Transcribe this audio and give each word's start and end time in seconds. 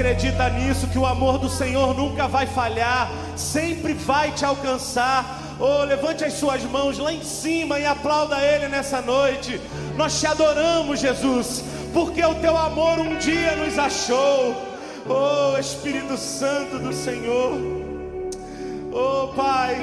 acredita 0.00 0.48
nisso, 0.48 0.86
que 0.86 0.98
o 0.98 1.04
amor 1.04 1.36
do 1.36 1.48
Senhor 1.50 1.94
nunca 1.94 2.26
vai 2.26 2.46
falhar, 2.46 3.12
sempre 3.36 3.92
vai 3.92 4.32
te 4.32 4.46
alcançar. 4.46 5.38
Oh, 5.60 5.84
levante 5.84 6.24
as 6.24 6.32
suas 6.32 6.62
mãos 6.62 6.96
lá 6.96 7.12
em 7.12 7.22
cima 7.22 7.78
e 7.78 7.84
aplauda 7.84 8.42
Ele 8.42 8.66
nessa 8.68 9.02
noite. 9.02 9.60
Nós 9.98 10.18
te 10.18 10.26
adoramos, 10.26 11.00
Jesus, 11.00 11.62
porque 11.92 12.24
o 12.24 12.34
teu 12.36 12.56
amor 12.56 12.98
um 12.98 13.18
dia 13.18 13.54
nos 13.56 13.78
achou. 13.78 14.56
Oh, 15.06 15.58
Espírito 15.58 16.16
Santo 16.16 16.78
do 16.78 16.94
Senhor. 16.94 17.58
Oh, 18.90 19.28
Pai. 19.34 19.76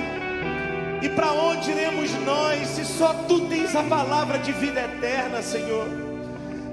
E 1.04 1.10
para 1.10 1.32
onde 1.32 1.70
iremos 1.70 2.12
nós 2.26 2.70
se 2.70 2.84
só 2.86 3.14
tu 3.28 3.42
tens 3.42 3.76
a 3.76 3.84
palavra 3.84 4.40
de 4.40 4.52
vida 4.52 4.82
eterna, 4.82 5.44
Senhor? 5.44 6.07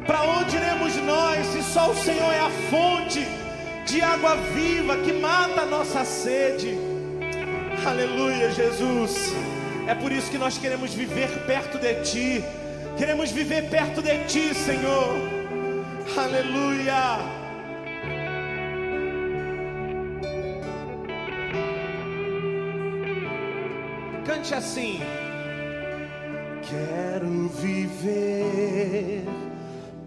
Para 0.07 0.23
onde 0.23 0.57
iremos 0.57 0.95
nós 0.97 1.47
se 1.47 1.63
só 1.63 1.91
o 1.91 1.97
Senhor 1.97 2.33
é 2.33 2.41
a 2.41 2.51
fonte 2.71 3.27
de 3.87 4.03
água 4.03 4.37
viva 4.37 4.99
que 4.99 5.13
mata 5.15 5.63
a 5.63 5.67
nossa 5.67 6.05
sede? 6.05 6.77
Aleluia, 7.87 8.51
Jesus. 8.51 9.33
É 9.87 9.95
por 9.95 10.13
isso 10.13 10.31
que 10.31 10.39
nós 10.39 10.59
queremos 10.59 10.93
viver 10.95 11.29
perto 11.47 11.79
de 11.79 11.95
Ti. 12.03 12.45
Queremos 12.99 13.31
viver 13.31 13.69
perto 13.71 14.03
de 14.03 14.25
Ti, 14.25 14.55
Senhor. 14.55 15.17
Aleluia. 16.17 17.19
Cante 24.27 24.55
assim. 24.55 25.01
Quero 26.63 27.49
viver 27.49 29.25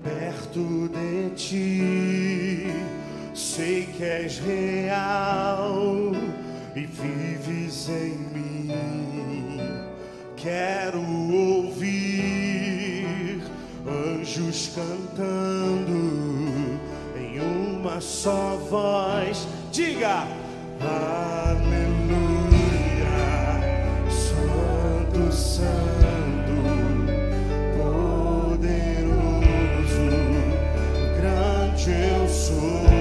perto 0.07 0.87
de 0.89 1.29
ti. 1.35 2.67
Sei 3.33 3.85
que 3.85 4.03
és 4.03 4.39
real 4.39 6.11
e 6.75 6.85
vives 6.85 7.87
em 7.89 8.17
mim. 8.33 9.61
Quero 10.35 11.01
ouvir 11.31 13.07
anjos 13.85 14.71
cantando 14.75 16.79
em 17.15 17.39
uma 17.39 18.01
só 18.01 18.57
voz. 18.69 19.47
Diga: 19.71 20.27
Aleluia, 20.81 21.57
Santo 24.09 25.31
Santo. 25.31 26.16
sou. 32.47 32.96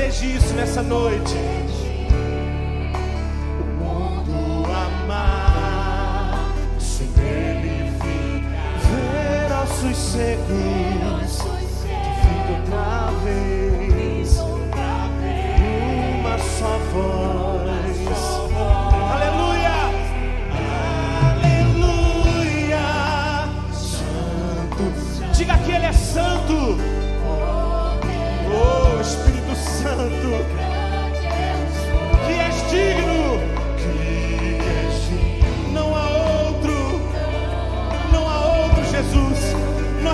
deseje 0.00 0.36
isso 0.36 0.54
nessa 0.54 0.82
noite. 0.82 1.34
O 3.60 3.84
mundo 3.84 4.64
amar, 4.66 6.54
se 6.78 7.02
ele 7.02 7.92
ficar, 7.98 8.78
ver 8.88 9.52
ao 9.52 9.66
sossego. 9.66 11.19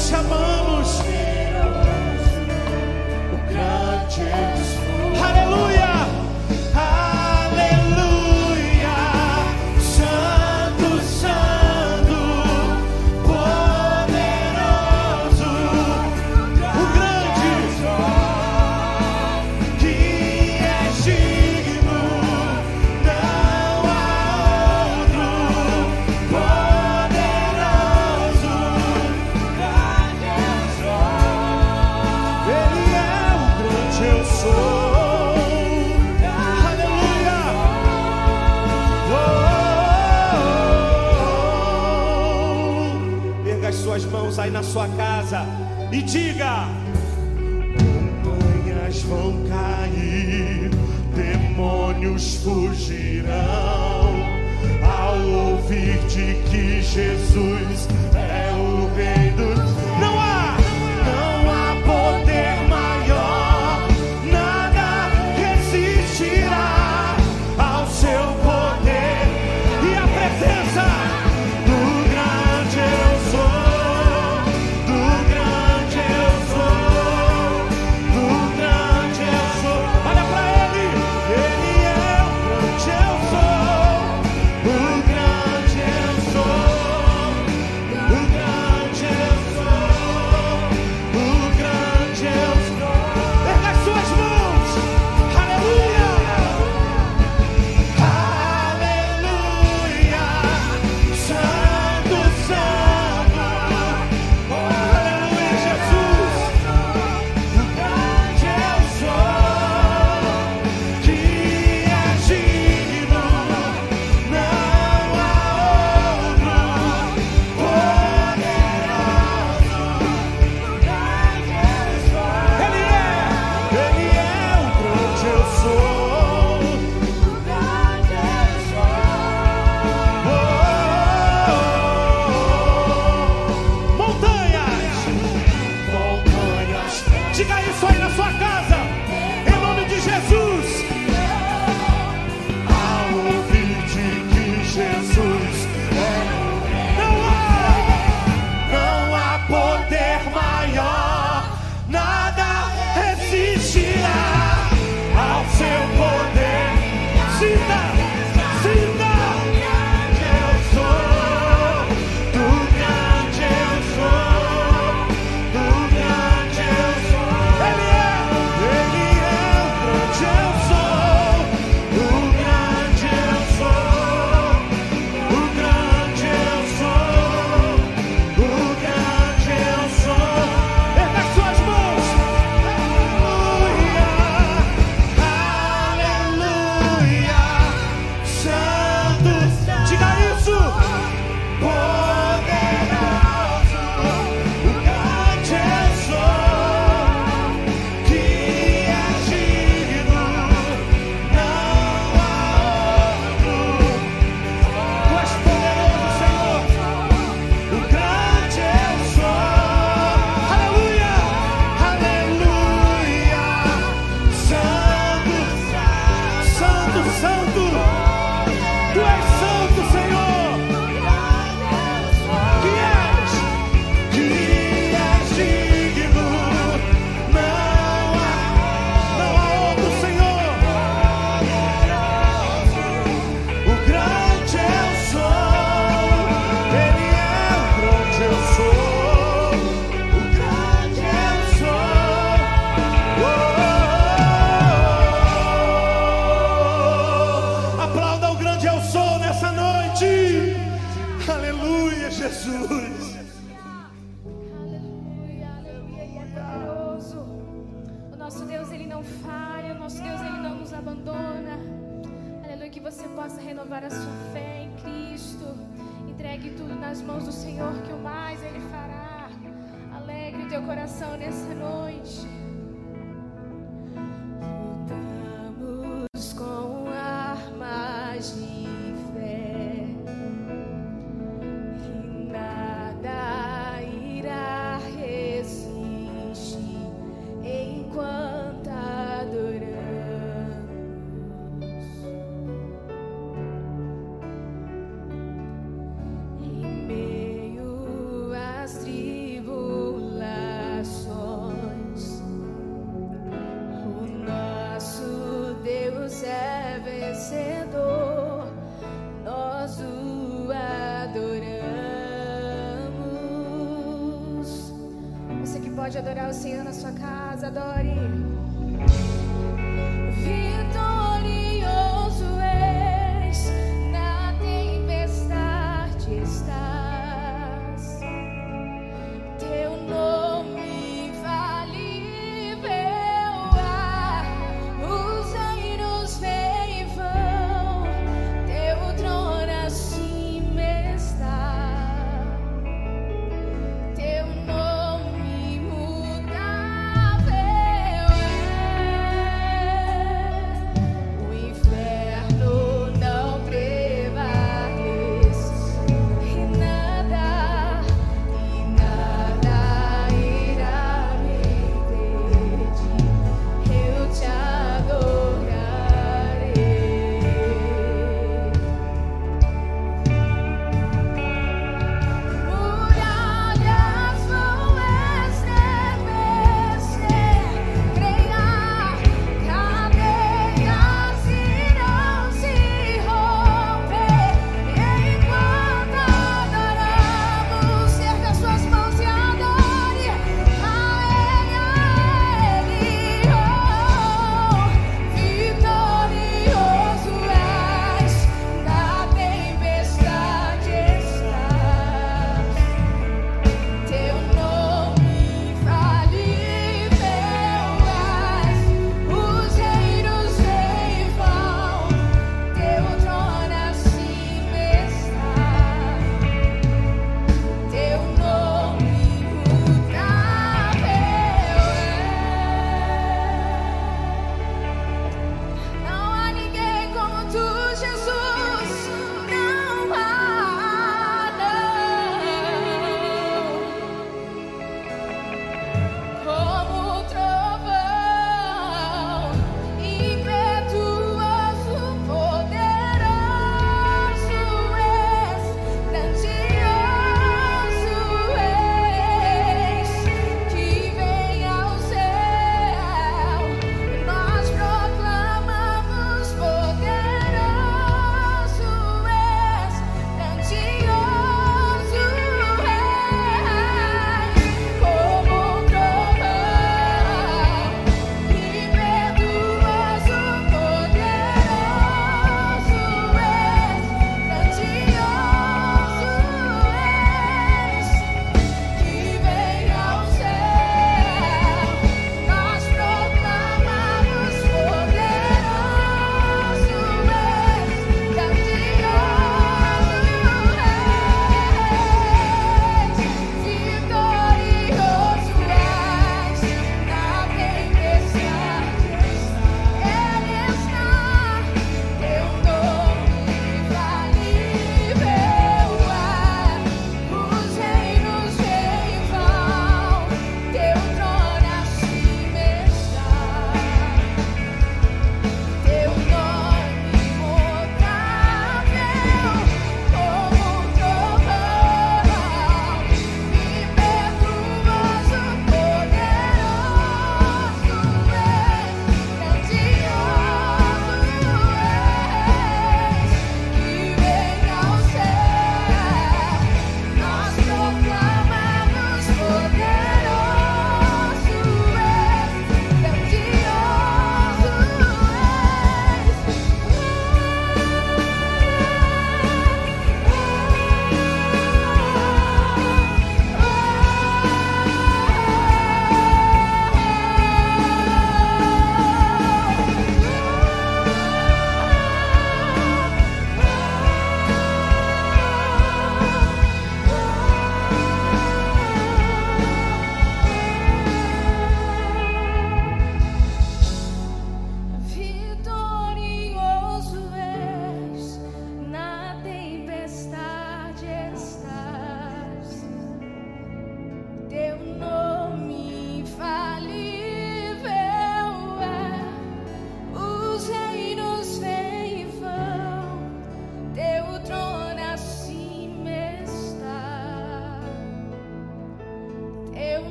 chamamos. 0.00 0.99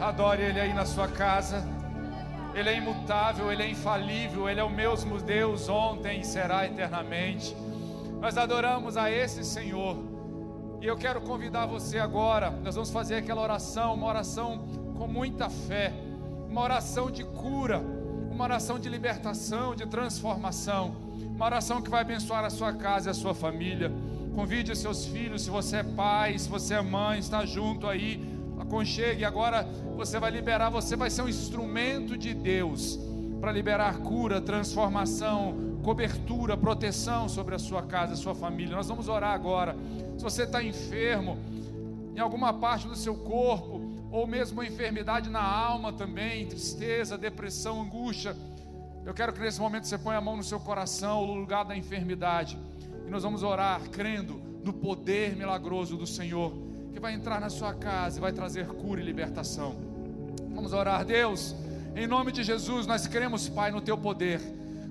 Adore 0.00 0.42
Ele 0.42 0.60
aí 0.60 0.72
na 0.72 0.84
sua 0.84 1.08
casa. 1.08 1.66
Ele 2.54 2.68
é 2.68 2.76
imutável, 2.76 3.52
Ele 3.52 3.62
é 3.62 3.70
infalível, 3.70 4.48
Ele 4.48 4.60
é 4.60 4.64
o 4.64 4.70
mesmo 4.70 5.18
Deus 5.18 5.68
ontem 5.68 6.20
e 6.20 6.24
será 6.24 6.64
eternamente. 6.66 7.56
Nós 8.20 8.38
adoramos 8.38 8.96
a 8.96 9.10
esse 9.10 9.44
Senhor. 9.44 9.96
E 10.80 10.86
eu 10.86 10.96
quero 10.96 11.20
convidar 11.20 11.66
você 11.66 11.98
agora. 11.98 12.50
Nós 12.50 12.76
vamos 12.76 12.90
fazer 12.90 13.16
aquela 13.16 13.42
oração, 13.42 13.94
uma 13.94 14.06
oração 14.06 14.64
com 14.96 15.08
muita 15.08 15.50
fé, 15.50 15.92
uma 16.48 16.62
oração 16.62 17.10
de 17.10 17.24
cura, 17.24 17.82
uma 18.30 18.44
oração 18.44 18.78
de 18.78 18.88
libertação, 18.88 19.74
de 19.74 19.84
transformação, 19.86 20.94
uma 21.34 21.46
oração 21.46 21.82
que 21.82 21.90
vai 21.90 22.02
abençoar 22.02 22.44
a 22.44 22.50
sua 22.50 22.72
casa 22.72 23.08
e 23.08 23.10
a 23.10 23.14
sua 23.14 23.34
família. 23.34 23.92
Convide 24.34 24.70
os 24.70 24.78
seus 24.78 25.04
filhos, 25.06 25.42
se 25.42 25.50
você 25.50 25.78
é 25.78 25.82
pai, 25.82 26.38
se 26.38 26.48
você 26.48 26.74
é 26.74 26.82
mãe, 26.82 27.18
está 27.18 27.44
junto 27.44 27.88
aí, 27.88 28.37
aconchegue. 28.68 29.24
Agora 29.24 29.66
você 29.96 30.20
vai 30.20 30.30
liberar, 30.30 30.68
você 30.68 30.94
vai 30.94 31.10
ser 31.10 31.22
um 31.22 31.28
instrumento 31.28 32.16
de 32.16 32.34
Deus 32.34 32.98
para 33.40 33.50
liberar 33.50 33.98
cura, 33.98 34.40
transformação, 34.40 35.78
cobertura, 35.82 36.56
proteção 36.56 37.28
sobre 37.28 37.54
a 37.54 37.58
sua 37.58 37.82
casa, 37.82 38.12
a 38.12 38.16
sua 38.16 38.34
família. 38.34 38.76
Nós 38.76 38.88
vamos 38.88 39.08
orar 39.08 39.32
agora. 39.32 39.74
Se 40.16 40.22
você 40.22 40.42
está 40.42 40.62
enfermo, 40.62 41.38
em 42.14 42.20
alguma 42.20 42.52
parte 42.52 42.86
do 42.86 42.94
seu 42.94 43.14
corpo, 43.14 43.80
ou 44.10 44.26
mesmo 44.26 44.62
enfermidade 44.62 45.30
na 45.30 45.42
alma 45.42 45.92
também, 45.92 46.46
tristeza, 46.46 47.16
depressão, 47.16 47.80
angústia, 47.80 48.36
eu 49.04 49.14
quero 49.14 49.32
que 49.32 49.40
nesse 49.40 49.60
momento 49.60 49.86
você 49.86 49.96
ponha 49.96 50.18
a 50.18 50.20
mão 50.20 50.36
no 50.36 50.44
seu 50.44 50.60
coração, 50.60 51.26
no 51.26 51.34
lugar 51.34 51.64
da 51.64 51.76
enfermidade. 51.76 52.58
E 53.06 53.10
nós 53.10 53.22
vamos 53.22 53.42
orar 53.42 53.80
crendo 53.90 54.40
no 54.62 54.72
poder 54.72 55.36
milagroso 55.36 55.96
do 55.96 56.06
Senhor, 56.06 56.52
que 56.92 57.00
vai 57.00 57.14
entrar 57.14 57.40
na 57.40 57.50
sua 57.50 57.74
casa 57.74 58.18
e 58.18 58.20
vai 58.20 58.32
trazer 58.32 58.66
cura 58.66 59.00
e 59.00 59.04
libertação. 59.04 59.76
Vamos 60.54 60.72
orar, 60.72 61.04
Deus, 61.04 61.54
em 61.94 62.06
nome 62.06 62.32
de 62.32 62.42
Jesus, 62.42 62.86
nós 62.86 63.06
cremos, 63.06 63.48
Pai, 63.48 63.70
no 63.70 63.80
teu 63.80 63.96
poder. 63.96 64.40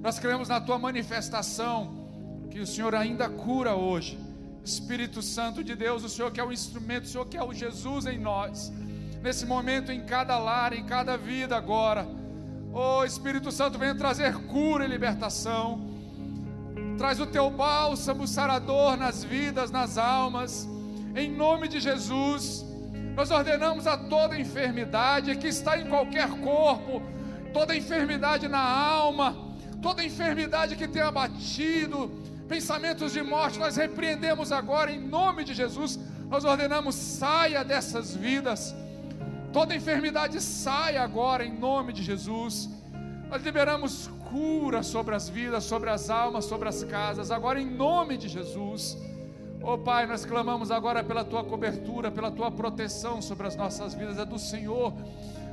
Nós 0.02 0.20
cremos 0.20 0.50
na 0.50 0.60
tua 0.60 0.78
manifestação, 0.78 2.48
que 2.50 2.60
o 2.60 2.68
Senhor 2.68 2.94
ainda 2.96 3.30
cura 3.30 3.76
hoje. 3.76 4.18
Espírito 4.64 5.22
Santo 5.22 5.64
de 5.64 5.76
Deus, 5.76 6.04
o 6.04 6.10
Senhor 6.10 6.32
que 6.32 6.40
é 6.40 6.44
o 6.44 6.52
instrumento, 6.52 7.06
o 7.06 7.08
Senhor 7.08 7.26
que 7.26 7.38
é 7.38 7.44
o 7.44 7.54
Jesus 7.54 8.06
em 8.06 8.20
nós. 8.20 8.72
Nesse 9.22 9.46
momento, 9.46 9.92
em 9.92 10.02
cada 10.06 10.38
lar, 10.38 10.74
em 10.74 10.84
cada 10.84 11.18
vida 11.18 11.56
agora. 11.56 12.08
Oh, 12.74 13.04
Espírito 13.04 13.52
Santo, 13.52 13.80
venha 13.80 13.96
trazer 13.96 14.34
cura 14.48 14.86
e 14.86 14.88
libertação. 14.88 15.90
Traz 16.98 17.20
o 17.20 17.26
teu 17.26 17.50
bálsamo 17.50 18.28
sarador 18.28 18.98
nas 18.98 19.24
vidas, 19.24 19.72
nas 19.72 19.98
almas. 19.98 20.68
Em 21.22 21.32
nome 21.32 21.68
de 21.68 21.80
Jesus, 21.80 22.64
nós 23.16 23.32
ordenamos 23.32 23.88
a 23.88 23.98
toda 23.98 24.40
enfermidade 24.40 25.36
que 25.36 25.48
está 25.48 25.76
em 25.82 25.88
qualquer 25.94 26.30
corpo, 26.50 27.02
toda 27.52 27.76
enfermidade 27.76 28.48
na 28.48 28.60
alma, 28.60 29.36
toda 29.82 30.06
enfermidade 30.10 30.76
que 30.76 30.88
tenha 30.88 31.08
abatido, 31.08 32.12
pensamentos 32.48 33.14
de 33.14 33.24
morte, 33.24 33.58
nós 33.58 33.76
repreendemos 33.76 34.52
agora 34.52 34.92
em 34.92 35.00
nome 35.00 35.44
de 35.44 35.56
Jesus. 35.56 36.00
Nós 36.30 36.46
ordenamos 36.46 36.94
saia 36.94 37.64
dessas 37.64 38.16
vidas. 38.16 38.76
Toda 39.52 39.76
enfermidade 39.76 40.40
saia 40.40 41.02
agora 41.02 41.44
em 41.44 41.52
nome 41.68 41.94
de 41.94 42.04
Jesus. 42.04 42.70
Nós 43.28 43.42
liberamos 43.42 44.08
cura 44.30 44.84
sobre 44.84 45.16
as 45.16 45.28
vidas, 45.28 45.64
sobre 45.64 45.90
as 45.90 46.12
almas, 46.12 46.46
sobre 46.46 46.70
as 46.70 46.84
casas, 46.84 47.32
agora 47.32 47.60
em 47.60 47.66
nome 47.66 48.18
de 48.18 48.28
Jesus. 48.28 48.96
Oh 49.62 49.78
Pai, 49.78 50.06
nós 50.06 50.24
clamamos 50.24 50.72
agora 50.72 51.04
pela 51.04 51.24
tua 51.24 51.44
cobertura, 51.44 52.12
pela 52.12 52.32
tua 52.32 52.52
proteção 52.52 53.22
sobre 53.22 53.48
as 53.48 53.56
nossas 53.56 53.94
vidas, 53.94 54.18
é 54.18 54.26
do 54.26 54.40
Senhor. 54.40 54.94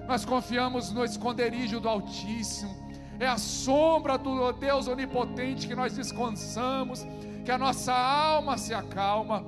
Nós 0.06 0.24
confiamos 0.24 0.92
no 0.92 1.04
esconderijo 1.04 1.80
do 1.80 1.88
Altíssimo, 1.88 2.74
é 3.18 3.26
a 3.26 3.38
sombra 3.38 4.18
do 4.18 4.52
Deus 4.52 4.86
Onipotente 4.86 5.66
que 5.66 5.74
nós 5.74 5.94
descansamos, 5.94 7.06
que 7.44 7.50
a 7.50 7.58
nossa 7.58 7.92
alma 7.92 8.58
se 8.58 8.74
acalma. 8.74 9.44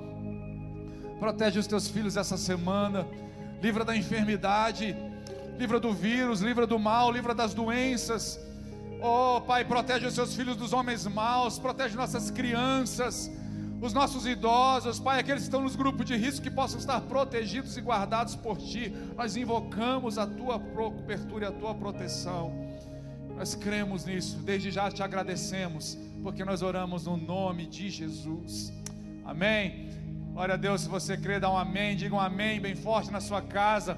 Protege 1.19 1.59
os 1.59 1.67
teus 1.67 1.87
filhos 1.87 2.17
essa 2.17 2.37
semana, 2.37 3.07
livra 3.61 3.85
da 3.85 3.95
enfermidade, 3.95 4.95
livra 5.57 5.79
do 5.79 5.93
vírus, 5.93 6.41
livra 6.41 6.65
do 6.67 6.79
mal, 6.79 7.11
livra 7.11 7.33
das 7.33 7.53
doenças. 7.53 8.39
Oh, 9.01 9.39
Pai, 9.41 9.63
protege 9.63 10.07
os 10.07 10.13
seus 10.13 10.35
filhos 10.35 10.55
dos 10.55 10.73
homens 10.73 11.05
maus, 11.05 11.59
protege 11.59 11.95
nossas 11.95 12.31
crianças, 12.31 13.31
os 13.79 13.93
nossos 13.93 14.25
idosos, 14.25 14.99
Pai, 14.99 15.19
aqueles 15.19 15.43
que 15.43 15.47
estão 15.47 15.61
nos 15.61 15.75
grupos 15.75 16.05
de 16.05 16.15
risco 16.15 16.41
que 16.41 16.49
possam 16.49 16.79
estar 16.79 16.99
protegidos 17.01 17.77
e 17.77 17.81
guardados 17.81 18.35
por 18.35 18.57
Ti. 18.57 18.91
Nós 19.15 19.35
invocamos 19.35 20.17
a 20.17 20.25
Tua 20.25 20.59
cobertura 20.59 21.45
e 21.45 21.47
a 21.47 21.51
Tua 21.51 21.75
proteção. 21.75 22.51
Nós 23.35 23.53
cremos 23.53 24.03
nisso, 24.03 24.37
desde 24.37 24.71
já 24.71 24.89
te 24.89 25.03
agradecemos, 25.03 25.95
porque 26.23 26.43
nós 26.43 26.63
oramos 26.63 27.05
no 27.05 27.17
nome 27.17 27.67
de 27.67 27.89
Jesus. 27.89 28.73
Amém. 29.23 29.89
Glória 30.33 30.55
a 30.55 30.57
Deus, 30.57 30.81
se 30.81 30.89
você 30.89 31.15
crê, 31.15 31.39
dá 31.39 31.51
um 31.51 31.57
amém, 31.57 31.95
diga 31.95 32.15
um 32.15 32.19
amém 32.19 32.59
bem 32.59 32.75
forte 32.75 33.11
na 33.11 33.21
sua 33.21 33.41
casa 33.41 33.97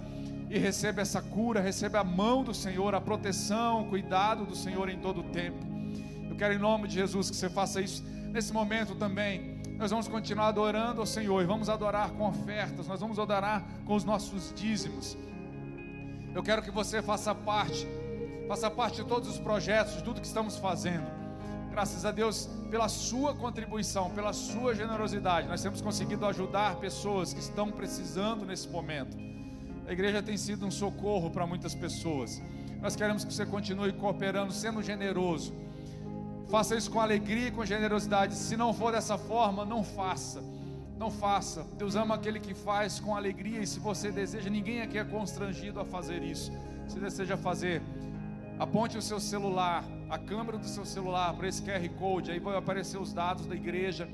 e 0.50 0.58
receba 0.58 1.02
essa 1.02 1.22
cura, 1.22 1.62
receba 1.62 2.00
a 2.00 2.04
mão 2.04 2.44
do 2.44 2.54
Senhor, 2.54 2.94
a 2.96 3.00
proteção, 3.00 3.84
o 3.84 3.86
cuidado 3.89 4.46
do 4.46 4.56
Senhor 4.56 4.89
em 4.89 5.00
todo 5.00 5.22
o 5.22 5.24
tempo. 5.24 5.65
Eu 6.30 6.36
quero 6.36 6.54
em 6.54 6.58
nome 6.58 6.88
de 6.88 6.96
Jesus 6.96 7.30
que 7.30 7.36
você 7.38 7.50
faça 7.50 7.80
isso 7.82 8.04
nesse 8.32 8.52
momento 8.52 8.96
também. 8.96 9.59
Nós 9.80 9.92
vamos 9.92 10.10
continuar 10.10 10.50
adorando 10.50 11.00
ao 11.00 11.08
Senhor 11.08 11.42
e 11.42 11.46
vamos 11.46 11.70
adorar 11.70 12.12
com 12.12 12.28
ofertas, 12.28 12.86
nós 12.86 13.00
vamos 13.00 13.18
adorar 13.18 13.65
com 13.86 13.96
os 13.96 14.04
nossos 14.04 14.54
dízimos. 14.54 15.18
Eu 16.36 16.44
quero 16.44 16.62
que 16.62 16.70
você 16.70 17.02
faça 17.02 17.34
parte, 17.34 17.88
faça 18.46 18.70
parte 18.70 18.98
de 18.98 19.08
todos 19.08 19.30
os 19.30 19.39
projetos, 19.39 19.96
de 19.96 20.04
tudo 20.04 20.20
que 20.20 20.28
estamos 20.28 20.58
fazendo. 20.58 21.08
Graças 21.72 22.04
a 22.04 22.12
Deus 22.12 22.50
pela 22.70 22.89
sua 22.89 23.34
contribuição, 23.34 24.10
pela 24.10 24.34
sua 24.34 24.76
generosidade, 24.76 25.48
nós 25.48 25.63
temos 25.63 25.80
conseguido 25.80 26.26
ajudar 26.26 26.76
pessoas 26.76 27.32
que 27.32 27.39
estão 27.39 27.72
precisando 27.72 28.46
nesse 28.46 28.68
momento. 28.68 29.15
A 29.88 29.94
igreja 29.94 30.22
tem 30.22 30.36
sido 30.36 30.65
um 30.65 30.72
socorro 30.72 31.32
para 31.32 31.48
muitas 31.48 31.74
pessoas. 31.74 32.42
Nós 32.82 32.98
queremos 32.98 33.24
que 33.24 33.34
você 33.34 33.46
continue 33.46 33.94
cooperando, 33.94 34.52
sendo 34.52 34.84
generoso. 34.84 35.54
Faça 36.50 36.76
isso 36.76 36.90
com 36.90 37.00
alegria 37.00 37.50
e 37.50 37.52
com 37.52 37.64
generosidade. 37.64 38.34
Se 38.34 38.58
não 38.58 38.74
for 38.74 38.92
dessa 38.92 39.20
forma, 39.20 39.64
não 39.64 39.84
faça. 39.84 40.42
Não 40.98 41.12
faça. 41.12 41.64
Deus 41.78 41.96
ama 41.96 42.16
aquele 42.16 42.40
que 42.40 42.56
faz 42.56 43.00
com 43.00 43.16
alegria. 43.16 43.62
E 43.62 43.68
se 43.68 43.80
você 43.80 44.12
deseja, 44.12 44.50
ninguém 44.50 44.82
aqui 44.82 44.98
é 44.98 45.04
constrangido 45.04 45.80
a 45.80 45.86
fazer 45.86 46.24
isso. 46.24 46.52
Se 46.88 47.00
deseja 47.00 47.38
fazer, 47.38 47.84
aponte 48.58 48.98
o 48.98 49.02
seu 49.02 49.20
celular, 49.20 49.84
a 50.10 50.18
câmera 50.18 50.58
do 50.58 50.66
seu 50.66 50.86
celular 50.86 51.36
para 51.36 51.48
esse 51.48 51.62
QR 51.62 51.88
Code. 52.00 52.32
Aí 52.32 52.40
vai 52.40 52.58
aparecer 52.58 52.98
os 52.98 53.14
dados 53.14 53.46
da 53.46 53.56
igreja. 53.56 54.10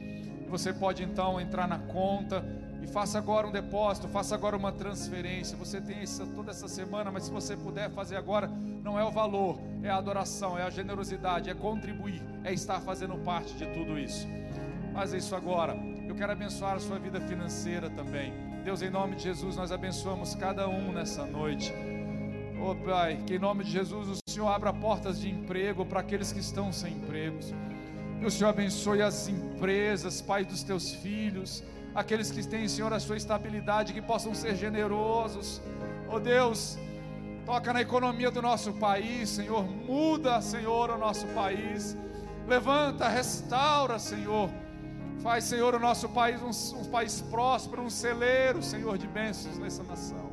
Você 0.50 0.74
pode 0.74 1.04
então 1.04 1.40
entrar 1.40 1.70
na 1.70 1.80
conta 1.80 2.44
e 2.86 2.88
faça 2.88 3.18
agora 3.18 3.48
um 3.48 3.52
depósito, 3.52 4.08
faça 4.08 4.36
agora 4.36 4.56
uma 4.56 4.72
transferência. 4.72 5.58
Você 5.58 5.82
tem 5.82 6.02
essa, 6.02 6.24
toda 6.24 6.52
essa 6.52 6.68
semana, 6.68 7.12
mas 7.12 7.24
se 7.24 7.32
você 7.32 7.58
puder 7.58 7.90
fazer 7.90 8.16
agora, 8.16 8.48
não 8.84 9.00
é 9.00 9.04
o 9.04 9.10
valor, 9.10 9.60
é 9.82 9.90
a 9.90 9.98
adoração, 9.98 10.56
é 10.56 10.62
a 10.62 10.70
generosidade, 10.70 11.50
é 11.50 11.56
contribuir, 11.56 12.22
é 12.44 12.54
estar 12.54 12.80
fazendo 12.80 13.18
parte 13.24 13.56
de 13.56 13.66
tudo 13.74 13.98
isso. 13.98 14.28
Faça 14.94 15.18
isso 15.18 15.36
agora. 15.36 15.76
Eu 16.08 16.14
quero 16.14 16.32
abençoar 16.32 16.76
a 16.76 16.80
sua 16.80 17.00
vida 17.00 17.20
financeira 17.20 17.90
também. 17.90 18.32
Deus, 18.64 18.84
em 18.84 18.90
nome 18.92 19.16
de 19.16 19.24
Jesus, 19.24 19.56
nós 19.56 19.72
abençoamos 19.72 20.36
cada 20.36 20.70
um 20.70 20.92
nessa 20.92 21.26
noite. 21.26 21.74
Oh 22.62 22.76
Pai, 22.76 23.20
que 23.26 23.36
em 23.36 23.40
nome 23.40 23.64
de 23.64 23.72
Jesus 23.72 24.10
o 24.10 24.32
Senhor 24.32 24.48
abra 24.48 24.72
portas 24.72 25.20
de 25.20 25.28
emprego 25.28 25.84
para 25.88 26.02
aqueles 26.02 26.32
que 26.32 26.40
estão 26.40 26.72
sem 26.72 26.94
empregos. 26.94 27.52
Que 28.20 28.26
o 28.28 28.32
Senhor 28.32 28.52
abençoe 28.52 29.02
as 29.02 29.28
empresas, 29.28 30.22
Pai 30.22 30.46
dos 30.46 30.62
teus 30.62 30.94
filhos, 30.94 31.64
aqueles 31.96 32.30
que 32.30 32.46
têm, 32.46 32.68
Senhor, 32.68 32.92
a 32.92 33.00
sua 33.00 33.16
estabilidade, 33.16 33.94
que 33.94 34.02
possam 34.02 34.36
ser 34.36 34.56
generosos. 34.56 35.62
Oh 36.12 36.20
Deus, 36.20 36.78
toca 37.46 37.72
na 37.72 37.82
economia 37.82 38.30
do 38.30 38.42
nosso 38.42 38.74
país, 38.74 39.30
Senhor, 39.30 39.64
muda, 39.64 40.42
Senhor, 40.42 40.90
o 40.90 40.98
nosso 40.98 41.26
país. 41.28 41.98
Levanta, 42.46 43.08
restaura, 43.08 43.98
Senhor. 43.98 44.50
Faz, 45.22 45.46
Senhor, 45.46 45.74
o 45.74 45.80
nosso 45.80 46.10
país 46.10 46.42
um, 46.42 46.82
um 46.82 46.86
país 46.86 47.22
próspero, 47.22 47.82
um 47.82 47.90
celeiro, 47.90 48.62
Senhor, 48.62 48.98
de 48.98 49.08
bênçãos 49.08 49.58
nessa 49.58 49.82
nação. 49.82 50.30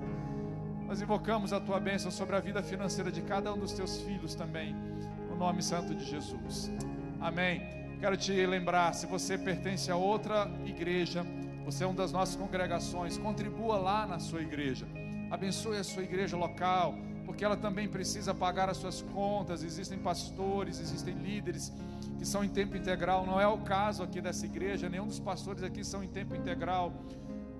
Nós 0.87 1.01
invocamos 1.01 1.53
a 1.55 1.61
tua 1.61 1.81
bênção 1.81 2.11
sobre 2.11 2.37
a 2.37 2.41
vida 2.41 2.63
financeira 2.63 3.11
de 3.11 3.23
cada 3.23 3.55
um 3.55 3.59
dos 3.59 3.73
teus 3.73 4.03
filhos 4.03 4.35
também, 4.35 4.75
no 5.31 5.37
nome 5.37 5.63
santo 5.63 5.95
de 5.95 6.05
Jesus. 6.05 6.71
Amém. 7.19 7.63
Quero 7.99 8.17
te 8.17 8.45
lembrar, 8.45 8.93
se 8.93 9.07
você 9.07 9.39
pertence 9.39 9.91
a 9.91 9.97
outra 9.97 10.51
igreja, 10.67 11.25
você 11.65 11.85
é 11.85 11.87
uma 11.87 11.97
das 11.97 12.13
nossas 12.13 12.37
congregações, 12.37 13.17
contribua 13.17 13.77
lá 13.79 14.07
na 14.07 14.19
sua 14.19 14.43
igreja. 14.43 14.87
Abençoe 15.31 15.79
a 15.79 15.85
sua 15.85 16.03
igreja 16.03 16.37
local, 16.37 16.95
porque 17.25 17.45
ela 17.45 17.57
também 17.57 17.89
precisa 17.89 18.35
pagar 18.35 18.69
as 18.69 18.77
suas 18.77 19.01
contas. 19.01 19.63
Existem 19.63 19.99
pastores, 19.99 20.81
existem 20.81 21.15
líderes 21.15 21.73
que 22.19 22.27
são 22.27 22.45
em 22.45 22.49
tempo 22.49 22.77
integral. 22.77 23.25
Não 23.25 23.41
é 23.41 23.47
o 23.47 23.59
caso 23.59 24.03
aqui 24.03 24.21
dessa 24.21 24.45
igreja, 24.45 24.89
nenhum 24.89 25.07
dos 25.07 25.21
pastores 25.21 25.63
aqui 25.63 25.85
são 25.85 26.03
em 26.03 26.09
tempo 26.09 26.35
integral. 26.35 26.93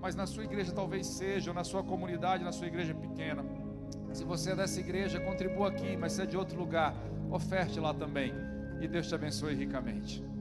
mas 0.01 0.15
na 0.15 0.25
sua 0.27 0.43
igreja 0.43 0.73
talvez 0.73 1.07
seja, 1.07 1.51
ou 1.51 1.55
na 1.55 1.63
sua 1.63 1.81
comunidade, 1.81 2.43
na 2.43 2.51
sua 2.51 2.67
igreja 2.67 2.93
pequena. 2.93 3.43
Se 4.11 4.25
você 4.25 4.51
é 4.51 4.55
dessa 4.55 4.79
igreja, 4.79 5.17
contribua 5.21 5.69
aqui, 5.69 5.95
mas 5.95 6.11
se 6.11 6.21
é 6.21 6.25
de 6.25 6.35
outro 6.35 6.59
lugar, 6.59 6.93
oferte 7.31 7.79
lá 7.79 7.93
também. 7.93 8.33
E 8.81 8.87
Deus 8.87 9.07
te 9.07 9.15
abençoe 9.15 9.55
ricamente. 9.55 10.32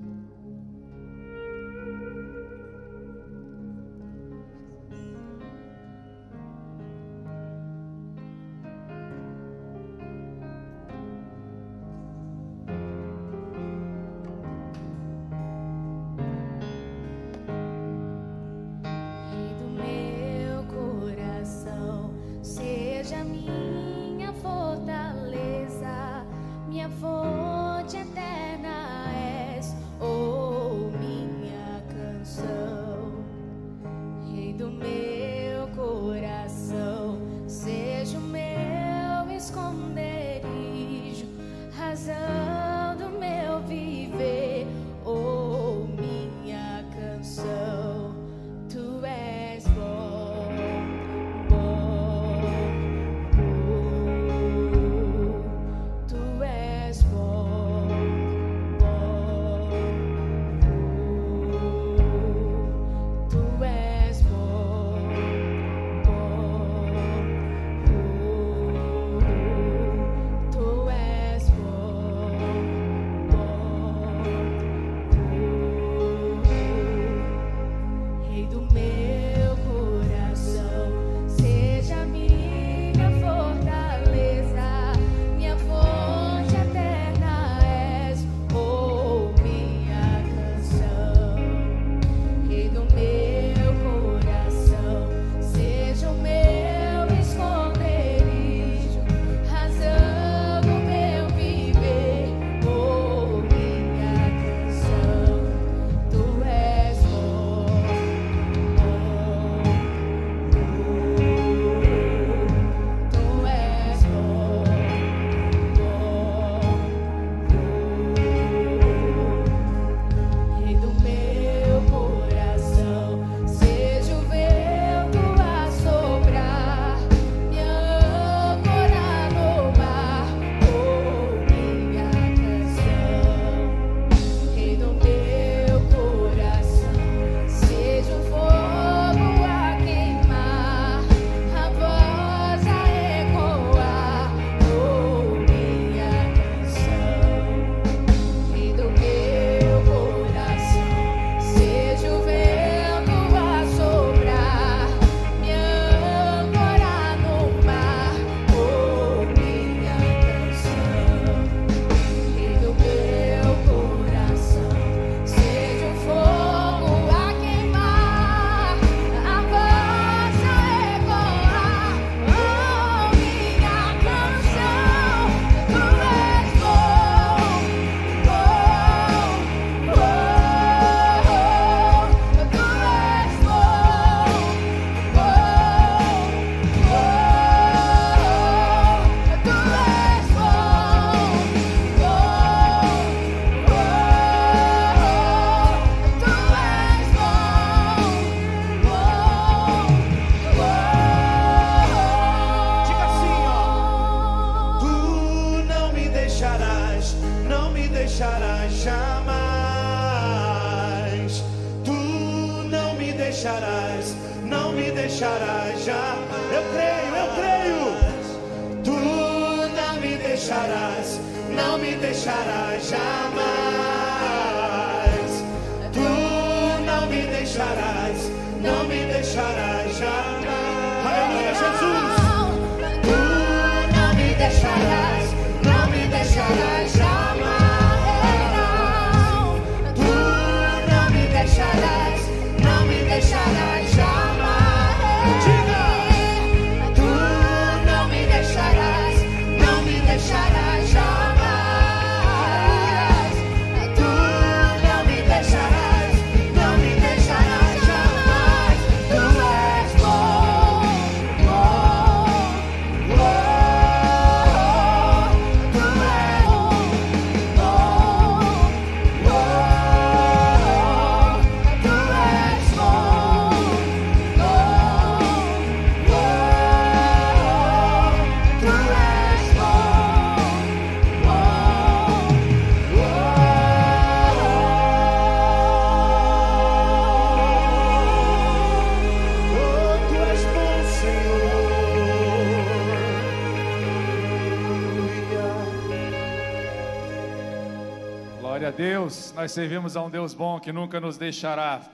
Nós 299.43 299.51
servimos 299.51 299.97
a 299.97 300.05
um 300.05 300.09
Deus 300.09 300.35
bom 300.35 300.61
que 300.61 300.71
nunca 300.71 301.01
nos 301.01 301.19
deixará. 301.19 301.85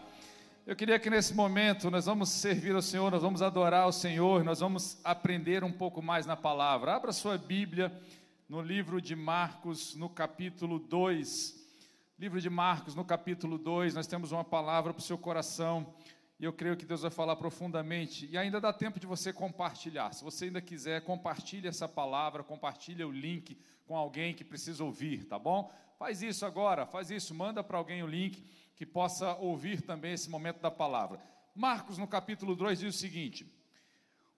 Eu 0.66 0.76
queria 0.76 0.98
que 0.98 1.08
nesse 1.08 1.32
momento 1.32 1.90
nós 1.90 2.04
vamos 2.04 2.28
servir 2.28 2.74
ao 2.74 2.82
Senhor, 2.82 3.10
nós 3.10 3.22
vamos 3.22 3.40
adorar 3.40 3.84
ao 3.84 3.92
Senhor, 3.92 4.44
nós 4.44 4.60
vamos 4.60 5.00
aprender 5.02 5.64
um 5.64 5.72
pouco 5.72 6.02
mais 6.02 6.26
na 6.26 6.36
palavra. 6.36 6.94
Abra 6.94 7.10
sua 7.10 7.38
Bíblia 7.38 7.90
no 8.50 8.60
livro 8.60 9.00
de 9.00 9.16
Marcos, 9.16 9.94
no 9.94 10.10
capítulo 10.10 10.78
2. 10.78 11.54
Livro 12.18 12.38
de 12.38 12.50
Marcos, 12.50 12.94
no 12.94 13.02
capítulo 13.02 13.56
2, 13.56 13.94
nós 13.94 14.06
temos 14.06 14.30
uma 14.30 14.44
palavra 14.44 14.92
para 14.92 15.00
o 15.00 15.02
seu 15.02 15.16
coração 15.16 15.94
e 16.38 16.44
eu 16.44 16.52
creio 16.52 16.76
que 16.76 16.84
Deus 16.84 17.00
vai 17.00 17.10
falar 17.10 17.36
profundamente. 17.36 18.28
E 18.30 18.36
ainda 18.36 18.60
dá 18.60 18.74
tempo 18.74 19.00
de 19.00 19.06
você 19.06 19.32
compartilhar. 19.32 20.12
Se 20.12 20.22
você 20.22 20.44
ainda 20.44 20.60
quiser, 20.60 21.00
compartilhe 21.00 21.66
essa 21.66 21.88
palavra, 21.88 22.44
compartilhe 22.44 23.02
o 23.02 23.10
link 23.10 23.58
com 23.86 23.96
alguém 23.96 24.34
que 24.34 24.44
precisa 24.44 24.84
ouvir, 24.84 25.24
tá 25.24 25.38
bom? 25.38 25.72
Faz 25.98 26.22
isso 26.22 26.46
agora, 26.46 26.86
faz 26.86 27.10
isso, 27.10 27.34
manda 27.34 27.64
para 27.64 27.76
alguém 27.76 28.04
o 28.04 28.06
link 28.06 28.44
que 28.76 28.86
possa 28.86 29.34
ouvir 29.34 29.82
também 29.82 30.12
esse 30.12 30.30
momento 30.30 30.60
da 30.60 30.70
palavra. 30.70 31.20
Marcos, 31.52 31.98
no 31.98 32.06
capítulo 32.06 32.54
2, 32.54 32.78
diz 32.78 32.94
o 32.94 32.98
seguinte: 32.98 33.44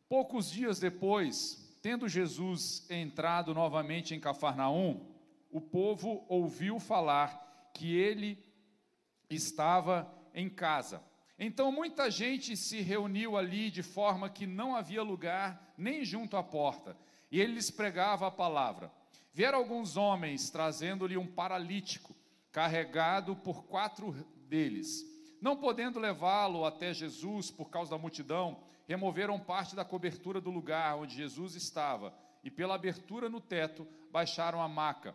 Poucos 0.09 0.51
dias 0.51 0.81
depois, 0.81 1.79
tendo 1.83 2.09
Jesus 2.09 2.91
entrado 2.91 3.53
novamente 3.53 4.15
em 4.15 4.21
Cafarnaum, 4.21 5.07
o 5.51 5.61
povo 5.61 6.25
ouviu 6.31 6.81
falar 6.81 7.71
que 7.75 7.95
ele 7.95 8.43
estava 9.29 10.11
em 10.33 10.49
casa. 10.49 11.05
Então 11.39 11.71
muita 11.71 12.11
gente 12.11 12.57
se 12.57 12.81
reuniu 12.81 13.37
ali 13.37 13.71
de 13.71 13.83
forma 13.83 14.31
que 14.31 14.47
não 14.47 14.75
havia 14.75 15.03
lugar 15.03 15.75
nem 15.77 16.07
junto 16.07 16.39
à 16.39 16.43
porta, 16.43 16.97
e 17.31 17.39
ele 17.39 17.53
lhes 17.53 17.71
pregava 17.71 18.27
a 18.27 18.31
palavra. 18.31 18.91
Vieram 19.33 19.59
alguns 19.59 19.97
homens 19.97 20.51
trazendo-lhe 20.51 21.17
um 21.17 21.27
paralítico 21.27 22.15
carregado 22.51 23.37
por 23.37 23.65
quatro 23.65 24.13
deles. 24.49 25.05
Não 25.41 25.57
podendo 25.57 26.01
levá-lo 26.01 26.65
até 26.65 26.93
Jesus 26.93 27.51
por 27.51 27.71
causa 27.71 27.93
da 27.93 27.99
multidão, 27.99 28.63
removeram 28.87 29.39
parte 29.39 29.77
da 29.77 29.85
cobertura 29.85 30.41
do 30.41 30.51
lugar 30.51 30.97
onde 30.97 31.15
Jesus 31.15 31.55
estava 31.55 32.13
e, 32.43 32.51
pela 32.51 32.75
abertura 32.75 33.29
no 33.29 33.41
teto, 33.41 33.87
baixaram 34.11 34.61
a 34.61 34.69
maca 34.69 35.15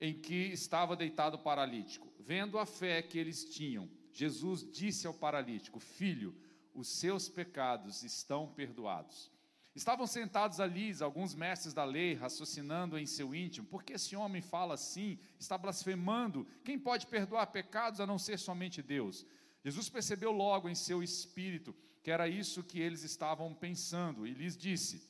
em 0.00 0.14
que 0.14 0.46
estava 0.52 0.94
deitado 0.94 1.36
o 1.36 1.42
paralítico. 1.42 2.12
Vendo 2.20 2.58
a 2.58 2.64
fé 2.64 3.02
que 3.02 3.18
eles 3.18 3.44
tinham, 3.44 3.88
Jesus 4.12 4.64
disse 4.70 5.06
ao 5.06 5.14
paralítico: 5.14 5.80
Filho, 5.80 6.34
os 6.72 6.88
seus 6.88 7.28
pecados 7.28 8.04
estão 8.04 8.46
perdoados. 8.46 9.31
Estavam 9.74 10.06
sentados 10.06 10.60
ali 10.60 10.94
alguns 11.00 11.34
mestres 11.34 11.72
da 11.72 11.84
lei, 11.84 12.14
raciocinando 12.14 12.98
em 12.98 13.06
seu 13.06 13.34
íntimo: 13.34 13.66
por 13.66 13.82
que 13.82 13.94
esse 13.94 14.14
homem 14.14 14.42
fala 14.42 14.74
assim? 14.74 15.18
Está 15.38 15.56
blasfemando? 15.56 16.46
Quem 16.62 16.78
pode 16.78 17.06
perdoar 17.06 17.46
pecados 17.46 17.98
a 17.98 18.06
não 18.06 18.18
ser 18.18 18.38
somente 18.38 18.82
Deus? 18.82 19.24
Jesus 19.64 19.88
percebeu 19.88 20.30
logo 20.30 20.68
em 20.68 20.74
seu 20.74 21.02
espírito 21.02 21.74
que 22.02 22.10
era 22.10 22.28
isso 22.28 22.64
que 22.64 22.80
eles 22.80 23.04
estavam 23.04 23.54
pensando 23.54 24.26
e 24.26 24.34
lhes 24.34 24.56
disse: 24.56 25.08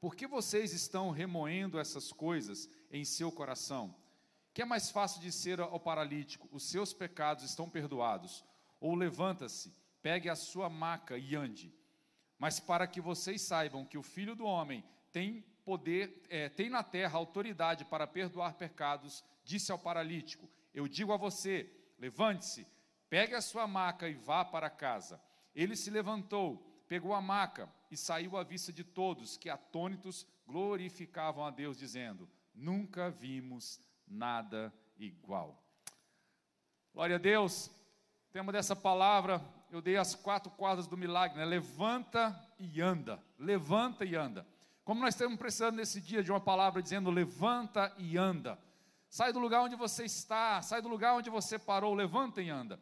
Por 0.00 0.14
que 0.14 0.26
vocês 0.26 0.72
estão 0.72 1.10
remoendo 1.10 1.78
essas 1.78 2.12
coisas 2.12 2.68
em 2.90 3.04
seu 3.04 3.30
coração? 3.30 3.94
Que 4.52 4.62
é 4.62 4.64
mais 4.64 4.90
fácil 4.90 5.20
dizer 5.20 5.60
ao 5.60 5.80
paralítico: 5.80 6.48
Os 6.52 6.64
seus 6.64 6.92
pecados 6.92 7.44
estão 7.44 7.70
perdoados? 7.70 8.44
Ou 8.80 8.94
levanta-se, 8.94 9.72
pegue 10.02 10.28
a 10.28 10.34
sua 10.34 10.68
maca 10.68 11.16
e 11.16 11.36
ande. 11.36 11.72
Mas 12.42 12.58
para 12.58 12.88
que 12.88 13.00
vocês 13.00 13.40
saibam 13.40 13.84
que 13.84 13.96
o 13.96 14.02
Filho 14.02 14.34
do 14.34 14.44
Homem 14.44 14.84
tem 15.12 15.42
poder, 15.64 16.24
é, 16.28 16.48
tem 16.48 16.68
na 16.68 16.82
terra 16.82 17.16
autoridade 17.16 17.84
para 17.84 18.04
perdoar 18.04 18.54
pecados, 18.54 19.22
disse 19.44 19.70
ao 19.70 19.78
paralítico: 19.78 20.50
Eu 20.74 20.88
digo 20.88 21.12
a 21.12 21.16
você, 21.16 21.72
levante-se, 22.00 22.66
pegue 23.08 23.36
a 23.36 23.40
sua 23.40 23.68
maca 23.68 24.08
e 24.08 24.14
vá 24.14 24.44
para 24.44 24.68
casa. 24.68 25.22
Ele 25.54 25.76
se 25.76 25.88
levantou, 25.88 26.84
pegou 26.88 27.14
a 27.14 27.20
maca 27.20 27.72
e 27.92 27.96
saiu 27.96 28.36
à 28.36 28.42
vista 28.42 28.72
de 28.72 28.82
todos, 28.82 29.36
que 29.36 29.48
atônitos 29.48 30.26
glorificavam 30.44 31.46
a 31.46 31.50
Deus, 31.52 31.78
dizendo: 31.78 32.28
Nunca 32.52 33.08
vimos 33.08 33.78
nada 34.04 34.74
igual. 34.98 35.64
Glória 36.92 37.14
a 37.14 37.20
Deus. 37.20 37.70
Tema 38.32 38.50
dessa 38.50 38.74
palavra 38.74 39.40
eu 39.72 39.80
dei 39.80 39.96
as 39.96 40.14
quatro 40.14 40.50
quadras 40.50 40.86
do 40.86 40.98
milagre, 40.98 41.38
né? 41.38 41.46
Levanta 41.46 42.38
e 42.58 42.78
anda, 42.78 43.18
levanta 43.38 44.04
e 44.04 44.14
anda. 44.14 44.46
Como 44.84 45.00
nós 45.00 45.14
estamos 45.14 45.38
precisando 45.38 45.76
nesse 45.76 45.98
dia 45.98 46.22
de 46.22 46.30
uma 46.30 46.40
palavra 46.40 46.82
dizendo 46.82 47.10
levanta 47.10 47.90
e 47.96 48.18
anda. 48.18 48.58
Sai 49.08 49.32
do 49.32 49.38
lugar 49.38 49.62
onde 49.62 49.74
você 49.74 50.04
está, 50.04 50.60
sai 50.60 50.82
do 50.82 50.88
lugar 50.88 51.14
onde 51.14 51.30
você 51.30 51.58
parou, 51.58 51.94
levanta 51.94 52.42
e 52.42 52.50
anda. 52.50 52.78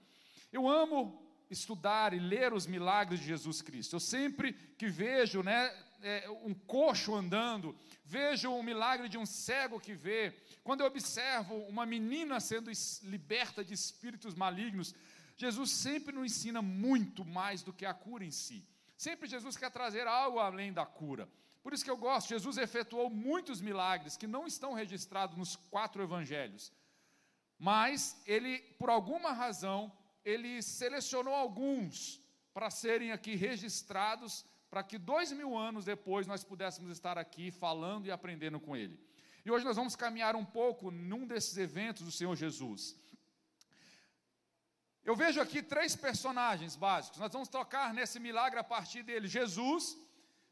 Eu 0.53 0.69
amo 0.69 1.23
estudar 1.49 2.13
e 2.13 2.19
ler 2.19 2.53
os 2.53 2.67
milagres 2.67 3.21
de 3.21 3.27
Jesus 3.27 3.63
Cristo. 3.63 3.95
Eu 3.95 4.01
sempre 4.01 4.53
que 4.53 4.89
vejo, 4.89 5.45
né, 5.45 5.73
é, 6.03 6.29
um 6.43 6.55
coxo 6.55 7.15
andando, 7.15 7.77
vejo 8.05 8.51
um 8.51 8.65
milagre 8.65 9.09
de 9.09 9.17
um 9.17 9.27
cego 9.27 9.79
que 9.79 9.95
vê, 9.95 10.35
quando 10.65 10.81
eu 10.81 10.87
observo 10.87 11.55
uma 11.69 11.87
menina 11.87 12.41
sendo 12.41 12.69
liberta 13.05 13.65
de 13.65 13.75
espíritos 13.75 14.35
malignos, 14.35 14.93
Jesus 15.41 15.71
sempre 15.71 16.15
nos 16.15 16.31
ensina 16.31 16.61
muito 16.61 17.25
mais 17.25 17.63
do 17.63 17.73
que 17.73 17.87
a 17.87 17.95
cura 17.95 18.23
em 18.23 18.31
si. 18.31 18.63
Sempre 18.95 19.27
Jesus 19.27 19.57
quer 19.57 19.71
trazer 19.71 20.07
algo 20.07 20.39
além 20.39 20.71
da 20.71 20.85
cura. 20.85 21.27
Por 21.63 21.73
isso 21.73 21.83
que 21.83 21.91
eu 21.91 21.97
gosto, 21.97 22.29
Jesus 22.29 22.59
efetuou 22.59 23.09
muitos 23.09 23.59
milagres 23.59 24.19
que 24.19 24.27
não 24.27 24.47
estão 24.47 24.75
registrados 24.75 25.39
nos 25.39 25.57
quatro 25.57 26.03
evangelhos. 26.03 26.71
Mas 27.59 28.21
ele, 28.27 28.59
por 28.79 28.91
alguma 28.91 29.33
razão, 29.33 29.91
ele 30.23 30.61
selecionou 30.61 31.35
alguns 31.35 32.21
para 32.53 32.69
serem 32.69 33.11
aqui 33.11 33.35
registrados, 33.35 34.45
para 34.69 34.83
que 34.83 34.99
dois 34.99 35.33
mil 35.33 35.57
anos 35.57 35.87
depois 35.87 36.27
nós 36.27 36.45
pudéssemos 36.45 36.91
estar 36.93 37.17
aqui 37.17 37.51
falando 37.51 38.05
e 38.05 38.11
aprendendo 38.11 38.61
com 38.61 38.77
ele. 38.77 39.01
E 39.43 39.51
hoje 39.51 39.65
nós 39.65 39.77
vamos 39.77 39.97
caminhar 39.97 40.37
um 40.37 40.45
pouco 40.45 40.91
num 40.91 41.27
desses 41.27 41.57
eventos 41.57 42.03
do 42.03 42.13
Senhor 42.13 42.37
Jesus. 42.37 42.95
Eu 45.05 45.17
vejo 45.17 45.41
aqui 45.41 45.63
três 45.63 45.97
personagens 45.97 46.77
básicos. 46.77 47.19
Nós 47.19 47.33
vamos 47.33 47.49
tocar 47.49 47.95
nesse 47.95 48.21
milagre 48.21 48.59
a 48.59 48.65
partir 48.65 49.03
dele. 49.03 49.27
Jesus, 49.27 49.97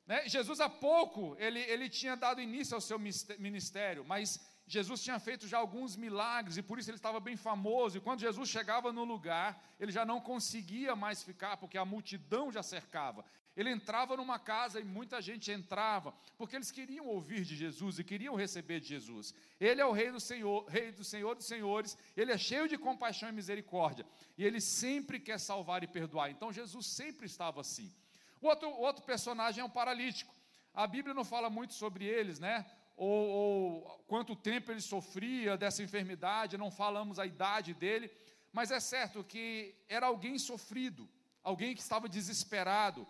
né? 0.07 0.29
Jesus 0.29 0.59
há 0.61 0.69
pouco 0.69 1.37
ele, 1.39 1.61
ele 1.61 1.89
tinha 1.89 2.17
dado 2.17 2.41
início 2.41 2.75
ao 2.75 2.81
seu 2.81 2.99
ministério, 2.99 4.05
mas 4.05 4.41
Jesus 4.67 5.03
tinha 5.03 5.19
feito 5.19 5.47
já 5.47 5.59
alguns 5.59 5.97
milagres 5.97 6.57
e 6.57 6.63
por 6.63 6.79
isso 6.79 6.91
ele 6.91 6.97
estava 6.97 7.21
bem 7.21 7.37
famoso. 7.37 7.97
E 7.97 8.01
quando 8.01 8.21
Jesus 8.21 8.49
chegava 8.49 8.93
no 8.93 9.05
lugar, 9.05 9.63
ele 9.81 9.93
já 9.93 10.05
não 10.05 10.21
conseguia 10.21 10.95
mais 10.95 11.23
ficar 11.23 11.57
porque 11.57 11.79
a 11.79 11.85
multidão 11.85 12.53
já 12.53 12.63
cercava. 12.63 13.25
Ele 13.59 13.71
entrava 13.71 14.17
numa 14.17 14.39
casa 14.39 14.79
e 14.79 14.85
muita 14.85 15.21
gente 15.21 15.51
entrava, 15.51 16.15
porque 16.37 16.55
eles 16.55 16.71
queriam 16.71 17.09
ouvir 17.09 17.43
de 17.43 17.57
Jesus 17.57 17.99
e 17.99 18.05
queriam 18.05 18.37
receber 18.37 18.79
de 18.79 18.87
Jesus. 18.87 19.35
Ele 19.59 19.81
é 19.81 19.85
o 19.85 19.91
rei 19.91 20.13
do 20.13 20.21
Senhor, 20.21 20.65
rei 20.69 20.93
do 20.93 21.03
Senhor 21.03 21.35
dos 21.35 21.45
senhores, 21.45 21.99
ele 22.17 22.31
é 22.31 22.39
cheio 22.39 22.69
de 22.69 22.79
compaixão 22.79 23.29
e 23.29 23.33
misericórdia, 23.33 24.07
e 24.37 24.45
ele 24.45 24.61
sempre 24.61 25.19
quer 25.19 25.41
salvar 25.41 25.83
e 25.83 25.89
perdoar. 25.89 26.31
Então 26.31 26.53
Jesus 26.53 26.87
sempre 26.87 27.27
estava 27.27 27.61
assim. 27.61 27.93
O 28.41 28.47
outro, 28.47 28.71
outro 28.71 29.03
personagem 29.03 29.61
é 29.61 29.65
um 29.65 29.69
paralítico. 29.69 30.33
A 30.73 30.87
Bíblia 30.87 31.13
não 31.13 31.25
fala 31.25 31.51
muito 31.51 31.75
sobre 31.75 32.05
eles, 32.05 32.39
né? 32.39 32.65
Ou, 32.97 33.29
ou 33.29 34.05
quanto 34.07 34.37
tempo 34.37 34.71
ele 34.71 34.81
sofria 34.81 35.57
dessa 35.57 35.83
enfermidade, 35.83 36.57
não 36.57 36.71
falamos 36.71 37.19
a 37.19 37.27
idade 37.27 37.75
dele, 37.75 38.09
mas 38.53 38.71
é 38.71 38.79
certo 38.79 39.25
que 39.25 39.75
era 39.89 40.07
alguém 40.07 40.39
sofrido, 40.39 41.09
alguém 41.43 41.75
que 41.75 41.81
estava 41.81 42.09
desesperado, 42.09 43.05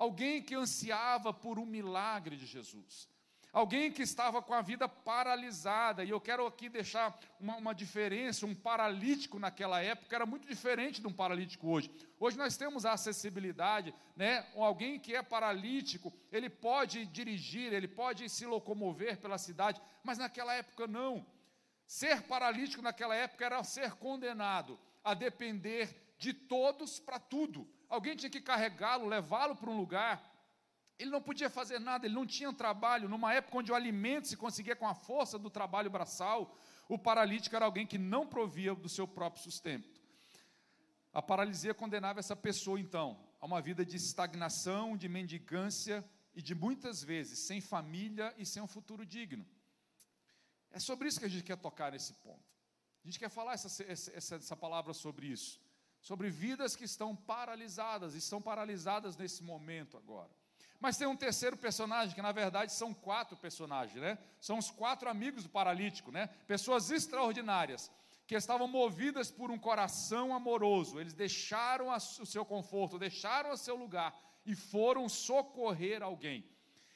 alguém 0.00 0.42
que 0.42 0.54
ansiava 0.54 1.30
por 1.30 1.58
um 1.58 1.66
milagre 1.66 2.34
de 2.34 2.46
Jesus, 2.46 3.06
alguém 3.52 3.92
que 3.92 4.00
estava 4.00 4.40
com 4.40 4.54
a 4.54 4.62
vida 4.62 4.88
paralisada, 4.88 6.02
e 6.02 6.08
eu 6.08 6.18
quero 6.18 6.46
aqui 6.46 6.70
deixar 6.70 7.20
uma, 7.38 7.56
uma, 7.56 7.74
diferença: 7.74 8.46
um 8.46 8.54
paralítico 8.54 9.38
naquela 9.38 9.82
época 9.82 10.16
era 10.16 10.24
muito 10.24 10.48
diferente 10.48 11.02
de 11.02 11.06
um 11.06 11.12
paralítico 11.12 11.68
hoje. 11.68 11.90
Hoje 12.18 12.38
nós 12.38 12.56
temos 12.56 12.86
a 12.86 12.92
acessibilidade, 12.92 13.94
né? 14.16 14.46
Alguém 14.56 14.98
que 14.98 15.14
é 15.14 15.22
paralítico, 15.22 16.10
ele 16.32 16.48
pode 16.48 17.04
dirigir, 17.04 17.70
ele 17.70 17.88
pode 17.88 18.26
se 18.30 18.46
locomover 18.46 19.18
pela 19.18 19.36
cidade, 19.36 19.82
mas 20.02 20.16
naquela 20.16 20.54
época 20.54 20.86
não. 20.86 21.26
Ser 21.86 22.22
paralítico 22.22 22.80
naquela 22.80 23.14
época 23.14 23.44
era 23.44 23.62
ser 23.64 23.92
condenado 23.96 24.80
a 25.04 25.12
depender 25.12 26.14
de 26.18 26.32
todos 26.32 26.98
para 26.98 27.18
tudo 27.18 27.68
alguém 27.90 28.16
tinha 28.16 28.30
que 28.30 28.40
carregá-lo, 28.40 29.06
levá-lo 29.06 29.56
para 29.56 29.68
um 29.68 29.76
lugar. 29.76 30.24
Ele 30.98 31.10
não 31.10 31.20
podia 31.20 31.50
fazer 31.50 31.80
nada, 31.80 32.06
ele 32.06 32.14
não 32.14 32.26
tinha 32.26 32.52
trabalho. 32.52 33.08
Numa 33.08 33.34
época 33.34 33.58
onde 33.58 33.72
o 33.72 33.74
alimento 33.74 34.28
se 34.28 34.36
conseguia 34.36 34.76
com 34.76 34.86
a 34.86 34.94
força 34.94 35.38
do 35.38 35.50
trabalho 35.50 35.90
braçal, 35.90 36.56
o 36.88 36.96
paralítico 36.96 37.56
era 37.56 37.64
alguém 37.64 37.86
que 37.86 37.98
não 37.98 38.26
provia 38.26 38.74
do 38.74 38.88
seu 38.88 39.08
próprio 39.08 39.42
sustento. 39.42 40.00
A 41.12 41.20
paralisia 41.20 41.74
condenava 41.74 42.20
essa 42.20 42.36
pessoa, 42.36 42.78
então, 42.78 43.18
a 43.40 43.46
uma 43.46 43.60
vida 43.60 43.84
de 43.84 43.96
estagnação, 43.96 44.96
de 44.96 45.08
mendigância 45.08 46.04
e 46.34 46.40
de 46.40 46.54
muitas 46.54 47.02
vezes 47.02 47.40
sem 47.40 47.60
família 47.60 48.32
e 48.38 48.46
sem 48.46 48.62
um 48.62 48.68
futuro 48.68 49.04
digno. 49.04 49.44
É 50.70 50.78
sobre 50.78 51.08
isso 51.08 51.18
que 51.18 51.26
a 51.26 51.28
gente 51.28 51.42
quer 51.42 51.56
tocar 51.56 51.90
nesse 51.90 52.12
ponto. 52.14 52.44
A 53.02 53.06
gente 53.08 53.18
quer 53.18 53.30
falar 53.30 53.54
essa, 53.54 53.82
essa, 53.84 54.36
essa 54.36 54.56
palavra 54.56 54.92
sobre 54.92 55.26
isso. 55.26 55.60
Sobre 56.00 56.30
vidas 56.30 56.74
que 56.74 56.84
estão 56.84 57.14
paralisadas, 57.14 58.14
estão 58.14 58.40
paralisadas 58.40 59.16
nesse 59.16 59.42
momento 59.42 59.96
agora. 59.96 60.30
Mas 60.78 60.96
tem 60.96 61.06
um 61.06 61.16
terceiro 61.16 61.58
personagem, 61.58 62.14
que 62.14 62.22
na 62.22 62.32
verdade 62.32 62.72
são 62.72 62.94
quatro 62.94 63.36
personagens, 63.36 64.00
né? 64.00 64.18
São 64.40 64.56
os 64.56 64.70
quatro 64.70 65.10
amigos 65.10 65.42
do 65.42 65.50
paralítico, 65.50 66.10
né? 66.10 66.28
Pessoas 66.46 66.90
extraordinárias, 66.90 67.90
que 68.26 68.34
estavam 68.34 68.66
movidas 68.66 69.30
por 69.30 69.50
um 69.50 69.58
coração 69.58 70.34
amoroso. 70.34 70.98
Eles 70.98 71.12
deixaram 71.12 71.88
o 71.90 72.26
seu 72.26 72.44
conforto, 72.44 72.98
deixaram 72.98 73.50
o 73.50 73.56
seu 73.58 73.76
lugar 73.76 74.18
e 74.46 74.54
foram 74.54 75.06
socorrer 75.08 76.02
alguém. 76.02 76.48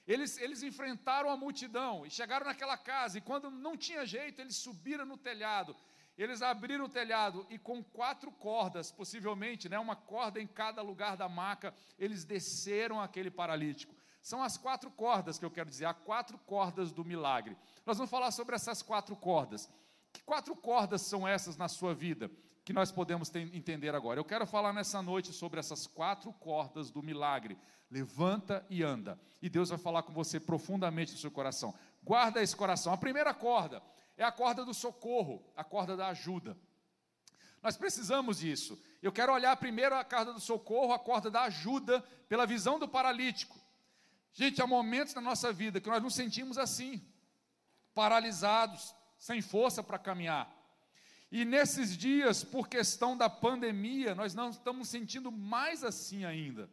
Eles, 0.06 0.38
eles 0.38 0.62
enfrentaram 0.62 1.30
a 1.30 1.36
multidão 1.36 2.06
e 2.06 2.10
chegaram 2.10 2.46
naquela 2.46 2.76
casa, 2.76 3.18
e 3.18 3.20
quando 3.20 3.50
não 3.50 3.76
tinha 3.76 4.04
jeito, 4.06 4.40
eles 4.40 4.56
subiram 4.56 5.04
no 5.04 5.16
telhado. 5.16 5.74
Eles 6.16 6.42
abriram 6.42 6.84
o 6.84 6.88
telhado 6.88 7.44
e 7.50 7.58
com 7.58 7.82
quatro 7.82 8.30
cordas, 8.30 8.92
possivelmente, 8.92 9.68
né, 9.68 9.78
uma 9.78 9.96
corda 9.96 10.40
em 10.40 10.46
cada 10.46 10.80
lugar 10.80 11.16
da 11.16 11.28
maca, 11.28 11.74
eles 11.98 12.24
desceram 12.24 13.00
aquele 13.00 13.30
paralítico. 13.30 13.94
São 14.22 14.42
as 14.42 14.56
quatro 14.56 14.90
cordas 14.90 15.38
que 15.38 15.44
eu 15.44 15.50
quero 15.50 15.68
dizer, 15.68 15.86
as 15.86 15.96
quatro 15.98 16.38
cordas 16.38 16.92
do 16.92 17.04
milagre. 17.04 17.56
Nós 17.84 17.98
vamos 17.98 18.10
falar 18.10 18.30
sobre 18.30 18.54
essas 18.54 18.80
quatro 18.80 19.14
cordas. 19.16 19.68
Que 20.12 20.22
quatro 20.22 20.54
cordas 20.54 21.02
são 21.02 21.26
essas 21.26 21.56
na 21.56 21.68
sua 21.68 21.92
vida 21.92 22.30
que 22.64 22.72
nós 22.72 22.90
podemos 22.90 23.28
ter, 23.28 23.54
entender 23.54 23.94
agora? 23.94 24.18
Eu 24.18 24.24
quero 24.24 24.46
falar 24.46 24.72
nessa 24.72 25.02
noite 25.02 25.32
sobre 25.32 25.60
essas 25.60 25.86
quatro 25.86 26.32
cordas 26.32 26.90
do 26.90 27.02
milagre. 27.02 27.58
Levanta 27.90 28.64
e 28.70 28.82
anda. 28.82 29.20
E 29.42 29.50
Deus 29.50 29.68
vai 29.68 29.78
falar 29.78 30.02
com 30.02 30.12
você 30.12 30.40
profundamente 30.40 31.12
no 31.12 31.18
seu 31.18 31.30
coração. 31.30 31.74
Guarda 32.02 32.42
esse 32.42 32.56
coração. 32.56 32.92
A 32.92 32.96
primeira 32.96 33.34
corda 33.34 33.82
é 34.16 34.24
a 34.24 34.32
corda 34.32 34.64
do 34.64 34.72
socorro, 34.72 35.44
a 35.56 35.64
corda 35.64 35.96
da 35.96 36.08
ajuda. 36.08 36.56
Nós 37.62 37.76
precisamos 37.76 38.38
disso. 38.38 38.80
Eu 39.02 39.10
quero 39.10 39.32
olhar 39.32 39.56
primeiro 39.56 39.94
a 39.94 40.04
corda 40.04 40.32
do 40.32 40.40
socorro, 40.40 40.92
a 40.92 40.98
corda 40.98 41.30
da 41.30 41.42
ajuda, 41.42 42.00
pela 42.28 42.46
visão 42.46 42.78
do 42.78 42.86
paralítico. 42.86 43.58
Gente, 44.32 44.60
há 44.60 44.66
momentos 44.66 45.14
na 45.14 45.20
nossa 45.20 45.52
vida 45.52 45.80
que 45.80 45.88
nós 45.88 46.02
nos 46.02 46.14
sentimos 46.14 46.58
assim, 46.58 47.02
paralisados, 47.94 48.94
sem 49.18 49.40
força 49.40 49.82
para 49.82 49.98
caminhar. 49.98 50.52
E 51.30 51.44
nesses 51.44 51.96
dias, 51.96 52.44
por 52.44 52.68
questão 52.68 53.16
da 53.16 53.28
pandemia, 53.28 54.14
nós 54.14 54.34
não 54.34 54.50
estamos 54.50 54.88
sentindo 54.88 55.32
mais 55.32 55.82
assim 55.82 56.24
ainda, 56.24 56.70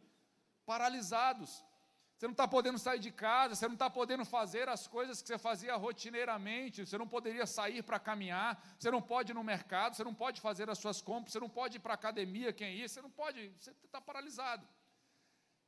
paralisados. 0.66 1.64
Você 2.22 2.28
não 2.28 2.34
está 2.34 2.46
podendo 2.46 2.78
sair 2.78 3.00
de 3.00 3.10
casa, 3.10 3.56
você 3.56 3.66
não 3.66 3.74
está 3.74 3.90
podendo 3.90 4.24
fazer 4.24 4.68
as 4.68 4.86
coisas 4.86 5.20
que 5.20 5.26
você 5.26 5.36
fazia 5.36 5.74
rotineiramente, 5.74 6.86
você 6.86 6.96
não 6.96 7.08
poderia 7.08 7.44
sair 7.46 7.82
para 7.82 7.98
caminhar, 7.98 8.64
você 8.78 8.92
não 8.92 9.02
pode 9.02 9.32
ir 9.32 9.34
no 9.34 9.42
mercado, 9.42 9.96
você 9.96 10.04
não 10.04 10.14
pode 10.14 10.40
fazer 10.40 10.70
as 10.70 10.78
suas 10.78 11.02
compras, 11.02 11.32
você 11.32 11.40
não 11.40 11.48
pode 11.48 11.78
ir 11.78 11.80
para 11.80 11.94
a 11.94 11.96
academia, 11.96 12.52
quem 12.52 12.76
ir, 12.76 12.88
você 12.88 13.02
não 13.02 13.10
pode, 13.10 13.52
você 13.58 13.72
está 13.84 14.00
paralisado. 14.00 14.64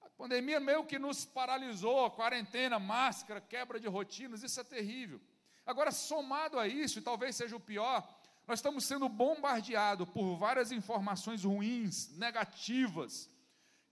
A 0.00 0.08
pandemia 0.10 0.60
meio 0.60 0.84
que 0.84 0.96
nos 0.96 1.24
paralisou, 1.24 2.08
quarentena, 2.12 2.78
máscara, 2.78 3.40
quebra 3.40 3.80
de 3.80 3.88
rotinas, 3.88 4.44
isso 4.44 4.60
é 4.60 4.62
terrível. 4.62 5.20
Agora, 5.66 5.90
somado 5.90 6.56
a 6.56 6.68
isso, 6.68 7.00
e 7.00 7.02
talvez 7.02 7.34
seja 7.34 7.56
o 7.56 7.60
pior, 7.60 8.08
nós 8.46 8.60
estamos 8.60 8.84
sendo 8.84 9.08
bombardeados 9.08 10.08
por 10.08 10.36
várias 10.36 10.70
informações 10.70 11.42
ruins, 11.42 12.16
negativas, 12.16 13.28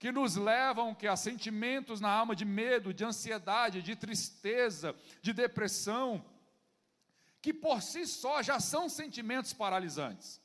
que 0.03 0.11
nos 0.11 0.35
levam 0.35 0.93
que 0.93 1.07
a 1.07 1.15
sentimentos 1.15 2.01
na 2.01 2.09
alma 2.09 2.35
de 2.35 2.43
medo, 2.43 2.93
de 2.93 3.05
ansiedade, 3.05 3.81
de 3.81 3.95
tristeza, 3.95 4.93
de 5.21 5.31
depressão, 5.31 6.25
que 7.41 7.53
por 7.53 7.81
si 7.81 8.05
só 8.05 8.43
já 8.43 8.59
são 8.59 8.89
sentimentos 8.89 9.53
paralisantes. 9.53 10.41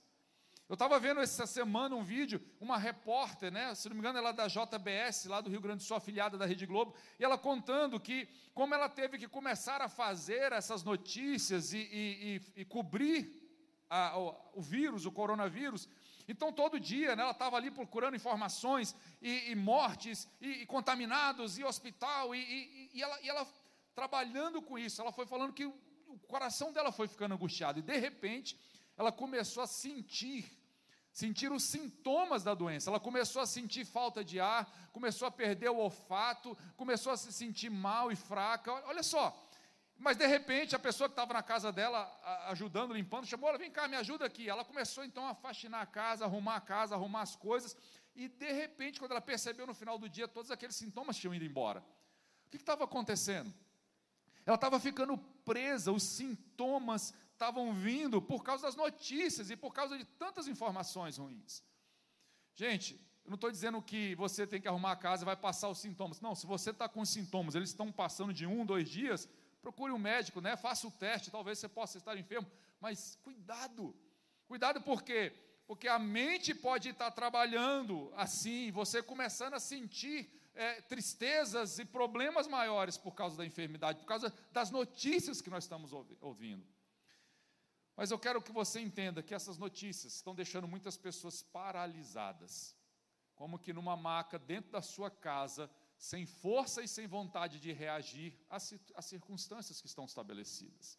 Eu 0.68 0.74
estava 0.74 1.00
vendo 1.00 1.18
essa 1.18 1.44
semana 1.44 1.96
um 1.96 2.04
vídeo, 2.04 2.40
uma 2.60 2.78
repórter, 2.78 3.50
né, 3.50 3.74
se 3.74 3.88
não 3.88 3.96
me 3.96 4.00
engano, 4.00 4.18
ela 4.18 4.30
é 4.30 4.32
da 4.32 4.46
JBS, 4.46 5.24
lá 5.24 5.40
do 5.40 5.50
Rio 5.50 5.60
Grande 5.60 5.78
do 5.78 5.82
Sul, 5.88 5.96
afiliada 5.96 6.38
da 6.38 6.46
Rede 6.46 6.64
Globo, 6.64 6.94
e 7.18 7.24
ela 7.24 7.36
contando 7.36 7.98
que, 7.98 8.28
como 8.54 8.72
ela 8.72 8.88
teve 8.88 9.18
que 9.18 9.26
começar 9.26 9.82
a 9.82 9.88
fazer 9.88 10.52
essas 10.52 10.84
notícias 10.84 11.72
e, 11.72 11.78
e, 11.78 12.42
e, 12.56 12.60
e 12.60 12.64
cobrir 12.64 13.48
a, 13.90 14.16
o, 14.16 14.36
o 14.54 14.62
vírus, 14.62 15.04
o 15.04 15.10
coronavírus, 15.10 15.88
então, 16.28 16.52
todo 16.52 16.78
dia, 16.78 17.16
né, 17.16 17.22
ela 17.22 17.32
estava 17.32 17.56
ali 17.56 17.70
procurando 17.70 18.14
informações, 18.14 18.94
e, 19.22 19.50
e 19.50 19.54
mortes, 19.54 20.28
e, 20.38 20.62
e, 20.62 20.66
contaminados, 20.66 21.58
e 21.58 21.64
hospital, 21.64 22.34
e, 22.34 22.90
e 22.92 23.02
ela, 23.02 23.18
e 23.22 23.28
ela 23.30 23.46
trabalhando 23.94 24.60
com 24.60 24.78
isso, 24.78 25.00
ela 25.00 25.10
foi 25.10 25.24
falando 25.24 25.54
que 25.54 25.64
o, 25.64 25.74
coração 26.28 26.70
dela 26.70 26.92
foi 26.92 27.08
ficando 27.08 27.34
angustiado, 27.34 27.78
e 27.78 27.82
de 27.82 27.96
repente, 27.96 28.58
ela 28.98 29.10
começou 29.10 29.62
a 29.62 29.66
sentir, 29.66 30.44
sentir 31.10 31.50
os 31.50 31.64
sintomas 31.64 32.44
da 32.44 32.52
doença, 32.52 32.90
ela 32.90 33.00
começou 33.00 33.40
a 33.40 33.46
sentir 33.46 33.86
falta 33.86 34.22
de 34.22 34.38
ar, 34.38 34.70
começou 34.92 35.26
a 35.26 35.30
perder 35.30 35.70
o 35.70 35.78
olfato, 35.78 36.56
começou 36.76 37.10
a 37.10 37.16
se 37.16 37.32
sentir 37.32 37.70
mal 37.70 38.12
e 38.12 38.16
fraca, 38.16 38.70
olha 38.86 39.02
só, 39.02 39.47
mas 39.98 40.16
de 40.16 40.26
repente 40.26 40.76
a 40.76 40.78
pessoa 40.78 41.08
que 41.08 41.12
estava 41.12 41.32
na 41.34 41.42
casa 41.42 41.72
dela, 41.72 42.08
ajudando, 42.46 42.94
limpando, 42.94 43.26
chamou 43.26 43.48
ela, 43.48 43.58
vem 43.58 43.70
cá, 43.70 43.88
me 43.88 43.96
ajuda 43.96 44.24
aqui. 44.24 44.48
Ela 44.48 44.64
começou 44.64 45.04
então 45.04 45.26
a 45.26 45.34
faxinar 45.34 45.82
a 45.82 45.86
casa, 45.86 46.24
arrumar 46.24 46.56
a 46.56 46.60
casa, 46.60 46.94
arrumar 46.94 47.22
as 47.22 47.34
coisas. 47.34 47.76
E 48.14 48.28
de 48.28 48.52
repente, 48.52 49.00
quando 49.00 49.10
ela 49.10 49.20
percebeu 49.20 49.66
no 49.66 49.74
final 49.74 49.98
do 49.98 50.08
dia, 50.08 50.28
todos 50.28 50.52
aqueles 50.52 50.76
sintomas 50.76 51.16
tinham 51.16 51.34
ido 51.34 51.44
embora. 51.44 51.80
O 52.46 52.50
que 52.50 52.56
estava 52.56 52.84
acontecendo? 52.84 53.52
Ela 54.46 54.54
estava 54.54 54.78
ficando 54.78 55.18
presa, 55.44 55.90
os 55.90 56.04
sintomas 56.04 57.12
estavam 57.32 57.74
vindo 57.74 58.22
por 58.22 58.42
causa 58.42 58.62
das 58.64 58.76
notícias 58.76 59.50
e 59.50 59.56
por 59.56 59.72
causa 59.72 59.98
de 59.98 60.04
tantas 60.04 60.46
informações 60.46 61.18
ruins. 61.18 61.62
Gente, 62.54 62.94
eu 63.24 63.30
não 63.30 63.34
estou 63.34 63.50
dizendo 63.50 63.82
que 63.82 64.14
você 64.14 64.46
tem 64.46 64.60
que 64.60 64.66
arrumar 64.66 64.92
a 64.92 64.96
casa 64.96 65.22
e 65.22 65.26
vai 65.26 65.36
passar 65.36 65.68
os 65.68 65.78
sintomas. 65.78 66.20
Não, 66.20 66.34
se 66.34 66.46
você 66.46 66.70
está 66.70 66.88
com 66.88 67.04
sintomas, 67.04 67.54
eles 67.54 67.68
estão 67.68 67.92
passando 67.92 68.32
de 68.32 68.46
um, 68.46 68.64
dois 68.64 68.88
dias, 68.88 69.28
procure 69.68 69.92
um 69.92 69.98
médico, 69.98 70.40
né? 70.40 70.56
faça 70.56 70.86
o 70.86 70.90
teste, 70.90 71.30
talvez 71.30 71.58
você 71.58 71.68
possa 71.68 71.98
estar 71.98 72.16
enfermo, 72.16 72.50
mas 72.80 73.18
cuidado, 73.22 73.94
cuidado 74.46 74.80
por 74.80 75.02
quê? 75.02 75.30
Porque 75.66 75.86
a 75.86 75.98
mente 75.98 76.54
pode 76.54 76.88
estar 76.88 77.10
trabalhando 77.10 78.10
assim, 78.16 78.70
você 78.70 79.02
começando 79.02 79.52
a 79.52 79.60
sentir 79.60 80.32
é, 80.54 80.80
tristezas 80.80 81.78
e 81.78 81.84
problemas 81.84 82.46
maiores 82.46 82.96
por 82.96 83.14
causa 83.14 83.36
da 83.36 83.44
enfermidade, 83.44 83.98
por 83.98 84.06
causa 84.06 84.34
das 84.50 84.70
notícias 84.70 85.42
que 85.42 85.50
nós 85.50 85.64
estamos 85.64 85.92
ouvindo. 86.22 86.66
Mas 87.94 88.10
eu 88.10 88.18
quero 88.18 88.40
que 88.40 88.52
você 88.52 88.80
entenda 88.80 89.22
que 89.22 89.34
essas 89.34 89.58
notícias 89.58 90.14
estão 90.14 90.34
deixando 90.34 90.66
muitas 90.66 90.96
pessoas 90.96 91.42
paralisadas, 91.42 92.74
como 93.34 93.58
que 93.58 93.74
numa 93.74 93.98
maca 93.98 94.38
dentro 94.38 94.70
da 94.70 94.80
sua 94.80 95.10
casa, 95.10 95.70
sem 95.98 96.24
força 96.24 96.80
e 96.80 96.88
sem 96.88 97.06
vontade 97.06 97.58
de 97.58 97.72
reagir 97.72 98.32
às, 98.48 98.72
circunstâncias 99.00 99.80
que 99.80 99.88
estão 99.88 100.04
estabelecidas. 100.04 100.96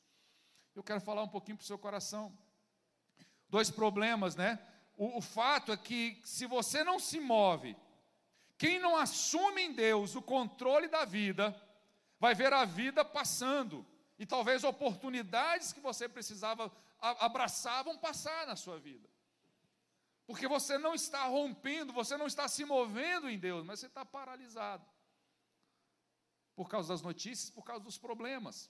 Eu 0.76 0.84
quero 0.84 1.00
falar 1.00 1.24
um 1.24 1.28
pouquinho 1.28 1.58
para 1.58 1.64
o 1.64 1.68
seu 1.68 1.80
coração. 1.80 2.38
Dois 3.50 3.72
problemas, 3.72 4.36
né? 4.36 4.60
O, 4.98 5.18
o 5.18 5.22
fato 5.22 5.72
é 5.72 5.78
que 5.78 6.22
se 6.26 6.46
você 6.46 6.84
não 6.84 7.00
se 7.00 7.20
move, 7.20 7.76
quem 8.58 8.78
não 8.78 8.98
assume 8.98 9.62
em 9.62 9.74
Deus 9.74 10.16
o 10.16 10.22
controle 10.22 10.90
da 10.90 11.06
vida, 11.06 11.56
vai 12.20 12.36
ver 12.36 12.52
a 12.52 12.66
vida 12.66 13.04
passando. 13.06 13.86
E 14.20 14.26
talvez 14.26 14.66
oportunidades 14.66 15.72
que 15.72 15.80
você 15.80 16.10
precisava 16.10 16.70
abraçar 17.00 17.86
vão 17.86 17.98
passar 17.98 18.46
na 18.46 18.58
sua 18.58 18.78
vida. 18.78 19.09
Porque 20.30 20.48
você 20.48 20.78
não 20.78 20.94
está 20.94 21.24
rompendo, 21.24 21.92
você 21.92 22.16
não 22.16 22.28
está 22.28 22.48
se 22.48 22.64
movendo 22.64 23.28
em 23.28 23.40
Deus, 23.40 23.66
mas 23.66 23.80
você 23.80 23.88
está 23.88 24.06
paralisado. 24.06 24.86
Por 26.56 26.70
causa 26.70 26.90
das 26.90 27.02
notícias, 27.02 27.50
por 27.50 27.64
causa 27.64 27.84
dos 27.84 27.98
problemas. 27.98 28.70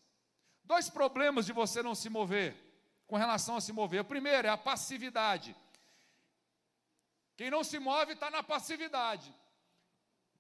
Dois 0.64 0.90
problemas 0.90 1.46
de 1.46 1.52
você 1.52 1.84
não 1.84 1.94
se 1.94 2.10
mover, 2.10 2.56
com 3.06 3.18
relação 3.18 3.58
a 3.58 3.62
se 3.62 3.74
mover. 3.74 4.00
O 4.00 4.06
primeiro 4.06 4.48
é 4.48 4.50
a 4.50 4.58
passividade. 4.58 5.54
Quem 7.36 7.52
não 7.52 7.62
se 7.62 7.78
move 7.78 8.14
está 8.14 8.32
na 8.32 8.42
passividade. 8.42 9.36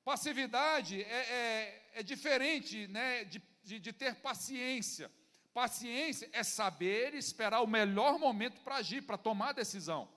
Passividade 0.06 1.04
é, 1.04 1.20
é, 1.20 1.92
é 1.96 2.02
diferente 2.02 2.88
né, 2.88 3.26
de, 3.26 3.44
de, 3.62 3.78
de 3.78 3.92
ter 3.92 4.16
paciência. 4.22 5.12
Paciência 5.54 6.30
é 6.32 6.44
saber 6.46 7.14
esperar 7.14 7.60
o 7.60 7.68
melhor 7.68 8.18
momento 8.18 8.62
para 8.62 8.78
agir, 8.78 9.02
para 9.02 9.18
tomar 9.18 9.52
decisão. 9.52 10.08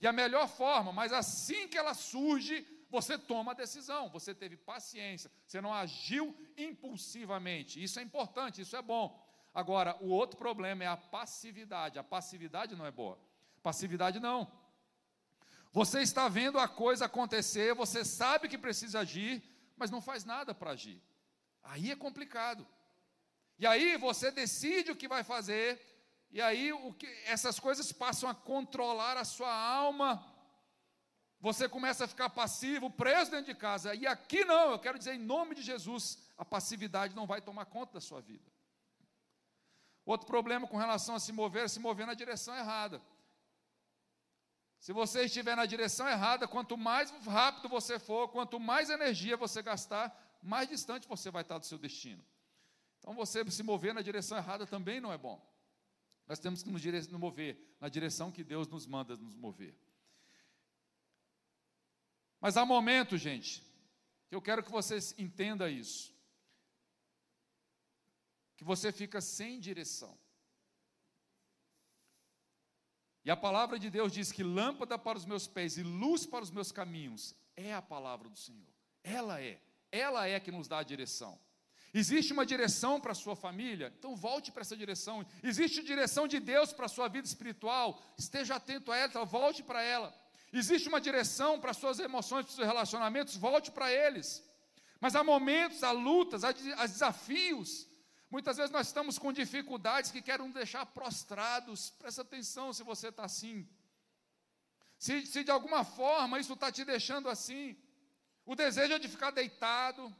E 0.00 0.06
a 0.06 0.12
melhor 0.12 0.48
forma, 0.48 0.92
mas 0.92 1.12
assim 1.12 1.66
que 1.68 1.76
ela 1.76 1.94
surge, 1.94 2.66
você 2.90 3.18
toma 3.18 3.52
a 3.52 3.54
decisão, 3.54 4.08
você 4.08 4.34
teve 4.34 4.56
paciência, 4.56 5.30
você 5.46 5.60
não 5.60 5.74
agiu 5.74 6.36
impulsivamente. 6.56 7.82
Isso 7.82 7.98
é 7.98 8.02
importante, 8.02 8.62
isso 8.62 8.76
é 8.76 8.82
bom. 8.82 9.26
Agora, 9.54 9.96
o 10.00 10.08
outro 10.08 10.38
problema 10.38 10.84
é 10.84 10.86
a 10.86 10.96
passividade. 10.96 11.98
A 11.98 12.04
passividade 12.04 12.76
não 12.76 12.86
é 12.86 12.90
boa. 12.90 13.18
Passividade 13.62 14.20
não. 14.20 14.50
Você 15.72 16.00
está 16.00 16.28
vendo 16.28 16.58
a 16.58 16.68
coisa 16.68 17.06
acontecer, 17.06 17.74
você 17.74 18.04
sabe 18.04 18.48
que 18.48 18.56
precisa 18.56 19.00
agir, 19.00 19.42
mas 19.76 19.90
não 19.90 20.00
faz 20.00 20.24
nada 20.24 20.54
para 20.54 20.70
agir. 20.70 21.02
Aí 21.62 21.90
é 21.90 21.96
complicado. 21.96 22.66
E 23.58 23.66
aí 23.66 23.96
você 23.96 24.30
decide 24.30 24.92
o 24.92 24.96
que 24.96 25.08
vai 25.08 25.24
fazer, 25.24 25.80
E 26.30 26.40
aí 26.40 26.70
que, 26.98 27.06
essas 27.24 27.58
coisas 27.58 27.90
passam 27.92 28.28
a 28.28 28.34
controlar 28.34 29.16
a 29.16 29.24
sua 29.24 29.52
alma. 29.52 30.24
Você 31.40 31.68
começa 31.68 32.04
a 32.04 32.08
ficar 32.08 32.30
passivo, 32.30 32.90
preso 32.90 33.30
dentro 33.30 33.46
de 33.46 33.54
casa. 33.54 33.94
E 33.94 34.06
aqui 34.06 34.44
não, 34.44 34.72
eu 34.72 34.78
quero 34.78 34.98
dizer 34.98 35.14
em 35.14 35.18
nome 35.18 35.54
de 35.54 35.62
Jesus, 35.62 36.18
a 36.36 36.44
passividade 36.44 37.14
não 37.14 37.26
vai 37.26 37.40
tomar 37.40 37.64
conta 37.66 37.94
da 37.94 38.00
sua 38.00 38.20
vida. 38.20 38.50
Outro 40.04 40.26
problema 40.26 40.66
com 40.66 40.76
relação 40.76 41.14
a 41.14 41.20
se 41.20 41.32
mover 41.32 41.64
é 41.64 41.68
se 41.68 41.78
mover 41.78 42.06
na 42.06 42.14
direção 42.14 42.56
errada. 42.56 43.00
Se 44.80 44.92
você 44.92 45.24
estiver 45.24 45.56
na 45.56 45.66
direção 45.66 46.08
errada, 46.08 46.46
quanto 46.46 46.76
mais 46.76 47.10
rápido 47.26 47.68
você 47.68 47.98
for, 47.98 48.28
quanto 48.28 48.60
mais 48.60 48.90
energia 48.90 49.36
você 49.36 49.60
gastar, 49.60 50.38
mais 50.42 50.68
distante 50.68 51.08
você 51.08 51.30
vai 51.30 51.42
estar 51.42 51.58
do 51.58 51.66
seu 51.66 51.78
destino. 51.78 52.24
Então, 52.98 53.14
você 53.14 53.48
se 53.50 53.62
mover 53.62 53.92
na 53.92 54.02
direção 54.02 54.38
errada 54.38 54.66
também 54.66 55.00
não 55.00 55.12
é 55.12 55.18
bom. 55.18 55.44
Nós 56.28 56.38
temos 56.38 56.62
que 56.62 56.70
nos, 56.70 56.84
nos 56.84 57.20
mover 57.20 57.58
na 57.80 57.88
direção 57.88 58.30
que 58.30 58.44
Deus 58.44 58.68
nos 58.68 58.86
manda 58.86 59.16
nos 59.16 59.34
mover. 59.34 59.74
Mas 62.38 62.56
há 62.56 62.66
momentos, 62.66 63.20
gente, 63.20 63.62
que 64.28 64.34
eu 64.34 64.42
quero 64.42 64.62
que 64.62 64.70
vocês 64.70 65.14
entendam 65.18 65.68
isso. 65.68 66.14
Que 68.56 68.62
você 68.62 68.92
fica 68.92 69.20
sem 69.20 69.58
direção. 69.58 70.16
E 73.24 73.30
a 73.30 73.36
palavra 73.36 73.78
de 73.78 73.90
Deus 73.90 74.12
diz 74.12 74.30
que 74.30 74.42
lâmpada 74.42 74.98
para 74.98 75.18
os 75.18 75.24
meus 75.24 75.46
pés 75.46 75.76
e 75.78 75.82
luz 75.82 76.26
para 76.26 76.42
os 76.42 76.50
meus 76.50 76.70
caminhos 76.70 77.34
é 77.56 77.74
a 77.74 77.82
palavra 77.82 78.28
do 78.28 78.36
Senhor. 78.36 78.72
Ela 79.02 79.40
é, 79.40 79.60
ela 79.90 80.26
é 80.26 80.38
que 80.38 80.50
nos 80.50 80.68
dá 80.68 80.78
a 80.78 80.82
direção. 80.82 81.38
Existe 81.92 82.32
uma 82.32 82.44
direção 82.44 83.00
para 83.00 83.12
a 83.12 83.14
sua 83.14 83.34
família? 83.34 83.92
Então 83.98 84.14
volte 84.14 84.52
para 84.52 84.60
essa 84.60 84.76
direção. 84.76 85.24
Existe 85.42 85.82
direção 85.82 86.28
de 86.28 86.38
Deus 86.38 86.72
para 86.72 86.86
a 86.86 86.88
sua 86.88 87.08
vida 87.08 87.26
espiritual? 87.26 88.00
Esteja 88.16 88.56
atento 88.56 88.92
a 88.92 88.96
ela, 88.96 89.24
volte 89.24 89.62
para 89.62 89.82
ela. 89.82 90.14
Existe 90.52 90.88
uma 90.88 91.00
direção 91.00 91.58
para 91.60 91.70
as 91.70 91.76
suas 91.76 91.98
emoções, 91.98 92.44
para 92.44 92.50
os 92.50 92.56
seus 92.56 92.66
relacionamentos? 92.66 93.36
Volte 93.36 93.70
para 93.70 93.92
eles. 93.92 94.42
Mas 95.00 95.14
há 95.14 95.22
momentos, 95.22 95.82
há 95.82 95.90
lutas, 95.90 96.44
há 96.44 96.52
desafios. 96.52 97.86
Muitas 98.30 98.56
vezes 98.58 98.70
nós 98.70 98.86
estamos 98.86 99.18
com 99.18 99.32
dificuldades 99.32 100.10
que 100.10 100.20
querem 100.20 100.44
nos 100.44 100.54
deixar 100.54 100.84
prostrados. 100.86 101.90
Presta 101.90 102.22
atenção 102.22 102.72
se 102.72 102.82
você 102.82 103.08
está 103.08 103.24
assim. 103.24 103.66
Se, 104.98 105.24
se 105.26 105.44
de 105.44 105.50
alguma 105.50 105.84
forma 105.84 106.38
isso 106.38 106.52
está 106.52 106.70
te 106.70 106.84
deixando 106.84 107.28
assim. 107.28 107.76
O 108.44 108.54
desejo 108.54 108.94
é 108.94 108.98
de 108.98 109.08
ficar 109.08 109.30
deitado, 109.30 110.14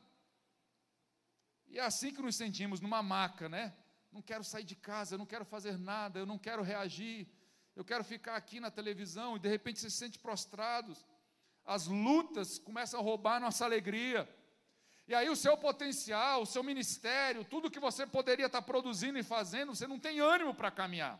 e 1.70 1.78
é 1.78 1.82
assim 1.82 2.12
que 2.12 2.22
nos 2.22 2.36
sentimos, 2.36 2.80
numa 2.80 3.02
maca, 3.02 3.48
né? 3.48 3.74
Não 4.10 4.22
quero 4.22 4.42
sair 4.42 4.64
de 4.64 4.74
casa, 4.74 5.14
eu 5.14 5.18
não 5.18 5.26
quero 5.26 5.44
fazer 5.44 5.78
nada, 5.78 6.18
eu 6.18 6.26
não 6.26 6.38
quero 6.38 6.62
reagir, 6.62 7.28
eu 7.76 7.84
quero 7.84 8.02
ficar 8.02 8.36
aqui 8.36 8.58
na 8.58 8.70
televisão, 8.70 9.36
e 9.36 9.38
de 9.38 9.48
repente 9.48 9.78
se 9.78 9.90
sente 9.90 10.18
prostrado. 10.18 10.96
As 11.64 11.86
lutas 11.86 12.58
começam 12.58 12.98
a 12.98 13.02
roubar 13.02 13.40
nossa 13.40 13.64
alegria. 13.64 14.28
E 15.06 15.14
aí 15.14 15.28
o 15.28 15.36
seu 15.36 15.56
potencial, 15.56 16.42
o 16.42 16.46
seu 16.46 16.62
ministério, 16.62 17.44
tudo 17.44 17.70
que 17.70 17.78
você 17.78 18.06
poderia 18.06 18.46
estar 18.46 18.62
produzindo 18.62 19.18
e 19.18 19.22
fazendo, 19.22 19.74
você 19.74 19.86
não 19.86 19.98
tem 19.98 20.20
ânimo 20.20 20.54
para 20.54 20.70
caminhar. 20.70 21.18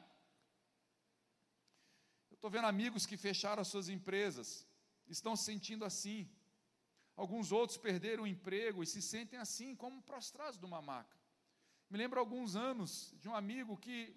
Eu 2.31 2.35
estou 2.35 2.51
vendo 2.51 2.67
amigos 2.67 3.07
que 3.07 3.17
fecharam 3.17 3.63
as 3.63 3.69
suas 3.69 3.89
empresas, 3.89 4.67
estão 5.07 5.37
se 5.37 5.45
sentindo 5.45 5.85
assim. 5.85 6.31
Alguns 7.19 7.51
outros 7.51 7.77
perderam 7.77 8.23
o 8.23 8.29
emprego 8.29 8.81
e 8.81 8.87
se 8.87 9.03
sentem 9.03 9.41
assim, 9.41 9.75
como 9.75 10.01
prostrados 10.01 10.57
de 10.57 10.65
uma 10.65 10.81
maca. 10.81 11.19
Me 11.91 11.99
lembro 11.99 12.21
alguns 12.21 12.55
anos 12.55 13.13
de 13.19 13.29
um 13.29 13.35
amigo 13.35 13.77
que 13.77 14.17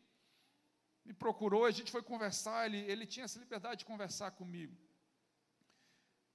me 1.03 1.11
procurou, 1.11 1.65
a 1.65 1.71
gente 1.71 1.91
foi 1.91 2.03
conversar, 2.03 2.67
ele, 2.67 2.77
ele 2.91 3.07
tinha 3.07 3.23
essa 3.23 3.39
liberdade 3.39 3.79
de 3.79 3.85
conversar 3.85 4.29
comigo. 4.29 4.77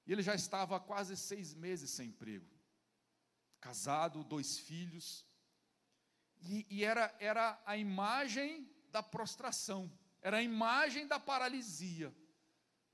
E 0.05 0.13
ele 0.13 0.23
já 0.23 0.35
estava 0.35 0.75
há 0.75 0.81
quase 0.81 1.17
seis 1.17 1.55
meses 1.55 1.91
sem 1.91 2.09
emprego. 2.09 2.51
Casado, 3.61 4.25
dois 4.25 4.59
filhos. 4.59 5.25
E, 6.43 6.67
e 6.69 6.83
era, 6.83 7.15
era 7.21 7.63
a 7.65 7.77
imagem 7.77 8.69
da 8.91 9.05
prostração, 9.05 9.89
era 10.21 10.39
a 10.39 10.43
imagem 10.43 11.07
da 11.07 11.21
paralisia. 11.21 12.13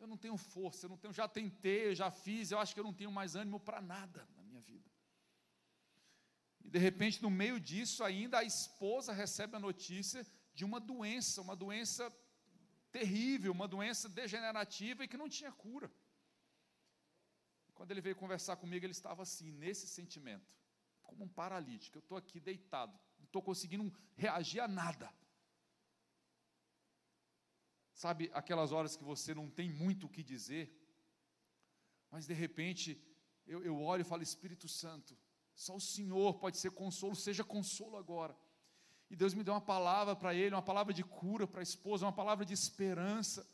Eu 0.02 0.08
não 0.08 0.16
tenho 0.16 0.36
força, 0.36 0.84
eu 0.84 0.90
não 0.90 0.96
tenho, 0.96 1.14
já 1.14 1.28
tentei, 1.28 1.94
já 1.94 2.10
fiz, 2.10 2.50
eu 2.50 2.58
acho 2.58 2.74
que 2.74 2.80
eu 2.80 2.84
não 2.88 2.92
tenho 2.92 3.12
mais 3.12 3.36
ânimo 3.36 3.60
para 3.60 3.80
nada 3.80 4.28
na 4.36 4.42
minha 4.42 4.60
vida. 4.60 4.90
E 6.64 6.68
de 6.68 6.78
repente, 6.86 7.22
no 7.22 7.30
meio 7.30 7.60
disso, 7.60 8.02
ainda 8.02 8.38
a 8.38 8.42
esposa 8.42 9.12
recebe 9.12 9.54
a 9.54 9.60
notícia 9.60 10.26
de 10.52 10.64
uma 10.64 10.80
doença, 10.80 11.40
uma 11.40 11.54
doença 11.54 12.12
terrível, 12.90 13.52
uma 13.52 13.68
doença 13.68 14.08
degenerativa 14.08 15.04
e 15.04 15.08
que 15.08 15.16
não 15.16 15.28
tinha 15.28 15.52
cura. 15.52 15.88
Quando 17.72 17.92
ele 17.92 18.00
veio 18.00 18.16
conversar 18.16 18.56
comigo, 18.56 18.84
ele 18.84 18.90
estava 18.90 19.22
assim, 19.22 19.52
nesse 19.52 19.86
sentimento, 19.86 20.52
como 21.04 21.22
um 21.22 21.28
paralítico. 21.28 21.98
Eu 21.98 22.00
estou 22.00 22.18
aqui 22.18 22.40
deitado, 22.40 22.98
não 23.20 23.26
estou 23.26 23.40
conseguindo 23.40 23.84
reagir 24.16 24.58
a 24.58 24.66
nada. 24.66 25.14
Sabe 27.94 28.30
aquelas 28.32 28.72
horas 28.72 28.96
que 28.96 29.04
você 29.04 29.34
não 29.34 29.48
tem 29.48 29.70
muito 29.70 30.06
o 30.06 30.08
que 30.08 30.22
dizer, 30.22 30.72
mas 32.10 32.26
de 32.26 32.34
repente 32.34 33.00
eu, 33.46 33.62
eu 33.62 33.80
olho 33.80 34.00
e 34.02 34.04
falo: 34.04 34.22
Espírito 34.22 34.68
Santo, 34.68 35.16
só 35.54 35.76
o 35.76 35.80
Senhor 35.80 36.34
pode 36.34 36.56
ser 36.56 36.70
consolo, 36.70 37.14
seja 37.14 37.44
consolo 37.44 37.96
agora. 37.96 38.36
E 39.10 39.16
Deus 39.16 39.34
me 39.34 39.44
deu 39.44 39.52
uma 39.52 39.60
palavra 39.60 40.16
para 40.16 40.34
ele, 40.34 40.54
uma 40.54 40.62
palavra 40.62 40.92
de 40.92 41.04
cura 41.04 41.46
para 41.46 41.60
a 41.60 41.62
esposa, 41.62 42.06
uma 42.06 42.12
palavra 42.12 42.46
de 42.46 42.54
esperança. 42.54 43.46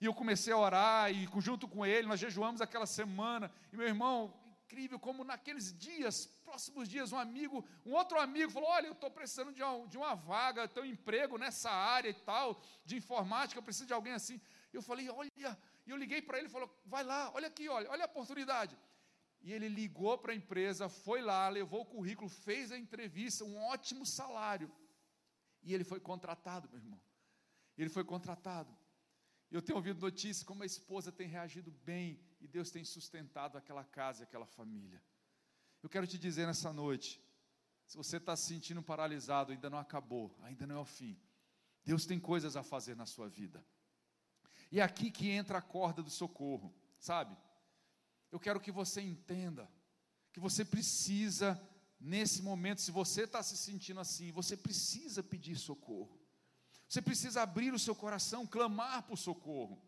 E 0.00 0.04
eu 0.04 0.14
comecei 0.14 0.52
a 0.52 0.58
orar, 0.58 1.12
e 1.12 1.28
junto 1.40 1.68
com 1.68 1.86
ele, 1.86 2.08
nós 2.08 2.18
jejuamos 2.18 2.60
aquela 2.60 2.86
semana. 2.86 3.52
E 3.72 3.76
meu 3.76 3.86
irmão, 3.86 4.34
incrível 4.64 4.98
como 4.98 5.22
naqueles 5.22 5.76
dias, 5.78 6.28
próximos 6.50 6.88
dias, 6.88 7.12
um 7.12 7.18
amigo, 7.18 7.64
um 7.86 7.92
outro 8.00 8.18
amigo 8.18 8.50
falou: 8.50 8.68
Olha, 8.68 8.88
eu 8.88 8.96
estou 8.98 9.10
precisando 9.18 9.52
de 9.52 9.62
uma, 9.62 9.86
de 9.86 9.96
uma 9.96 10.14
vaga, 10.14 10.66
tenho 10.66 10.86
um 10.86 10.90
emprego 10.90 11.38
nessa 11.38 11.70
área 11.70 12.10
e 12.10 12.14
tal, 12.30 12.60
de 12.84 12.96
informática, 12.96 13.58
eu 13.58 13.62
preciso 13.62 13.86
de 13.86 13.92
alguém 13.98 14.14
assim. 14.20 14.40
Eu 14.72 14.82
falei: 14.82 15.08
Olha, 15.08 15.30
e 15.86 15.90
eu 15.90 15.96
liguei 15.96 16.20
para 16.20 16.38
ele 16.38 16.48
e 16.48 16.50
falou: 16.50 16.68
Vai 16.84 17.04
lá, 17.04 17.30
olha 17.34 17.46
aqui, 17.46 17.68
olha, 17.68 17.88
olha 17.88 18.04
a 18.04 18.10
oportunidade. 18.12 18.76
E 19.42 19.52
ele 19.52 19.68
ligou 19.68 20.18
para 20.18 20.32
a 20.32 20.34
empresa, 20.34 20.88
foi 20.88 21.22
lá, 21.22 21.48
levou 21.48 21.82
o 21.82 21.86
currículo, 21.86 22.28
fez 22.28 22.72
a 22.72 22.78
entrevista, 22.78 23.44
um 23.44 23.56
ótimo 23.74 24.04
salário. 24.04 24.70
E 25.62 25.72
ele 25.72 25.84
foi 25.84 26.00
contratado, 26.00 26.68
meu 26.68 26.78
irmão. 26.78 27.00
Ele 27.78 27.88
foi 27.88 28.04
contratado. 28.04 28.76
Eu 29.50 29.62
tenho 29.62 29.76
ouvido 29.76 30.00
notícias 30.00 30.44
como 30.44 30.62
a 30.62 30.66
esposa 30.66 31.10
tem 31.10 31.26
reagido 31.26 31.70
bem 31.70 32.20
e 32.40 32.46
Deus 32.46 32.70
tem 32.70 32.84
sustentado 32.84 33.56
aquela 33.56 33.84
casa 33.84 34.22
e 34.22 34.24
aquela 34.24 34.46
família. 34.46 35.02
Eu 35.82 35.88
quero 35.88 36.06
te 36.06 36.18
dizer 36.18 36.46
nessa 36.46 36.72
noite, 36.72 37.20
se 37.86 37.96
você 37.96 38.18
está 38.18 38.36
se 38.36 38.46
sentindo 38.46 38.82
paralisado, 38.82 39.52
ainda 39.52 39.70
não 39.70 39.78
acabou, 39.78 40.36
ainda 40.42 40.66
não 40.66 40.76
é 40.76 40.78
o 40.78 40.84
fim. 40.84 41.18
Deus 41.84 42.04
tem 42.04 42.20
coisas 42.20 42.56
a 42.56 42.62
fazer 42.62 42.94
na 42.94 43.06
sua 43.06 43.28
vida. 43.28 43.64
E 44.70 44.78
é 44.78 44.82
aqui 44.82 45.10
que 45.10 45.30
entra 45.30 45.58
a 45.58 45.62
corda 45.62 46.02
do 46.02 46.10
socorro, 46.10 46.72
sabe? 46.98 47.36
Eu 48.30 48.38
quero 48.38 48.60
que 48.60 48.70
você 48.70 49.00
entenda 49.00 49.68
que 50.32 50.38
você 50.38 50.64
precisa, 50.64 51.60
nesse 51.98 52.42
momento, 52.42 52.80
se 52.80 52.92
você 52.92 53.22
está 53.22 53.42
se 53.42 53.56
sentindo 53.56 53.98
assim, 53.98 54.30
você 54.30 54.56
precisa 54.56 55.22
pedir 55.22 55.56
socorro. 55.56 56.20
Você 56.86 57.00
precisa 57.02 57.42
abrir 57.42 57.72
o 57.72 57.78
seu 57.78 57.94
coração, 57.94 58.46
clamar 58.46 59.02
por 59.04 59.16
socorro 59.16 59.82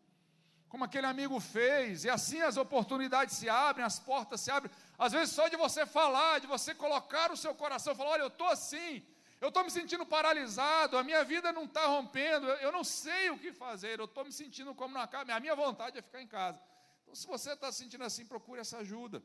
como 0.73 0.85
aquele 0.85 1.07
amigo 1.07 1.39
fez, 1.39 2.05
e 2.05 2.09
assim 2.09 2.41
as 2.41 2.57
oportunidades 2.57 3.37
se 3.37 3.47
abrem, 3.47 3.85
as 3.85 3.99
portas 3.99 4.41
se 4.41 4.51
abrem. 4.51 4.73
Às 5.05 5.13
vezes, 5.17 5.35
só 5.35 5.49
de 5.49 5.57
você 5.57 5.85
falar, 5.85 6.39
de 6.39 6.47
você 6.47 6.73
colocar 6.75 7.33
o 7.33 7.37
seu 7.37 7.53
coração, 7.63 7.95
falar: 7.95 8.11
olha, 8.11 8.23
eu 8.23 8.29
estou 8.29 8.49
assim, 8.49 9.05
eu 9.41 9.49
estou 9.49 9.65
me 9.65 9.71
sentindo 9.71 10.07
paralisado, 10.07 10.97
a 10.97 11.03
minha 11.03 11.25
vida 11.25 11.51
não 11.51 11.65
está 11.65 11.87
rompendo, 11.87 12.47
eu, 12.47 12.71
não 12.71 12.85
sei 12.85 13.29
o 13.31 13.39
que 13.39 13.53
fazer, 13.53 13.99
eu 13.99 14.05
estou 14.05 14.25
me 14.25 14.33
sentindo 14.33 14.73
como 14.81 14.95
na 14.95 15.09
casa, 15.09 15.35
a 15.35 15.41
minha 15.41 15.57
vontade 15.57 15.99
é 15.99 16.03
ficar 16.03 16.23
em 16.23 16.27
casa. 16.29 16.61
Então, 17.03 17.17
se 17.17 17.27
você 17.27 17.53
está 17.53 17.73
se 17.73 17.79
sentindo 17.79 18.05
assim, 18.05 18.25
procure 18.25 18.61
essa 18.61 18.79
ajuda. 18.79 19.21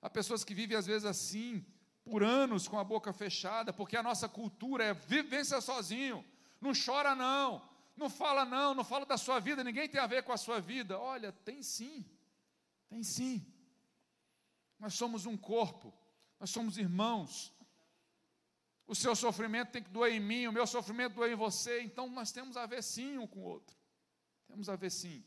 Há 0.00 0.08
pessoas 0.08 0.42
que 0.42 0.54
vivem, 0.54 0.74
às 0.74 0.86
vezes, 0.86 1.04
assim, 1.04 1.62
por 2.02 2.22
anos, 2.22 2.66
com 2.66 2.78
a 2.78 2.84
boca 2.84 3.12
fechada, 3.12 3.74
porque 3.74 3.94
a 3.94 4.02
nossa 4.02 4.26
cultura 4.26 4.84
é 4.84 4.94
vivência 4.94 5.60
sozinho, 5.60 6.24
não 6.62 6.72
chora 6.72 7.14
não 7.14 7.68
não 7.94 8.08
fala 8.08 8.46
não, 8.46 8.72
não 8.72 8.82
fala 8.82 9.04
da 9.04 9.18
sua 9.18 9.38
vida, 9.38 9.62
ninguém 9.62 9.86
tem 9.86 10.00
a 10.00 10.06
ver 10.06 10.22
com 10.22 10.32
a 10.32 10.38
sua 10.38 10.58
vida. 10.58 10.98
Olha, 10.98 11.30
tem 11.30 11.62
sim. 11.62 12.06
Tem 12.88 13.02
sim. 13.02 13.44
Nós 14.80 14.94
somos 14.94 15.26
um 15.26 15.36
corpo. 15.36 15.94
Nós 16.40 16.50
somos 16.50 16.78
irmãos. 16.78 17.54
O 18.86 18.94
seu 18.94 19.14
sofrimento 19.14 19.70
tem 19.70 19.82
que 19.84 19.90
doer 19.90 20.14
em 20.14 20.18
mim, 20.18 20.48
o 20.48 20.52
meu 20.52 20.66
sofrimento 20.66 21.14
doer 21.14 21.30
em 21.30 21.36
você, 21.36 21.80
então 21.82 22.08
nós 22.08 22.32
temos 22.32 22.56
a 22.56 22.66
ver 22.66 22.82
sim 22.82 23.18
um 23.18 23.26
com 23.26 23.38
o 23.38 23.44
outro. 23.44 23.76
Temos 24.48 24.68
a 24.68 24.74
ver 24.74 24.90
sim. 24.90 25.24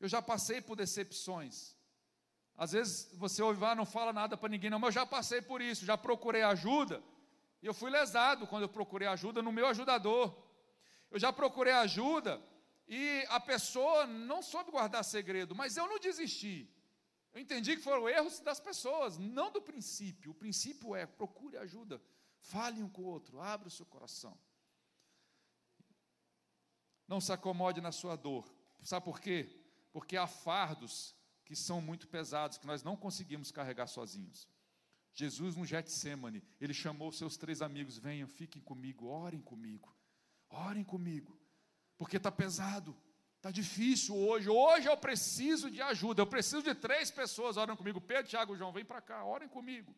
Eu 0.00 0.08
já 0.08 0.20
passei 0.20 0.60
por 0.60 0.74
decepções. 0.74 1.76
Às 2.56 2.72
vezes 2.72 3.08
você 3.14 3.40
ouve, 3.40 3.64
ah, 3.64 3.74
não 3.74 3.86
fala 3.86 4.12
nada 4.12 4.36
para 4.36 4.48
ninguém, 4.48 4.68
não, 4.68 4.80
mas 4.80 4.88
eu 4.88 5.02
já 5.02 5.06
passei 5.06 5.40
por 5.40 5.62
isso, 5.62 5.84
já 5.84 5.96
procurei 5.96 6.42
ajuda 6.42 7.02
E 7.62 7.66
eu 7.66 7.72
fui 7.72 7.90
lesado 7.90 8.46
quando 8.46 8.64
eu 8.64 8.68
procurei 8.68 9.06
ajuda 9.06 9.40
no 9.40 9.52
meu 9.52 9.66
ajudador. 9.68 10.36
Eu 11.10 11.18
já 11.18 11.32
procurei 11.32 11.74
ajuda 11.74 12.42
e 12.88 13.24
a 13.28 13.38
pessoa 13.38 14.06
não 14.06 14.42
soube 14.42 14.70
guardar 14.70 15.04
segredo, 15.04 15.54
mas 15.54 15.76
eu 15.76 15.86
não 15.86 16.00
desisti. 16.00 16.68
Eu 17.32 17.40
entendi 17.40 17.76
que 17.76 17.82
foram 17.82 18.08
erros 18.08 18.40
das 18.40 18.58
pessoas, 18.58 19.16
não 19.18 19.52
do 19.52 19.62
princípio. 19.62 20.32
O 20.32 20.34
princípio 20.34 20.94
é 20.96 21.06
procure 21.06 21.56
ajuda, 21.56 22.02
fale 22.40 22.82
um 22.82 22.88
com 22.88 23.02
o 23.02 23.06
outro, 23.06 23.40
abra 23.40 23.68
o 23.68 23.70
seu 23.70 23.86
coração. 23.86 24.36
Não 27.06 27.20
se 27.20 27.32
acomode 27.32 27.80
na 27.80 27.92
sua 27.92 28.16
dor. 28.16 28.52
Sabe 28.82 29.04
por 29.04 29.20
quê? 29.20 29.48
Porque 29.92 30.16
há 30.16 30.26
fardos 30.26 31.14
que 31.44 31.56
são 31.56 31.80
muito 31.80 32.06
pesados, 32.08 32.58
que 32.58 32.66
nós 32.66 32.82
não 32.82 32.96
conseguimos 32.96 33.50
carregar 33.50 33.86
sozinhos. 33.86 34.48
Jesus 35.12 35.56
no 35.56 35.66
Getsemane, 35.66 36.42
ele 36.60 36.72
chamou 36.72 37.10
seus 37.10 37.36
três 37.36 37.62
amigos: 37.62 37.98
venham, 37.98 38.28
fiquem 38.28 38.62
comigo, 38.62 39.06
orem 39.06 39.40
comigo, 39.40 39.94
orem 40.48 40.84
comigo, 40.84 41.38
porque 41.98 42.16
está 42.16 42.30
pesado, 42.30 42.96
está 43.40 43.50
difícil 43.50 44.14
hoje. 44.14 44.50
Hoje 44.50 44.86
eu 44.86 44.96
preciso 44.98 45.70
de 45.70 45.80
ajuda, 45.80 46.20
eu 46.20 46.26
preciso 46.26 46.62
de 46.62 46.74
três 46.74 47.10
pessoas, 47.10 47.56
orem 47.56 47.74
comigo. 47.74 47.98
Pedro, 47.98 48.30
Tiago, 48.30 48.54
João, 48.54 48.70
vem 48.70 48.84
para 48.84 49.00
cá, 49.00 49.24
orem 49.24 49.48
comigo. 49.48 49.94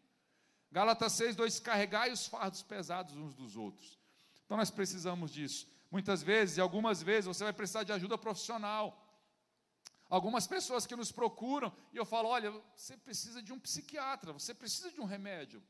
Gálatas 0.71 1.13
6, 1.15 1.35
2: 1.35 1.59
carregai 1.59 2.13
os 2.13 2.27
fardos 2.27 2.63
pesados 2.63 3.17
uns 3.17 3.35
dos 3.35 3.57
outros. 3.57 3.99
Então 4.45 4.57
nós 4.57 4.71
precisamos 4.71 5.33
disso. 5.33 5.67
Muitas 5.91 6.23
vezes, 6.23 6.57
e 6.57 6.61
algumas 6.61 7.03
vezes, 7.03 7.27
você 7.27 7.43
vai 7.43 7.53
precisar 7.53 7.83
de 7.83 7.93
ajuda 7.93 8.17
profissional. 8.17 8.99
Algumas 10.09 10.47
pessoas 10.47 10.87
que 10.87 10.95
nos 10.95 11.11
procuram 11.11 11.75
e 11.93 11.97
eu 11.97 12.07
falo: 12.07 12.29
olha, 12.29 12.53
você 12.77 12.97
precisa 12.97 13.43
de 13.43 13.53
um 13.53 13.59
psiquiatra, 13.59 14.33
você 14.33 14.55
precisa 14.55 14.91
de 14.93 15.01
um 15.01 15.05
remédio. 15.05 15.61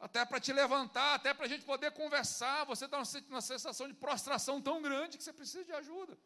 Até 0.00 0.24
para 0.24 0.40
te 0.40 0.52
levantar, 0.52 1.14
até 1.14 1.34
para 1.34 1.44
a 1.44 1.48
gente 1.48 1.64
poder 1.64 1.90
conversar. 1.92 2.64
Você 2.64 2.86
está 2.86 3.02
uma 3.28 3.42
sensação 3.42 3.86
de 3.86 3.92
prostração 3.92 4.60
tão 4.60 4.80
grande 4.80 5.18
que 5.18 5.22
você 5.22 5.32
precisa 5.32 5.62
de 5.62 5.72
ajuda. 5.72 6.18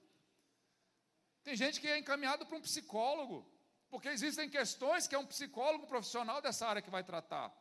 Tem 1.43 1.57
gente 1.57 1.81
que 1.81 1.89
é 1.89 1.99
encaminhado 1.99 2.47
para 2.47 2.57
um 2.57 2.61
psicólogo, 2.61 3.45
porque 3.91 4.09
existem 4.09 4.49
questões 4.49 5.09
que 5.09 5.15
é 5.15 5.19
um 5.19 5.27
psicólogo 5.27 5.89
profissional 5.89 6.41
dessa 6.41 6.67
área 6.69 6.81
que 6.81 6.89
vai 6.89 7.03
tratar. 7.03 7.53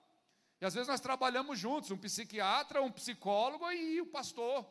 E 0.61 0.66
às 0.66 0.74
vezes 0.74 0.88
nós 0.88 1.01
trabalhamos 1.01 1.57
juntos, 1.59 1.89
um 1.91 1.97
psiquiatra, 1.97 2.82
um 2.82 2.91
psicólogo 2.91 3.70
e 3.72 3.99
o 3.99 4.05
pastor, 4.05 4.66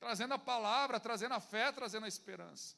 trazendo 0.00 0.34
a 0.34 0.38
palavra, 0.38 0.98
trazendo 0.98 1.34
a 1.34 1.40
fé, 1.40 1.70
trazendo 1.70 2.06
a 2.06 2.08
esperança. 2.08 2.74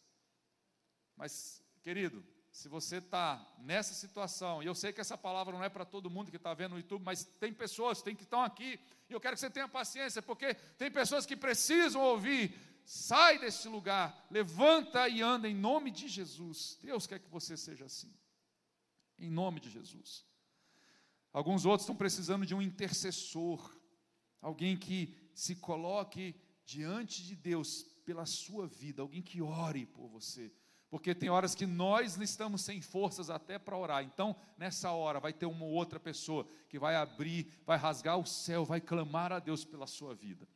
Mas, 1.16 1.62
querido, 1.82 2.22
se 2.53 2.68
você 2.68 2.96
está 2.96 3.55
nessa 3.59 3.94
situação, 3.94 4.62
e 4.62 4.66
eu 4.66 4.74
sei 4.74 4.92
que 4.92 5.01
essa 5.01 5.16
palavra 5.16 5.55
não 5.57 5.62
é 5.62 5.68
para 5.68 5.84
todo 5.84 6.11
mundo 6.11 6.30
que 6.30 6.36
está 6.36 6.53
vendo 6.53 6.72
no 6.72 6.78
YouTube, 6.78 7.05
mas 7.05 7.24
tem 7.24 7.53
pessoas 7.53 8.03
tem 8.03 8.16
que 8.16 8.24
estão 8.24 8.42
aqui, 8.42 8.78
e 9.09 9.12
eu 9.12 9.20
quero 9.20 9.36
que 9.36 9.40
você 9.40 9.51
tenha 9.51 9.68
paciência, 9.68 10.20
porque 10.20 10.55
tem 10.76 10.90
pessoas 10.90 11.24
que 11.24 11.36
precisam 11.36 12.03
ouvir. 12.03 12.55
Sai 12.84 13.38
desse 13.38 13.68
lugar, 13.68 14.26
levanta 14.30 15.09
e 15.09 15.22
anda 15.22 15.48
em 15.48 15.55
nome 15.55 15.90
de 15.92 16.09
Jesus. 16.09 16.76
Deus 16.82 17.07
quer 17.07 17.20
que 17.20 17.30
você 17.30 17.57
seja 17.57 17.84
assim, 17.84 18.12
em 19.18 19.30
nome 19.30 19.61
de 19.61 19.70
Jesus. 19.70 20.24
Alguns 21.32 21.64
outros 21.64 21.82
estão 21.82 21.94
precisando 21.94 22.44
de 22.44 22.55
um 22.55 22.61
intercessor, 22.61 23.78
alguém 24.40 24.76
que 24.76 25.16
se 25.34 25.55
coloque 25.55 26.34
diante 26.66 27.22
de 27.22 27.36
Deus 27.36 27.84
pela 28.05 28.26
sua 28.26 28.66
vida, 28.66 29.03
alguém 29.03 29.22
que 29.22 29.40
ore 29.40 29.86
por 29.86 30.09
você 30.09 30.53
porque 30.91 31.14
tem 31.14 31.30
horas 31.30 31.55
que 31.55 31.66
nós 31.66 32.16
estamos 32.16 32.62
sem 32.62 32.82
forças 32.82 33.30
até 33.30 33.59
para 33.61 33.78
orar. 33.78 34.03
Então, 34.03 34.34
nessa 34.59 34.91
hora, 34.91 35.20
vai 35.20 35.32
ter 35.32 35.47
uma 35.47 35.64
outra 35.64 36.01
pessoa 36.01 36.47
que 36.68 36.80
vai 36.80 36.97
abrir, 36.97 37.47
vai 37.64 37.78
rasgar 37.78 38.18
o 38.18 38.26
céu, 38.26 38.64
vai 38.64 38.80
clamar 38.80 39.32
a 39.32 39.38
Deus 39.38 39.64
pela 39.64 39.86
sua 39.86 40.14
vida. 40.14 40.49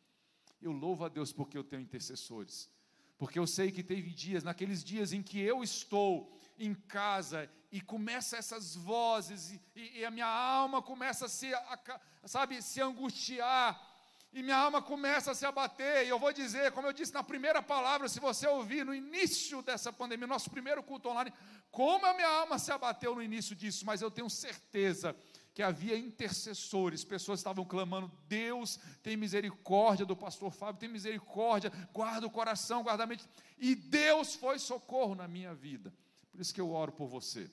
Eu 0.60 0.72
louvo 0.72 1.04
a 1.04 1.08
Deus 1.08 1.32
porque 1.32 1.56
eu 1.56 1.62
tenho 1.62 1.82
intercessores. 1.82 2.68
Porque 3.16 3.38
eu 3.38 3.46
sei 3.46 3.70
que 3.70 3.82
teve 3.82 4.10
dias, 4.10 4.42
naqueles 4.42 4.82
dias 4.82 5.12
em 5.12 5.22
que 5.22 5.38
eu 5.38 5.62
estou 5.62 6.36
em 6.58 6.74
casa 6.74 7.48
e 7.70 7.80
começa 7.80 8.36
essas 8.36 8.74
vozes 8.74 9.52
e, 9.76 10.00
e 10.00 10.04
a 10.04 10.10
minha 10.10 10.26
alma 10.26 10.82
começa 10.82 11.26
a 11.26 11.28
se, 11.28 11.54
a, 11.54 12.00
sabe, 12.24 12.60
se 12.60 12.80
angustiar 12.80 13.93
e 14.34 14.42
minha 14.42 14.56
alma 14.56 14.82
começa 14.82 15.30
a 15.30 15.34
se 15.34 15.46
abater. 15.46 16.04
E 16.04 16.08
eu 16.08 16.18
vou 16.18 16.32
dizer, 16.32 16.72
como 16.72 16.88
eu 16.88 16.92
disse 16.92 17.14
na 17.14 17.22
primeira 17.22 17.62
palavra, 17.62 18.08
se 18.08 18.18
você 18.18 18.48
ouvir 18.48 18.84
no 18.84 18.92
início 18.92 19.62
dessa 19.62 19.92
pandemia, 19.92 20.26
nosso 20.26 20.50
primeiro 20.50 20.82
culto 20.82 21.08
online, 21.08 21.32
como 21.70 22.04
a 22.04 22.12
minha 22.12 22.28
alma 22.28 22.58
se 22.58 22.72
abateu 22.72 23.14
no 23.14 23.22
início 23.22 23.54
disso, 23.54 23.86
mas 23.86 24.02
eu 24.02 24.10
tenho 24.10 24.28
certeza 24.28 25.16
que 25.54 25.62
havia 25.62 25.96
intercessores, 25.96 27.04
pessoas 27.04 27.38
estavam 27.38 27.64
clamando: 27.64 28.10
Deus 28.26 28.80
tem 29.04 29.16
misericórdia 29.16 30.04
do 30.04 30.16
pastor 30.16 30.50
Fábio, 30.50 30.80
tem 30.80 30.88
misericórdia, 30.88 31.70
guarda 31.92 32.26
o 32.26 32.30
coração, 32.30 32.82
guarda 32.82 33.04
a 33.04 33.06
mente. 33.06 33.24
E 33.56 33.76
Deus 33.76 34.34
foi 34.34 34.58
socorro 34.58 35.14
na 35.14 35.28
minha 35.28 35.54
vida. 35.54 35.94
Por 36.32 36.40
isso 36.40 36.52
que 36.52 36.60
eu 36.60 36.72
oro 36.72 36.90
por 36.90 37.06
você. 37.06 37.48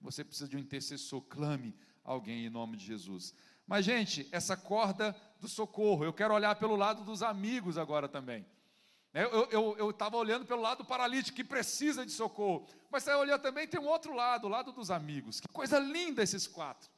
Você 0.00 0.22
precisa 0.22 0.48
de 0.48 0.56
um 0.56 0.60
intercessor, 0.60 1.20
clame 1.22 1.74
alguém 2.04 2.46
em 2.46 2.48
nome 2.48 2.76
de 2.76 2.86
Jesus. 2.86 3.34
Mas, 3.66 3.84
gente, 3.84 4.28
essa 4.32 4.56
corda 4.56 5.14
do 5.40 5.48
socorro, 5.48 6.04
eu 6.04 6.12
quero 6.12 6.34
olhar 6.34 6.54
pelo 6.56 6.76
lado 6.76 7.02
dos 7.02 7.22
amigos 7.22 7.78
agora 7.78 8.08
também. 8.08 8.46
Né, 9.12 9.24
eu 9.50 9.90
estava 9.90 10.16
olhando 10.16 10.46
pelo 10.46 10.62
lado 10.62 10.78
do 10.78 10.84
paralítico 10.84 11.34
que 11.34 11.42
precisa 11.42 12.06
de 12.06 12.12
socorro, 12.12 12.66
mas 12.90 13.02
você 13.02 13.12
olhar 13.14 13.38
também 13.38 13.66
tem 13.66 13.80
um 13.80 13.88
outro 13.88 14.14
lado, 14.14 14.46
o 14.46 14.50
lado 14.50 14.72
dos 14.72 14.90
amigos. 14.90 15.40
Que 15.40 15.48
coisa 15.48 15.78
linda 15.78 16.22
esses 16.22 16.46
quatro. 16.46 16.88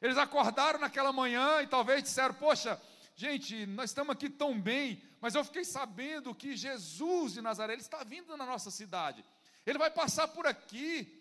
Eles 0.00 0.16
acordaram 0.16 0.78
naquela 0.78 1.12
manhã 1.12 1.60
e 1.62 1.66
talvez 1.66 2.02
disseram: 2.02 2.34
Poxa, 2.34 2.80
gente, 3.14 3.66
nós 3.66 3.90
estamos 3.90 4.12
aqui 4.12 4.30
tão 4.30 4.58
bem, 4.58 5.02
mas 5.20 5.34
eu 5.34 5.44
fiquei 5.44 5.64
sabendo 5.64 6.34
que 6.34 6.56
Jesus 6.56 7.34
de 7.34 7.42
Nazaré 7.42 7.74
ele 7.74 7.82
está 7.82 8.02
vindo 8.02 8.36
na 8.36 8.46
nossa 8.46 8.70
cidade, 8.70 9.22
ele 9.66 9.78
vai 9.78 9.90
passar 9.90 10.28
por 10.28 10.46
aqui. 10.46 11.18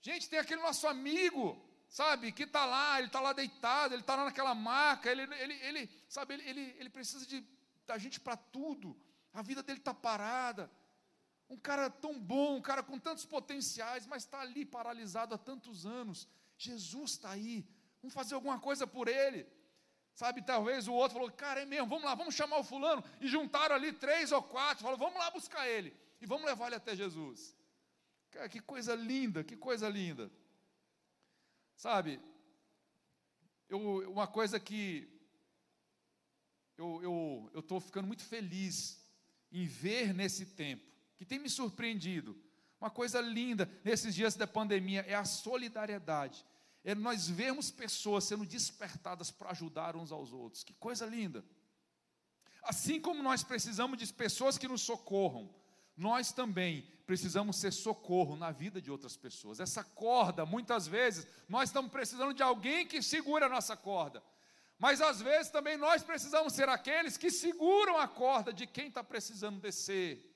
Gente, 0.00 0.28
tem 0.28 0.38
aquele 0.38 0.60
nosso 0.60 0.86
amigo, 0.86 1.60
sabe, 1.94 2.32
que 2.32 2.42
está 2.42 2.64
lá, 2.64 2.98
ele 2.98 3.06
está 3.06 3.20
lá 3.20 3.32
deitado, 3.32 3.94
ele 3.94 4.00
está 4.00 4.16
lá 4.16 4.24
naquela 4.24 4.52
maca, 4.52 5.08
ele, 5.08 5.22
ele, 5.36 5.54
ele 5.62 5.90
sabe, 6.08 6.34
ele, 6.34 6.42
ele, 6.42 6.76
ele 6.76 6.90
precisa 6.90 7.24
de, 7.24 7.46
da 7.86 7.96
gente 7.96 8.18
para 8.18 8.36
tudo, 8.36 9.00
a 9.32 9.42
vida 9.42 9.62
dele 9.62 9.78
está 9.78 9.94
parada. 9.94 10.68
Um 11.48 11.56
cara 11.56 11.88
tão 11.88 12.18
bom, 12.18 12.56
um 12.56 12.60
cara 12.60 12.82
com 12.82 12.98
tantos 12.98 13.24
potenciais, 13.24 14.08
mas 14.08 14.24
está 14.24 14.40
ali 14.40 14.64
paralisado 14.64 15.36
há 15.36 15.38
tantos 15.38 15.86
anos. 15.86 16.26
Jesus 16.58 17.12
está 17.12 17.30
aí, 17.30 17.64
vamos 18.02 18.12
fazer 18.12 18.34
alguma 18.34 18.58
coisa 18.58 18.88
por 18.88 19.06
ele. 19.06 19.46
Sabe, 20.14 20.42
talvez 20.42 20.88
o 20.88 20.92
outro 20.92 21.18
falou, 21.18 21.30
cara, 21.30 21.62
é 21.62 21.64
mesmo, 21.64 21.86
vamos 21.86 22.04
lá, 22.04 22.16
vamos 22.16 22.34
chamar 22.34 22.58
o 22.58 22.64
fulano. 22.64 23.04
E 23.20 23.28
juntaram 23.28 23.76
ali 23.76 23.92
três 23.92 24.32
ou 24.32 24.42
quatro, 24.42 24.82
falou, 24.82 24.98
vamos 24.98 25.18
lá 25.18 25.30
buscar 25.30 25.68
ele. 25.68 25.96
E 26.20 26.26
vamos 26.26 26.44
levar 26.44 26.66
ele 26.66 26.76
até 26.76 26.96
Jesus. 26.96 27.56
Cara, 28.32 28.48
que 28.48 28.58
coisa 28.58 28.96
linda, 28.96 29.44
que 29.44 29.56
coisa 29.56 29.88
linda. 29.88 30.28
Sabe, 31.76 32.20
eu, 33.68 34.10
uma 34.10 34.26
coisa 34.26 34.58
que 34.60 35.10
eu 36.76 37.50
estou 37.54 37.80
ficando 37.80 38.06
muito 38.06 38.24
feliz 38.24 39.04
em 39.50 39.66
ver 39.66 40.12
nesse 40.12 40.46
tempo, 40.46 40.84
que 41.16 41.24
tem 41.24 41.38
me 41.38 41.48
surpreendido, 41.48 42.36
uma 42.80 42.90
coisa 42.90 43.20
linda 43.20 43.70
nesses 43.84 44.14
dias 44.14 44.34
da 44.34 44.46
pandemia 44.46 45.00
é 45.08 45.14
a 45.14 45.24
solidariedade. 45.24 46.44
É 46.84 46.94
nós 46.94 47.28
vermos 47.28 47.70
pessoas 47.70 48.24
sendo 48.24 48.44
despertadas 48.44 49.30
para 49.30 49.52
ajudar 49.52 49.96
uns 49.96 50.12
aos 50.12 50.32
outros. 50.32 50.62
Que 50.62 50.74
coisa 50.74 51.06
linda. 51.06 51.42
Assim 52.62 53.00
como 53.00 53.22
nós 53.22 53.42
precisamos 53.42 53.98
de 53.98 54.12
pessoas 54.12 54.58
que 54.58 54.68
nos 54.68 54.82
socorram, 54.82 55.54
nós 55.96 56.30
também 56.30 56.86
precisamos 57.06 57.56
ser 57.56 57.72
socorro 57.72 58.36
na 58.36 58.50
vida 58.50 58.80
de 58.80 58.90
outras 58.90 59.16
pessoas. 59.16 59.60
Essa 59.60 59.84
corda, 59.84 60.46
muitas 60.46 60.86
vezes, 60.86 61.26
nós 61.48 61.68
estamos 61.68 61.90
precisando 61.90 62.32
de 62.32 62.42
alguém 62.42 62.86
que 62.86 63.02
segura 63.02 63.46
a 63.46 63.48
nossa 63.48 63.76
corda. 63.76 64.22
Mas 64.78 65.00
às 65.00 65.20
vezes 65.20 65.50
também 65.50 65.76
nós 65.76 66.02
precisamos 66.02 66.52
ser 66.52 66.68
aqueles 66.68 67.16
que 67.16 67.30
seguram 67.30 67.98
a 67.98 68.08
corda 68.08 68.52
de 68.52 68.66
quem 68.66 68.88
está 68.88 69.04
precisando 69.04 69.60
descer. 69.60 70.34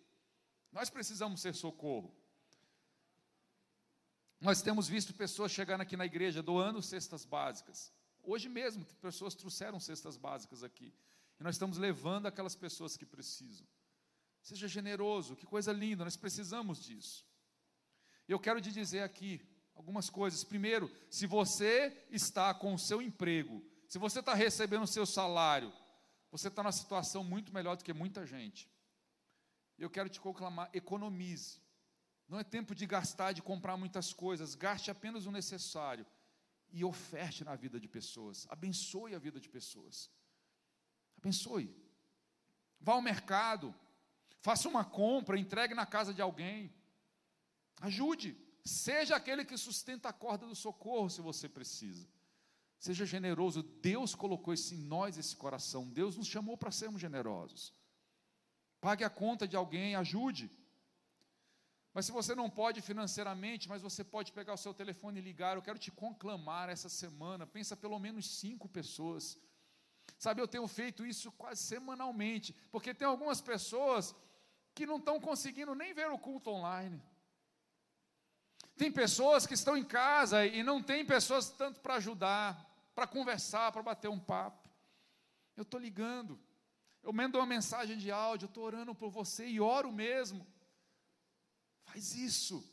Nós 0.71 0.91
precisamos 0.91 1.41
ser 1.41 1.55
socorro. 1.55 2.14
Nós 4.41 4.62
temos 4.62 4.87
visto 4.87 5.12
pessoas 5.14 5.51
chegando 5.51 5.81
aqui 5.81 5.97
na 5.97 6.07
igreja 6.07 6.43
doando 6.43 6.81
cestas 6.81 7.25
básicas. 7.25 7.93
Hoje 8.23 8.49
mesmo, 8.49 8.85
pessoas 9.01 9.35
trouxeram 9.35 9.81
cestas 9.81 10.16
básicas 10.16 10.62
aqui. 10.62 10.95
E 11.41 11.43
nós 11.43 11.55
estamos 11.55 11.79
levando 11.79 12.27
aquelas 12.27 12.55
pessoas 12.55 12.97
que 12.97 13.07
precisam. 13.07 13.66
Seja 14.49 14.66
generoso, 14.66 15.36
que 15.36 15.44
coisa 15.44 15.74
linda, 15.74 16.05
nós 16.05 16.16
precisamos 16.16 16.82
disso. 16.82 17.26
Eu 18.26 18.40
quero 18.40 18.62
te 18.62 18.72
dizer 18.72 19.03
aqui 19.03 19.46
algumas 19.74 20.09
coisas. 20.09 20.42
Primeiro, 20.42 20.90
se 21.11 21.26
você 21.26 22.07
está 22.11 22.55
com 22.55 22.72
o 22.72 22.78
seu 22.78 23.03
emprego, 23.03 23.62
se 23.86 23.99
você 23.99 24.20
está 24.20 24.32
recebendo 24.32 24.84
o 24.84 24.86
seu 24.86 25.05
salário, 25.05 25.70
você 26.30 26.49
está 26.49 26.62
numa 26.62 26.72
situação 26.72 27.22
muito 27.22 27.53
melhor 27.53 27.76
do 27.76 27.84
que 27.84 27.92
muita 27.92 28.24
gente. 28.24 28.72
Eu 29.78 29.90
quero 29.90 30.09
te 30.09 30.18
conclamar: 30.18 30.70
economize. 30.72 31.61
Não 32.26 32.40
é 32.40 32.42
tempo 32.42 32.74
de 32.74 32.86
gastar, 32.86 33.32
de 33.32 33.42
comprar 33.42 33.76
muitas 33.76 34.14
coisas, 34.14 34.55
gaste 34.55 34.90
apenas 34.90 35.26
o 35.26 35.30
necessário 35.30 36.07
e 36.70 36.82
oferte 36.82 37.44
na 37.44 37.55
vida 37.55 37.78
de 37.78 37.86
pessoas, 37.86 38.46
abençoe 38.49 39.14
a 39.14 39.18
vida 39.18 39.38
de 39.38 39.51
pessoas. 39.51 40.11
Abençoe. 41.18 41.70
Vá 42.80 42.94
ao 42.94 43.03
mercado, 43.03 43.74
faça 44.49 44.66
uma 44.66 44.82
compra, 44.82 45.38
entregue 45.38 45.74
na 45.74 45.84
casa 45.84 46.14
de 46.14 46.22
alguém. 46.22 46.72
Ajude. 47.82 48.34
Seja 48.64 49.14
aquele 49.14 49.44
que 49.44 49.59
sustenta 49.59 50.09
a 50.09 50.12
corda 50.24 50.46
do 50.46 50.55
socorro 50.55 51.11
se 51.11 51.20
você 51.20 51.46
precisa. 51.51 52.09
Seja 52.78 53.05
generoso. 53.05 53.62
Deus 53.62 54.14
colocou 54.14 54.55
isso 54.55 54.72
em 54.74 54.78
nós, 54.78 55.18
esse 55.18 55.36
coração. 55.36 55.86
Deus 55.86 56.16
nos 56.16 56.26
chamou 56.26 56.57
para 56.57 56.70
sermos 56.70 56.99
generosos. 56.99 57.74
Pague 58.80 59.05
a 59.05 59.11
conta 59.11 59.46
de 59.46 59.55
alguém, 59.55 59.94
ajude. 59.96 60.51
Mas 61.92 62.07
se 62.07 62.12
você 62.12 62.34
não 62.34 62.49
pode 62.49 62.80
financeiramente, 62.80 63.68
mas 63.68 63.82
você 63.82 64.03
pode 64.03 64.32
pegar 64.32 64.55
o 64.55 64.62
seu 64.64 64.72
telefone 64.72 65.18
e 65.18 65.22
ligar, 65.30 65.57
eu 65.57 65.62
quero 65.62 65.78
te 65.78 65.90
conclamar 65.90 66.70
essa 66.70 66.88
semana. 66.88 67.46
Pensa 67.46 67.76
pelo 67.76 67.99
menos 67.99 68.24
cinco 68.40 68.66
pessoas. 68.66 69.38
Sabe, 70.18 70.40
eu 70.40 70.49
tenho 70.49 70.66
feito 70.66 71.05
isso 71.05 71.30
quase 71.32 71.62
semanalmente, 71.62 72.55
porque 72.70 72.94
tem 72.94 73.07
algumas 73.07 73.42
pessoas 73.42 74.14
que 74.79 74.87
não 74.87 74.99
estão 74.99 75.18
conseguindo 75.18 75.74
nem 75.74 75.93
ver 75.93 76.09
o 76.09 76.16
culto 76.16 76.51
online. 76.51 77.03
Tem 78.76 78.93
pessoas 78.93 79.45
que 79.45 79.55
estão 79.55 79.76
em 79.76 79.85
casa 79.85 80.47
e 80.47 80.62
não 80.62 80.81
tem 80.81 81.05
pessoas 81.05 81.51
tanto 81.51 81.81
para 81.81 81.97
ajudar, 81.97 82.64
para 82.95 83.05
conversar, 83.05 83.72
para 83.72 83.83
bater 83.83 84.09
um 84.09 84.20
papo. 84.20 84.68
Eu 85.57 85.62
estou 85.62 85.81
ligando, 85.81 86.39
eu 87.03 87.12
mando 87.12 87.39
uma 87.39 87.47
mensagem 87.47 87.99
de 87.99 88.12
áudio, 88.12 88.47
estou 88.47 88.62
orando 88.62 88.95
por 88.95 89.11
você 89.11 89.49
e 89.49 89.61
oro 89.61 89.91
mesmo. 89.91 90.47
Faz 91.87 92.14
isso. 92.14 92.64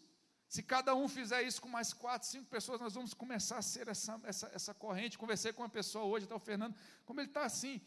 Se 0.47 0.62
cada 0.62 0.93
um 0.93 1.08
fizer 1.08 1.41
isso 1.41 1.60
com 1.60 1.68
mais 1.68 1.91
quatro, 1.91 2.28
cinco 2.28 2.45
pessoas, 2.45 2.80
nós 2.80 2.93
vamos 2.93 3.16
começar 3.16 3.58
a 3.58 3.64
ser 3.64 3.88
essa, 3.88 4.22
essa, 4.26 4.51
essa 4.53 4.74
corrente. 4.76 5.18
Conversei 5.18 5.51
com 5.51 5.64
uma 5.64 5.70
pessoa 5.70 6.06
hoje, 6.06 6.26
até 6.26 6.36
o 6.36 6.39
Fernando, 6.39 6.76
como 7.03 7.20
ele 7.20 7.30
está 7.30 7.45
assim, 7.45 7.82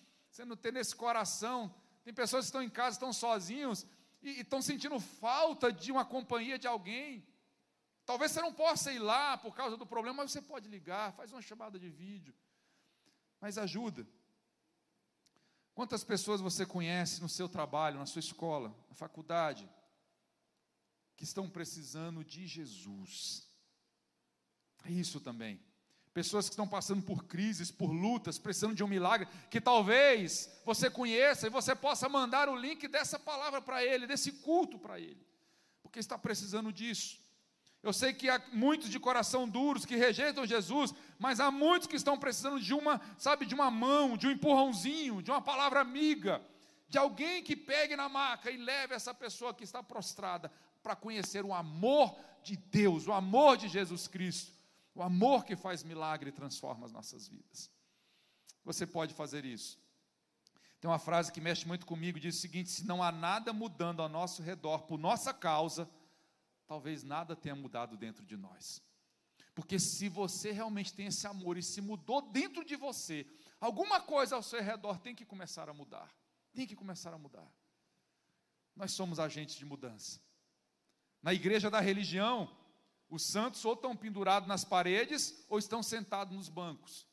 não 0.45 0.57
tem 0.57 0.73
nesse 0.73 0.97
coração. 0.97 1.73
Tem 2.03 2.13
pessoas 2.13 2.47
que 2.47 2.49
estão 2.49 2.63
em 2.65 2.71
casa, 2.71 2.97
estão 2.97 3.13
sozinhos 3.13 3.87
e, 4.23 4.41
estão 4.41 4.61
sentindo 4.61 4.99
falta 4.99 5.73
de 5.73 5.91
uma 5.93 6.05
companhia 6.05 6.59
de 6.59 6.67
alguém. 6.67 7.27
Talvez 8.05 8.33
você 8.33 8.41
não 8.41 8.53
possa 8.53 8.93
ir 8.93 8.99
lá 8.99 9.37
por 9.37 9.55
causa 9.55 9.77
do 9.77 9.87
problema, 9.87 10.23
mas 10.23 10.33
você 10.33 10.41
pode 10.43 10.69
ligar, 10.69 11.13
faz 11.13 11.33
uma 11.33 11.43
chamada 11.43 11.79
de 11.79 11.91
vídeo. 11.91 12.35
Mas 13.41 13.59
ajuda. 13.59 14.07
Quantas 15.75 16.03
pessoas 16.03 16.41
você 16.41 16.67
conhece 16.67 17.21
no 17.21 17.29
seu 17.29 17.49
trabalho, 17.49 17.99
na 17.99 18.07
sua 18.07 18.21
escola, 18.21 18.75
na 18.89 18.95
faculdade, 18.95 19.69
que 21.17 21.25
estão 21.25 21.49
precisando 21.49 22.25
de 22.25 22.47
Jesus. 22.47 23.49
É 24.85 24.91
isso 24.91 25.21
também. 25.21 25.61
Pessoas 26.19 26.49
que 26.49 26.55
estão 26.55 26.67
passando 26.67 27.01
por 27.01 27.27
crises, 27.27 27.71
por 27.71 27.93
lutas, 27.93 28.41
precisando 28.41 28.75
de 28.75 28.83
um 28.83 28.89
milagre, 28.89 29.29
que 29.49 29.61
talvez 29.61 30.51
você 30.67 30.91
conheça 30.91 31.47
e 31.47 31.51
você 31.51 31.77
possa 31.77 32.09
mandar 32.09 32.49
o 32.49 32.57
link 32.57 32.89
dessa 32.89 33.21
palavra 33.21 33.63
para 33.63 33.85
ele, 33.85 34.05
desse 34.05 34.33
culto 34.33 34.81
para 34.81 34.99
ele, 34.99 35.25
porque 35.81 36.01
está 36.01 36.19
precisando 36.19 36.73
disso. 36.73 37.21
Eu 37.85 37.93
sei 37.93 38.13
que 38.13 38.29
há 38.29 38.43
muitos 38.53 38.91
de 38.91 38.99
coração 38.99 39.49
duros 39.49 39.87
que 39.87 39.95
rejeitam 39.95 40.45
Jesus, 40.45 40.93
mas 41.21 41.39
há 41.39 41.53
muitos 41.53 41.87
que 41.87 41.95
estão 41.95 42.19
precisando 42.19 42.59
de 42.59 42.75
uma, 42.75 43.01
sabe, 43.17 43.47
de 43.47 43.55
uma 43.55 43.71
mão, 43.71 44.17
de 44.17 44.27
um 44.27 44.33
empurrãozinho, 44.33 45.23
de 45.23 45.31
uma 45.31 45.41
palavra 45.41 45.81
amiga, 45.81 46.43
de 46.89 46.99
alguém 46.99 47.45
que 47.45 47.55
pegue 47.55 47.95
na 47.95 48.09
maca 48.09 48.51
e 48.51 48.57
leve 48.57 48.93
essa 48.93 49.15
pessoa 49.15 49.55
que 49.55 49.63
está 49.63 49.85
prostrada 49.85 50.51
para 50.83 50.97
conhecer 50.97 51.45
o 51.45 51.55
amor 51.55 52.19
de 52.43 52.57
Deus, 52.57 53.07
o 53.07 53.13
amor 53.13 53.57
de 53.57 53.69
Jesus 53.69 54.09
Cristo, 54.09 54.58
o 54.99 55.03
amor 55.03 55.45
que 55.45 55.55
faz 55.55 55.85
milagre 55.85 56.31
e 56.31 56.33
transforma 56.33 56.85
as 56.85 56.91
nossas 56.91 57.29
vidas. 57.29 57.71
Você 58.65 58.85
pode 58.85 59.15
fazer 59.15 59.45
isso. 59.45 59.79
Tem 60.81 60.91
uma 60.91 60.99
frase 60.99 61.31
que 61.31 61.41
mexe 61.41 61.69
muito 61.69 61.87
comigo, 61.87 62.19
diz 62.19 62.37
o 62.37 62.41
seguinte: 62.41 62.69
se 62.69 62.85
não 62.85 63.01
há 63.01 63.13
nada 63.13 63.53
mudando 63.53 64.03
ao 64.03 64.09
nosso 64.09 64.43
redor 64.43 64.83
por 64.83 64.99
nossa 64.99 65.33
causa, 65.33 65.89
talvez 66.67 67.05
nada 67.05 67.37
tenha 67.37 67.55
mudado 67.55 67.97
dentro 67.97 68.27
de 68.27 68.37
nós. 68.37 68.83
Porque 69.55 69.79
se 69.79 70.09
você 70.09 70.51
realmente 70.51 70.93
tem 70.93 71.07
esse 71.07 71.29
amor 71.29 71.57
e 71.57 71.63
se 71.63 71.81
mudou 71.81 72.21
dentro 72.21 72.65
de 72.65 72.75
você, 72.75 73.25
alguma 73.61 74.01
coisa 74.01 74.35
ao 74.35 74.43
seu 74.43 74.61
redor 74.61 74.99
tem 74.99 75.15
que 75.15 75.25
começar 75.25 75.69
a 75.69 75.73
mudar. 75.73 76.13
Tem 76.53 76.67
que 76.67 76.75
começar 76.75 77.15
a 77.15 77.19
mudar. 77.19 77.49
Nós 78.75 78.91
somos 78.91 79.21
agentes 79.21 79.55
de 79.55 79.65
mudança. 79.65 80.21
Na 81.23 81.33
igreja 81.33 81.71
da 81.71 81.79
religião, 81.79 82.51
os 83.09 83.25
santos 83.25 83.65
ou 83.65 83.75
estão 83.75 83.97
pendurados 83.97 84.49
nas 84.49 84.65
paredes 84.65 85.45
ou 85.49 85.59
estão 85.59 85.83
sentados 85.83 86.37
nos 86.37 86.49
bancos. 86.49 87.07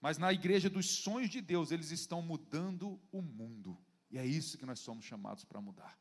Mas 0.00 0.18
na 0.18 0.32
igreja 0.32 0.68
dos 0.68 1.02
sonhos 1.02 1.30
de 1.30 1.40
Deus, 1.40 1.70
eles 1.70 1.90
estão 1.90 2.20
mudando 2.20 3.00
o 3.12 3.22
mundo. 3.22 3.78
E 4.10 4.18
é 4.18 4.26
isso 4.26 4.58
que 4.58 4.66
nós 4.66 4.80
somos 4.80 5.04
chamados 5.04 5.44
para 5.44 5.60
mudar. 5.60 5.98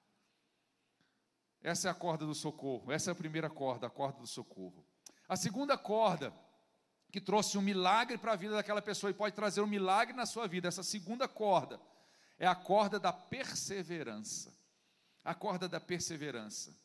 Essa 1.62 1.88
é 1.88 1.92
a 1.92 1.94
corda 1.94 2.26
do 2.26 2.34
socorro. 2.34 2.92
Essa 2.92 3.12
é 3.12 3.14
a 3.14 3.16
primeira 3.16 3.50
corda, 3.50 3.88
a 3.88 3.90
corda 3.90 4.20
do 4.20 4.28
socorro. 4.28 4.86
A 5.30 5.36
segunda 5.36 5.78
corda, 5.78 6.34
que 7.12 7.22
trouxe 7.22 7.58
um 7.58 7.62
milagre 7.62 8.18
para 8.18 8.34
a 8.34 8.36
vida 8.36 8.56
daquela 8.56 8.82
pessoa 8.82 9.12
e 9.12 9.14
pode 9.14 9.36
trazer 9.36 9.62
um 9.62 9.68
milagre 9.68 10.16
na 10.16 10.26
sua 10.26 10.48
vida, 10.48 10.68
essa 10.68 10.84
segunda 10.84 11.28
corda, 11.28 11.80
é 12.40 12.48
a 12.48 12.56
corda 12.56 13.00
da 13.00 13.14
perseverança. 13.14 14.52
A 15.24 15.36
corda 15.36 15.70
da 15.70 15.80
perseverança. 15.80 16.76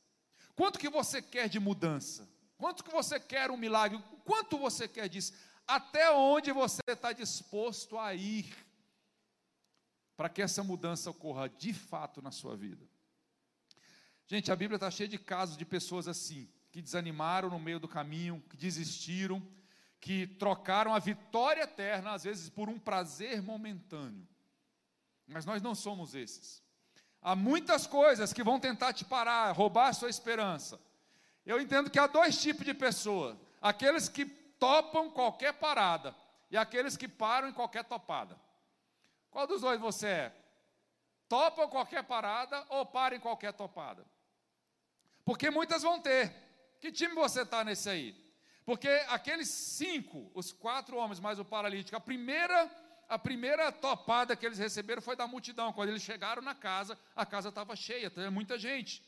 Quanto 0.56 0.78
que 0.78 0.88
você 0.88 1.20
quer 1.20 1.48
de 1.48 1.60
mudança? 1.60 2.26
Quanto 2.56 2.82
que 2.82 2.90
você 2.90 3.20
quer 3.20 3.50
um 3.50 3.56
milagre? 3.56 4.02
Quanto 4.24 4.58
você 4.58 4.88
quer 4.88 5.08
disso? 5.08 5.34
Até 5.68 6.10
onde 6.10 6.50
você 6.50 6.80
está 6.88 7.12
disposto 7.12 7.98
a 7.98 8.14
ir 8.14 8.56
para 10.16 10.30
que 10.30 10.40
essa 10.40 10.64
mudança 10.64 11.10
ocorra 11.10 11.48
de 11.48 11.74
fato 11.74 12.22
na 12.22 12.30
sua 12.30 12.56
vida? 12.56 12.88
Gente, 14.26 14.50
a 14.50 14.56
Bíblia 14.56 14.76
está 14.76 14.90
cheia 14.90 15.08
de 15.08 15.18
casos 15.18 15.56
de 15.56 15.64
pessoas 15.64 16.08
assim, 16.08 16.48
que 16.72 16.80
desanimaram 16.80 17.50
no 17.50 17.60
meio 17.60 17.78
do 17.78 17.86
caminho, 17.86 18.42
que 18.48 18.56
desistiram, 18.56 19.46
que 20.00 20.26
trocaram 20.26 20.94
a 20.94 20.98
vitória 20.98 21.62
eterna, 21.62 22.12
às 22.12 22.24
vezes, 22.24 22.48
por 22.48 22.68
um 22.68 22.78
prazer 22.78 23.42
momentâneo. 23.42 24.26
Mas 25.26 25.44
nós 25.44 25.60
não 25.60 25.74
somos 25.74 26.14
esses. 26.14 26.62
Há 27.26 27.34
muitas 27.34 27.88
coisas 27.88 28.32
que 28.32 28.44
vão 28.44 28.60
tentar 28.60 28.92
te 28.92 29.04
parar, 29.04 29.50
roubar 29.50 29.88
a 29.88 29.92
sua 29.92 30.08
esperança. 30.08 30.80
Eu 31.44 31.60
entendo 31.60 31.90
que 31.90 31.98
há 31.98 32.06
dois 32.06 32.40
tipos 32.40 32.64
de 32.64 32.72
pessoas: 32.72 33.36
aqueles 33.60 34.08
que 34.08 34.24
topam 34.24 35.10
qualquer 35.10 35.52
parada 35.54 36.14
e 36.48 36.56
aqueles 36.56 36.96
que 36.96 37.08
param 37.08 37.48
em 37.48 37.52
qualquer 37.52 37.82
topada. 37.82 38.38
Qual 39.28 39.44
dos 39.44 39.60
dois 39.60 39.80
você 39.80 40.06
é? 40.06 40.32
Topa 41.28 41.66
qualquer 41.66 42.04
parada 42.04 42.64
ou 42.68 42.86
para 42.86 43.16
em 43.16 43.20
qualquer 43.20 43.52
topada? 43.52 44.06
Porque 45.24 45.50
muitas 45.50 45.82
vão 45.82 45.98
ter. 45.98 46.32
Que 46.78 46.92
time 46.92 47.12
você 47.16 47.42
está 47.42 47.64
nesse 47.64 47.90
aí? 47.90 48.14
Porque 48.64 48.88
aqueles 49.08 49.48
cinco, 49.48 50.30
os 50.32 50.52
quatro 50.52 50.96
homens 50.96 51.18
mais 51.18 51.40
o 51.40 51.44
paralítico, 51.44 51.96
a 51.96 52.00
primeira 52.00 52.70
a 53.08 53.18
primeira 53.18 53.70
topada 53.70 54.34
que 54.34 54.44
eles 54.44 54.58
receberam 54.58 55.00
foi 55.00 55.14
da 55.14 55.26
multidão. 55.26 55.72
Quando 55.72 55.90
eles 55.90 56.02
chegaram 56.02 56.42
na 56.42 56.54
casa, 56.54 56.98
a 57.14 57.24
casa 57.24 57.50
estava 57.50 57.76
cheia, 57.76 58.10
tinha 58.10 58.30
muita 58.30 58.58
gente. 58.58 59.02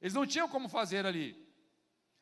Eles 0.00 0.14
não 0.14 0.26
tinham 0.26 0.48
como 0.48 0.68
fazer 0.68 1.06
ali. 1.06 1.48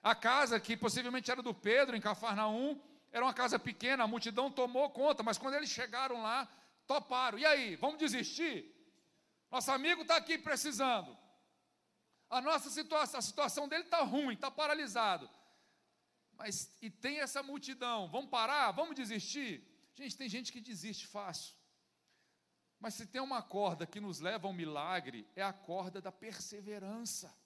A 0.02 0.14
casa, 0.14 0.60
que 0.60 0.76
possivelmente 0.76 1.30
era 1.30 1.42
do 1.42 1.52
Pedro, 1.52 1.96
em 1.96 2.00
Cafarnaum, 2.00 2.80
era 3.10 3.24
uma 3.24 3.34
casa 3.34 3.58
pequena, 3.58 4.04
a 4.04 4.06
multidão 4.06 4.50
tomou 4.50 4.90
conta, 4.90 5.22
mas 5.22 5.38
quando 5.38 5.54
eles 5.54 5.70
chegaram 5.70 6.22
lá, 6.22 6.48
toparam. 6.86 7.38
E 7.38 7.44
aí, 7.44 7.76
vamos 7.76 7.98
desistir? 7.98 8.74
Nosso 9.50 9.70
amigo 9.72 10.02
está 10.02 10.16
aqui 10.16 10.38
precisando. 10.38 11.16
A 12.30 12.40
nossa 12.40 12.70
situação, 12.70 13.18
a 13.18 13.22
situação 13.22 13.66
dele 13.66 13.84
está 13.84 14.02
ruim, 14.02 14.34
está 14.34 14.50
paralisado. 14.50 15.28
Mas 16.36 16.70
e 16.80 16.90
tem 16.90 17.18
essa 17.20 17.42
multidão, 17.42 18.08
vamos 18.08 18.30
parar? 18.30 18.70
Vamos 18.70 18.94
desistir? 18.94 19.66
Gente, 19.98 20.16
tem 20.16 20.28
gente 20.28 20.52
que 20.52 20.60
desiste 20.60 21.08
fácil. 21.08 21.56
Mas 22.78 22.94
se 22.94 23.04
tem 23.04 23.20
uma 23.20 23.42
corda 23.42 23.84
que 23.84 23.98
nos 23.98 24.20
leva 24.20 24.46
ao 24.46 24.52
milagre, 24.52 25.26
é 25.34 25.42
a 25.42 25.52
corda 25.52 26.00
da 26.00 26.12
perseverança. 26.12 27.36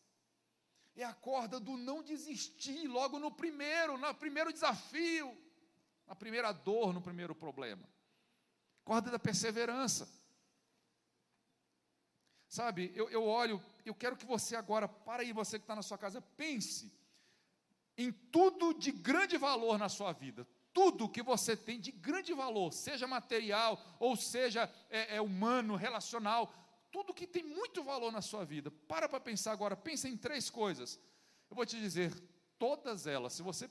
É 0.95 1.03
a 1.03 1.15
corda 1.15 1.59
do 1.59 1.79
não 1.79 2.03
desistir 2.03 2.87
logo 2.87 3.19
no 3.19 3.31
primeiro, 3.31 3.97
no 3.97 4.15
primeiro 4.15 4.53
desafio, 4.53 5.35
na 6.07 6.15
primeira 6.15 6.53
dor, 6.53 6.93
no 6.93 7.01
primeiro 7.01 7.35
problema. 7.35 7.89
Corda 8.85 9.11
da 9.11 9.19
perseverança. 9.19 10.07
Sabe, 12.47 12.93
eu, 12.95 13.09
eu 13.09 13.25
olho, 13.25 13.65
eu 13.87 13.95
quero 13.95 14.15
que 14.15 14.27
você 14.27 14.55
agora, 14.57 14.87
para 14.87 15.23
aí, 15.23 15.33
você 15.33 15.59
que 15.59 15.65
está 15.65 15.75
na 15.75 15.81
sua 15.81 15.97
casa, 15.97 16.21
pense 16.21 16.93
em 17.97 18.13
tudo 18.13 18.75
de 18.75 18.93
grande 18.93 19.39
valor 19.39 19.79
na 19.79 19.89
sua 19.89 20.13
vida, 20.13 20.47
tudo 20.73 21.09
que 21.09 21.23
você 21.23 21.57
tem 21.57 21.79
de 21.79 21.93
grande 21.93 22.33
valor, 22.33 22.73
seja 22.73 23.07
material 23.07 23.81
ou 23.99 24.17
seja 24.17 24.73
é, 24.89 25.17
é 25.17 25.21
humano, 25.21 25.77
relacional, 25.77 26.53
tudo 26.91 27.15
que 27.15 27.27
tem 27.27 27.43
muito 27.43 27.83
valor 27.83 28.11
na 28.11 28.23
sua 28.23 28.45
vida. 28.45 28.71
Para 28.71 29.09
para 29.09 29.21
pensar 29.21 29.53
agora, 29.53 29.77
pensa 29.77 30.09
em 30.09 30.17
três 30.17 30.51
coisas. 30.51 30.99
Eu 31.51 31.57
vou 31.57 31.67
te 31.67 31.79
dizer, 31.79 32.13
todas 32.59 33.07
elas, 33.07 33.33
se 33.33 33.43
você 33.43 33.69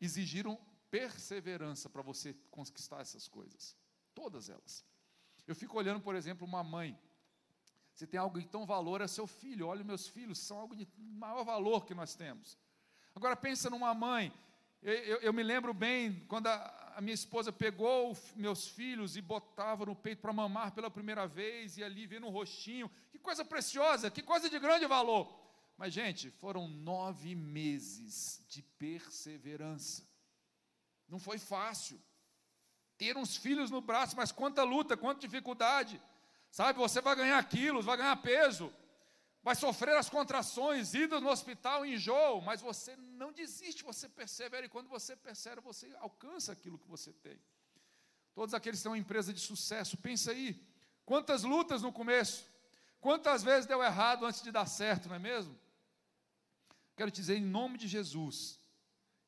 exigiram 0.00 0.58
perseverança 0.90 1.88
para 1.88 2.02
você 2.02 2.34
conquistar 2.50 3.00
essas 3.00 3.28
coisas. 3.28 3.76
Todas 4.14 4.48
elas. 4.48 4.84
Eu 5.46 5.54
fico 5.54 5.76
olhando, 5.78 6.00
por 6.00 6.14
exemplo, 6.14 6.46
uma 6.46 6.62
mãe. 6.62 6.98
Se 7.94 8.06
tem 8.06 8.18
algo 8.18 8.40
de 8.40 8.46
tão 8.46 8.64
valor, 8.64 9.00
é 9.00 9.08
seu 9.08 9.26
filho. 9.26 9.66
Olha, 9.66 9.84
meus 9.84 10.06
filhos 10.08 10.38
são 10.38 10.58
algo 10.58 10.76
de 10.76 10.88
maior 10.96 11.44
valor 11.44 11.84
que 11.84 11.94
nós 11.94 12.14
temos. 12.14 12.58
Agora 13.14 13.36
pensa 13.36 13.68
numa 13.70 13.94
mãe. 13.94 14.32
Eu, 14.82 14.92
eu, 14.92 15.16
eu 15.18 15.32
me 15.32 15.42
lembro 15.42 15.74
bem 15.74 16.24
quando 16.28 16.46
a, 16.46 16.94
a 16.96 17.00
minha 17.00 17.14
esposa 17.14 17.52
pegou 17.52 18.16
meus 18.34 18.68
filhos 18.68 19.16
e 19.16 19.20
botava 19.20 19.86
no 19.86 19.94
peito 19.94 20.20
para 20.20 20.32
mamar 20.32 20.72
pela 20.72 20.90
primeira 20.90 21.26
vez 21.26 21.76
e 21.76 21.84
ali 21.84 22.06
vendo 22.06 22.26
um 22.26 22.30
rostinho. 22.30 22.90
Que 23.10 23.18
coisa 23.18 23.44
preciosa, 23.44 24.10
que 24.10 24.22
coisa 24.22 24.48
de 24.48 24.58
grande 24.58 24.86
valor. 24.86 25.32
Mas, 25.76 25.92
gente, 25.92 26.30
foram 26.30 26.66
nove 26.66 27.34
meses 27.34 28.44
de 28.48 28.62
perseverança. 28.62 30.02
Não 31.08 31.18
foi 31.20 31.38
fácil. 31.38 32.00
Ter 32.96 33.16
uns 33.16 33.36
filhos 33.36 33.70
no 33.70 33.80
braço, 33.80 34.16
mas 34.16 34.32
quanta 34.32 34.64
luta, 34.64 34.96
quanta 34.96 35.20
dificuldade. 35.20 36.02
Sabe, 36.50 36.78
você 36.78 37.00
vai 37.00 37.14
ganhar 37.14 37.48
quilos, 37.48 37.84
vai 37.84 37.96
ganhar 37.96 38.16
peso, 38.16 38.72
vai 39.42 39.54
sofrer 39.54 39.96
as 39.96 40.10
contrações, 40.10 40.94
idas 40.94 41.22
no 41.22 41.30
hospital, 41.30 41.86
enjoo, 41.86 42.40
mas 42.42 42.60
você 42.60 42.96
não 42.96 43.32
desiste, 43.32 43.82
você 43.82 44.08
persevera, 44.08 44.66
e 44.66 44.68
quando 44.68 44.88
você 44.88 45.16
persevera, 45.16 45.60
você 45.60 45.94
alcança 45.98 46.52
aquilo 46.52 46.78
que 46.78 46.88
você 46.88 47.12
tem. 47.12 47.40
Todos 48.34 48.54
aqueles 48.54 48.82
que 48.82 48.88
uma 48.88 48.98
empresa 48.98 49.32
de 49.32 49.40
sucesso, 49.40 49.96
pensa 49.96 50.32
aí, 50.32 50.60
quantas 51.04 51.42
lutas 51.42 51.82
no 51.82 51.92
começo, 51.92 52.44
quantas 53.00 53.42
vezes 53.42 53.66
deu 53.66 53.82
errado 53.82 54.26
antes 54.26 54.42
de 54.42 54.52
dar 54.52 54.66
certo, 54.66 55.08
não 55.08 55.16
é 55.16 55.18
mesmo? 55.18 55.58
Quero 56.96 57.10
dizer, 57.10 57.36
em 57.36 57.44
nome 57.44 57.78
de 57.78 57.86
Jesus, 57.86 58.58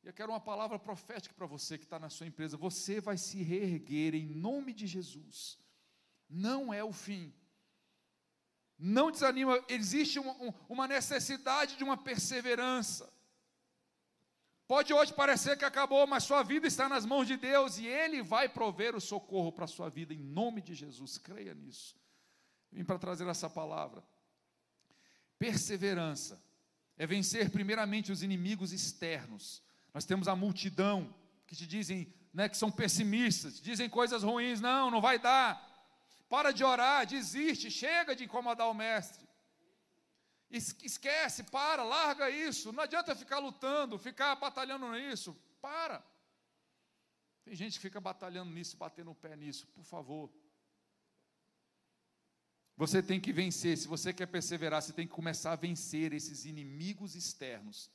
e 0.03 0.07
eu 0.07 0.13
quero 0.13 0.33
uma 0.33 0.41
palavra 0.41 0.79
profética 0.79 1.35
para 1.35 1.47
você 1.47 1.77
que 1.77 1.85
está 1.85 1.99
na 1.99 2.09
sua 2.09 2.27
empresa. 2.27 2.57
Você 2.57 3.01
vai 3.01 3.19
se 3.19 3.43
reerguer 3.43 4.15
em 4.15 4.27
nome 4.27 4.73
de 4.73 4.87
Jesus. 4.87 5.59
Não 6.29 6.73
é 6.73 6.83
o 6.83 6.93
fim. 6.93 7.33
Não 8.83 9.11
desanima, 9.11 9.62
existe 9.68 10.18
uma, 10.68 10.89
necessidade 10.89 11.76
de 11.76 11.85
uma 11.85 11.97
perseverança. 11.97 13.12
Pode 14.66 14.93
hoje 14.95 15.12
parecer 15.12 15.59
que 15.59 15.64
acabou, 15.64 16.07
mas 16.07 16.24
sua 16.24 16.43
vida 16.43 16.66
está 16.66 16.89
nas 16.89 17.05
mãos 17.05 17.26
de 17.26 17.37
Deus 17.37 17.76
e 17.76 17.87
Ele 17.87 18.22
vai 18.22 18.49
prover 18.49 18.97
o 18.97 19.01
socorro 19.01 19.53
para 19.53 19.66
a 19.66 19.68
sua 19.68 19.91
vida, 19.91 20.14
em 20.14 20.22
nome 20.22 20.62
de 20.62 20.74
Jesus. 20.74 21.18
Creia 21.18 21.53
nisso. 21.53 21.95
Vim 22.72 22.85
para 22.85 22.99
trazer 22.99 23.26
essa 23.26 23.51
palavra. 23.51 24.03
Perseverança 25.39 26.43
é 26.97 27.07
vencer 27.07 27.51
primeiramente 27.51 28.11
os 28.11 28.22
inimigos 28.22 28.72
externos 28.72 29.62
nós 29.93 30.05
temos 30.05 30.28
a 30.28 30.37
multidão 30.37 31.14
que 31.47 31.57
te 31.57 31.66
dizem, 31.66 32.12
né, 32.33 32.49
que 32.49 32.57
são 32.57 32.70
pessimistas, 32.70 33.61
dizem 33.61 33.89
coisas 33.89 34.22
ruins, 34.22 34.61
não, 34.61 34.91
não 34.91 35.01
vai 35.01 35.18
dar. 35.18 35.68
Para 36.31 36.51
de 36.53 36.64
orar, 36.64 37.07
desiste, 37.07 37.70
chega 37.70 38.16
de 38.16 38.24
incomodar 38.24 38.68
o 38.70 38.78
mestre. 38.85 39.28
Esquece, 40.51 41.43
para, 41.57 41.83
larga 41.83 42.31
isso. 42.31 42.72
Não 42.72 42.83
adianta 42.85 43.14
ficar 43.22 43.39
lutando, 43.39 43.99
ficar 43.99 44.35
batalhando 44.37 44.91
nisso. 44.93 45.37
Para. 45.61 46.03
Tem 47.45 47.55
gente 47.55 47.74
que 47.74 47.87
fica 47.89 48.01
batalhando 48.01 48.51
nisso, 48.51 48.78
batendo 48.78 49.11
o 49.11 49.14
pé 49.14 49.37
nisso. 49.37 49.66
Por 49.76 49.85
favor. 49.85 50.33
Você 52.83 53.03
tem 53.03 53.20
que 53.20 53.33
vencer. 53.33 53.76
Se 53.76 53.87
você 53.87 54.11
quer 54.12 54.26
perseverar, 54.26 54.81
você 54.81 54.95
tem 54.95 55.07
que 55.07 55.12
começar 55.12 55.53
a 55.53 55.62
vencer 55.66 56.14
esses 56.14 56.47
inimigos 56.47 57.14
externos 57.14 57.91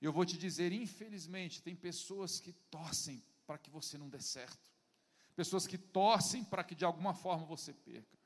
eu 0.00 0.12
vou 0.12 0.24
te 0.24 0.36
dizer, 0.36 0.72
infelizmente, 0.72 1.62
tem 1.62 1.74
pessoas 1.74 2.38
que 2.38 2.52
torcem 2.52 3.24
para 3.46 3.58
que 3.58 3.70
você 3.70 3.96
não 3.96 4.08
dê 4.08 4.20
certo. 4.20 4.70
Pessoas 5.36 5.66
que 5.66 5.78
torcem 5.78 6.42
para 6.42 6.64
que 6.64 6.74
de 6.74 6.84
alguma 6.84 7.14
forma 7.14 7.46
você 7.46 7.72
perca. 7.72 8.16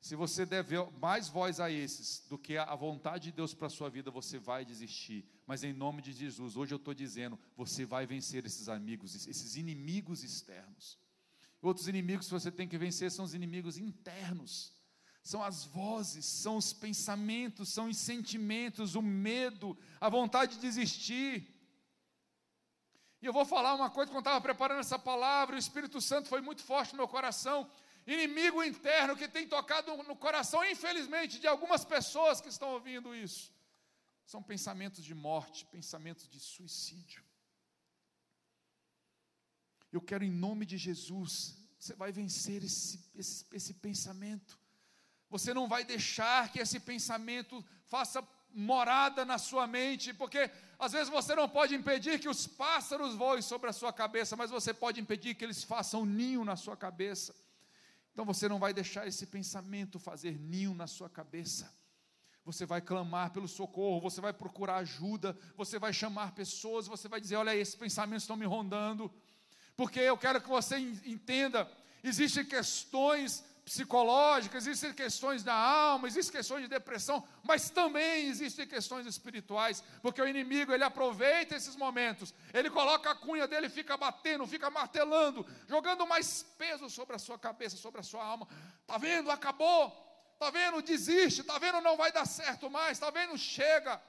Se 0.00 0.14
você 0.14 0.46
der 0.46 0.64
mais 1.00 1.28
voz 1.28 1.60
a 1.60 1.70
esses 1.70 2.26
do 2.28 2.38
que 2.38 2.56
a 2.56 2.74
vontade 2.74 3.24
de 3.24 3.32
Deus 3.32 3.54
para 3.54 3.66
a 3.66 3.70
sua 3.70 3.90
vida, 3.90 4.10
você 4.10 4.38
vai 4.38 4.64
desistir. 4.64 5.26
Mas 5.46 5.64
em 5.64 5.72
nome 5.72 6.00
de 6.00 6.12
Jesus, 6.12 6.56
hoje 6.56 6.72
eu 6.72 6.76
estou 6.76 6.94
dizendo, 6.94 7.38
você 7.56 7.84
vai 7.84 8.06
vencer 8.06 8.46
esses 8.46 8.68
amigos, 8.68 9.14
esses 9.26 9.56
inimigos 9.56 10.22
externos. 10.22 10.98
Outros 11.60 11.88
inimigos 11.88 12.26
que 12.26 12.32
você 12.32 12.52
tem 12.52 12.68
que 12.68 12.78
vencer 12.78 13.10
são 13.10 13.24
os 13.24 13.34
inimigos 13.34 13.76
internos 13.78 14.74
são 15.24 15.42
as 15.42 15.64
vozes, 15.64 16.26
são 16.26 16.58
os 16.58 16.74
pensamentos, 16.74 17.70
são 17.70 17.88
os 17.88 17.96
sentimentos, 17.96 18.94
o 18.94 19.00
medo, 19.00 19.76
a 19.98 20.10
vontade 20.10 20.56
de 20.56 20.60
desistir. 20.60 21.53
E 23.24 23.26
eu 23.26 23.32
vou 23.32 23.46
falar 23.46 23.74
uma 23.74 23.88
coisa, 23.88 24.12
quando 24.12 24.26
estava 24.26 24.38
preparando 24.38 24.80
essa 24.80 24.98
palavra, 24.98 25.56
o 25.56 25.58
Espírito 25.58 25.98
Santo 25.98 26.28
foi 26.28 26.42
muito 26.42 26.62
forte 26.62 26.92
no 26.92 26.98
meu 26.98 27.08
coração. 27.08 27.66
Inimigo 28.06 28.62
interno 28.62 29.16
que 29.16 29.26
tem 29.26 29.48
tocado 29.48 29.96
no 30.02 30.14
coração, 30.14 30.62
infelizmente, 30.62 31.40
de 31.40 31.46
algumas 31.46 31.86
pessoas 31.86 32.38
que 32.42 32.50
estão 32.50 32.72
ouvindo 32.72 33.16
isso. 33.16 33.50
São 34.26 34.42
pensamentos 34.42 35.02
de 35.02 35.14
morte, 35.14 35.64
pensamentos 35.64 36.28
de 36.28 36.38
suicídio. 36.38 37.24
Eu 39.90 40.02
quero, 40.02 40.22
em 40.22 40.30
nome 40.30 40.66
de 40.66 40.76
Jesus, 40.76 41.56
você 41.78 41.94
vai 41.94 42.12
vencer 42.12 42.62
esse, 42.62 43.10
esse, 43.14 43.46
esse 43.54 43.72
pensamento. 43.72 44.60
Você 45.30 45.54
não 45.54 45.66
vai 45.66 45.82
deixar 45.82 46.52
que 46.52 46.58
esse 46.58 46.78
pensamento 46.78 47.64
faça 47.86 48.20
morada 48.54 49.24
na 49.24 49.36
sua 49.36 49.66
mente, 49.66 50.14
porque 50.14 50.50
às 50.78 50.92
vezes 50.92 51.08
você 51.08 51.34
não 51.34 51.48
pode 51.48 51.74
impedir 51.74 52.18
que 52.20 52.28
os 52.28 52.46
pássaros 52.46 53.14
voem 53.14 53.42
sobre 53.42 53.68
a 53.68 53.72
sua 53.72 53.92
cabeça, 53.92 54.36
mas 54.36 54.50
você 54.50 54.72
pode 54.72 55.00
impedir 55.00 55.34
que 55.34 55.44
eles 55.44 55.64
façam 55.64 56.06
ninho 56.06 56.44
na 56.44 56.56
sua 56.56 56.76
cabeça. 56.76 57.34
Então 58.12 58.24
você 58.24 58.48
não 58.48 58.60
vai 58.60 58.72
deixar 58.72 59.08
esse 59.08 59.26
pensamento 59.26 59.98
fazer 59.98 60.38
ninho 60.38 60.72
na 60.72 60.86
sua 60.86 61.10
cabeça. 61.10 61.74
Você 62.44 62.64
vai 62.64 62.80
clamar 62.80 63.32
pelo 63.32 63.48
socorro, 63.48 64.00
você 64.00 64.20
vai 64.20 64.32
procurar 64.32 64.76
ajuda, 64.76 65.36
você 65.56 65.78
vai 65.78 65.92
chamar 65.92 66.32
pessoas, 66.32 66.86
você 66.86 67.08
vai 67.08 67.20
dizer: 67.20 67.36
Olha, 67.36 67.56
esses 67.56 67.74
pensamentos 67.74 68.22
estão 68.22 68.36
me 68.36 68.46
rondando, 68.46 69.12
porque 69.76 69.98
eu 69.98 70.16
quero 70.16 70.40
que 70.40 70.48
você 70.48 70.76
entenda: 70.78 71.68
existem 72.04 72.44
questões 72.44 73.42
psicológicas, 73.64 74.66
existem 74.66 74.92
questões 74.92 75.42
da 75.42 75.54
alma, 75.54 76.06
existem 76.06 76.36
questões 76.36 76.62
de 76.62 76.68
depressão, 76.68 77.26
mas 77.42 77.70
também 77.70 78.26
existem 78.26 78.66
questões 78.66 79.06
espirituais, 79.06 79.82
porque 80.02 80.20
o 80.20 80.28
inimigo 80.28 80.72
ele 80.72 80.84
aproveita 80.84 81.56
esses 81.56 81.74
momentos, 81.74 82.34
ele 82.52 82.68
coloca 82.68 83.10
a 83.10 83.14
cunha 83.14 83.48
dele, 83.48 83.68
fica 83.70 83.96
batendo, 83.96 84.46
fica 84.46 84.70
martelando, 84.70 85.46
jogando 85.66 86.06
mais 86.06 86.42
peso 86.58 86.90
sobre 86.90 87.16
a 87.16 87.18
sua 87.18 87.38
cabeça, 87.38 87.76
sobre 87.76 88.00
a 88.00 88.04
sua 88.04 88.22
alma. 88.22 88.46
Tá 88.86 88.98
vendo? 88.98 89.30
Acabou. 89.30 89.90
Tá 90.38 90.50
vendo? 90.50 90.82
Desiste. 90.82 91.42
Tá 91.42 91.58
vendo? 91.58 91.80
Não 91.80 91.96
vai 91.96 92.12
dar 92.12 92.26
certo 92.26 92.68
mais. 92.68 92.98
Tá 92.98 93.10
vendo? 93.10 93.36
Chega. 93.38 94.00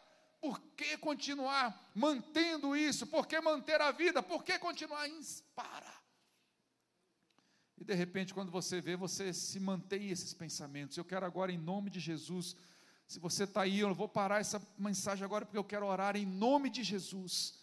Por 0.42 0.60
que 0.76 0.98
continuar 0.98 1.90
mantendo 1.96 2.76
isso? 2.76 3.08
Por 3.08 3.26
que 3.26 3.40
manter 3.40 3.82
a 3.82 3.92
vida? 3.92 4.22
Por 4.22 4.44
que 4.44 4.60
continuar? 4.60 5.08
Para. 5.56 5.95
E 7.78 7.84
de 7.84 7.94
repente, 7.94 8.34
quando 8.34 8.52
você 8.52 8.80
vê, 8.80 8.96
você 8.96 9.34
se 9.34 9.60
mantém 9.60 10.10
esses 10.10 10.34
pensamentos. 10.34 10.98
Eu 10.98 11.06
quero 11.06 11.26
agora, 11.26 11.52
em 11.52 11.58
nome 11.58 11.90
de 11.90 12.00
Jesus, 12.00 12.56
se 13.08 13.20
você 13.20 13.44
está 13.44 13.62
aí, 13.62 13.80
eu 13.80 13.94
vou 13.94 14.08
parar 14.08 14.40
essa 14.40 14.62
mensagem 14.78 15.24
agora, 15.24 15.46
porque 15.46 15.58
eu 15.58 15.64
quero 15.64 15.86
orar 15.86 16.16
em 16.16 16.26
nome 16.26 16.70
de 16.70 16.84
Jesus. 16.84 17.60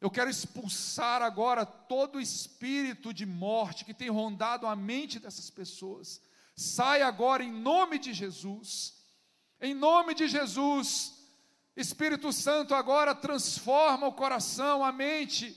Eu 0.00 0.10
quero 0.10 0.30
expulsar 0.30 1.20
agora 1.20 1.66
todo 1.66 2.16
o 2.16 2.20
espírito 2.20 3.12
de 3.12 3.26
morte 3.26 3.84
que 3.84 3.92
tem 3.92 4.08
rondado 4.08 4.66
a 4.66 4.74
mente 4.74 5.20
dessas 5.20 5.50
pessoas. 5.50 6.22
Sai 6.56 7.02
agora 7.02 7.44
em 7.44 7.52
nome 7.52 7.98
de 7.98 8.14
Jesus. 8.14 8.94
Em 9.60 9.74
nome 9.74 10.14
de 10.14 10.26
Jesus. 10.26 11.14
Espírito 11.76 12.32
Santo 12.32 12.74
agora 12.74 13.14
transforma 13.14 14.06
o 14.06 14.14
coração, 14.14 14.82
a 14.82 14.90
mente 14.90 15.56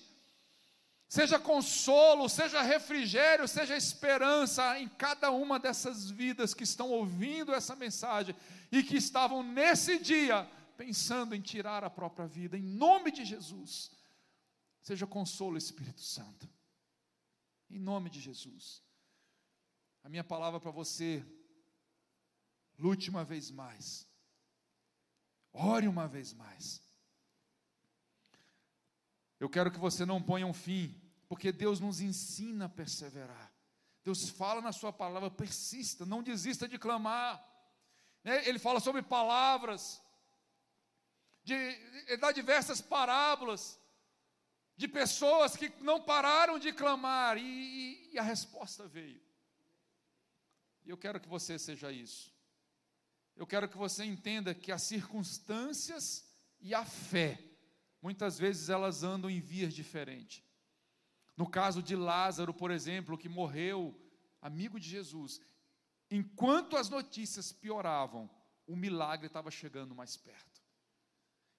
seja 1.13 1.39
consolo, 1.39 2.27
seja 2.27 2.63
refrigério, 2.63 3.47
seja 3.47 3.77
esperança 3.77 4.79
em 4.79 4.89
cada 4.89 5.29
uma 5.29 5.59
dessas 5.59 6.09
vidas 6.09 6.55
que 6.55 6.63
estão 6.63 6.89
ouvindo 6.89 7.53
essa 7.53 7.75
mensagem 7.75 8.35
e 8.71 8.81
que 8.81 8.97
estavam 8.97 9.43
nesse 9.43 9.99
dia 9.99 10.49
pensando 10.75 11.35
em 11.35 11.39
tirar 11.39 11.83
a 11.83 11.89
própria 11.89 12.25
vida, 12.25 12.57
em 12.57 12.63
nome 12.63 13.11
de 13.11 13.23
Jesus. 13.23 13.91
Seja 14.81 15.05
consolo, 15.05 15.55
Espírito 15.55 16.01
Santo, 16.01 16.49
em 17.69 17.77
nome 17.77 18.09
de 18.09 18.19
Jesus. 18.19 18.81
A 20.03 20.09
minha 20.09 20.23
palavra 20.23 20.59
para 20.59 20.71
você, 20.71 21.23
lute 22.75 23.11
uma 23.11 23.23
vez 23.23 23.51
mais, 23.51 24.07
ore 25.53 25.87
uma 25.87 26.07
vez 26.07 26.33
mais. 26.33 26.81
Eu 29.39 29.47
quero 29.47 29.69
que 29.69 29.77
você 29.77 30.07
não 30.07 30.19
ponha 30.19 30.47
um 30.47 30.53
fim 30.53 31.02
porque 31.33 31.51
Deus 31.51 31.79
nos 31.79 31.99
ensina 31.99 32.65
a 32.65 32.69
perseverar. 32.69 33.51
Deus 34.03 34.29
fala 34.29 34.61
na 34.61 34.71
Sua 34.71 34.93
palavra, 34.93 35.31
persista, 35.31 36.05
não 36.05 36.21
desista 36.21 36.67
de 36.67 36.77
clamar. 36.77 37.43
Né? 38.23 38.47
Ele 38.47 38.59
fala 38.59 38.79
sobre 38.79 39.01
palavras, 39.01 39.99
de, 41.43 41.55
ele 41.55 42.17
dá 42.17 42.31
diversas 42.31 42.81
parábolas. 42.81 43.79
de 44.77 44.87
pessoas 44.87 45.57
que 45.57 45.73
não 45.81 45.99
pararam 45.99 46.59
de 46.59 46.71
clamar 46.71 47.35
e, 47.39 48.11
e 48.13 48.19
a 48.19 48.21
resposta 48.21 48.87
veio. 48.87 49.19
E 50.85 50.91
eu 50.91 50.97
quero 50.99 51.19
que 51.19 51.27
você 51.27 51.57
seja 51.57 51.91
isso. 51.91 52.31
Eu 53.35 53.47
quero 53.47 53.67
que 53.67 53.75
você 53.75 54.05
entenda 54.05 54.53
que 54.53 54.71
as 54.71 54.83
circunstâncias 54.83 56.31
e 56.61 56.75
a 56.75 56.85
fé, 56.85 57.43
muitas 57.99 58.37
vezes 58.37 58.69
elas 58.69 59.01
andam 59.01 59.31
em 59.31 59.39
vias 59.39 59.73
diferentes. 59.73 60.42
No 61.35 61.49
caso 61.49 61.81
de 61.81 61.95
Lázaro, 61.95 62.53
por 62.53 62.71
exemplo, 62.71 63.17
que 63.17 63.27
morreu, 63.27 63.99
amigo 64.41 64.79
de 64.79 64.87
Jesus, 64.87 65.41
enquanto 66.09 66.77
as 66.77 66.89
notícias 66.89 67.51
pioravam, 67.51 68.29
o 68.67 68.75
milagre 68.75 69.27
estava 69.27 69.49
chegando 69.49 69.95
mais 69.95 70.15
perto. 70.15 70.61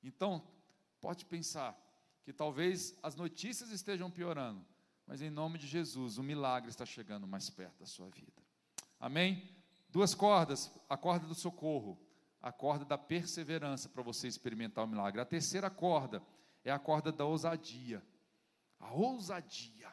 Então, 0.03 0.47
pode 1.01 1.25
pensar 1.25 1.77
que 2.23 2.33
talvez 2.33 2.97
as 3.03 3.15
notícias 3.15 3.71
estejam 3.71 4.11
piorando, 4.11 4.65
mas 5.07 5.21
em 5.21 5.31
nome 5.31 5.59
de 5.59 5.67
Jesus, 5.67 6.19
o 6.19 6.23
milagre 6.23 6.71
está 6.71 6.87
chegando 6.87 7.27
mais 7.27 7.51
perto 7.51 7.81
da 7.81 7.87
sua 7.87 8.09
vida. 8.09 8.43
Amém? 8.99 9.51
Duas 9.91 10.15
cordas, 10.15 10.73
a 10.89 10.97
corda 10.97 11.27
do 11.27 11.35
socorro, 11.35 12.01
a 12.41 12.53
corda 12.53 12.85
da 12.85 12.97
perseverança 12.97 13.89
para 13.89 14.03
você 14.03 14.29
experimentar 14.29 14.85
o 14.85 14.89
milagre. 14.89 15.21
A 15.21 15.25
terceira 15.25 15.69
corda 15.69 16.23
é 16.65 16.71
a 16.71 16.79
corda 16.79 17.13
da 17.13 17.25
ousadia. 17.25 18.03
A 18.85 18.93
ousadia. 18.93 19.93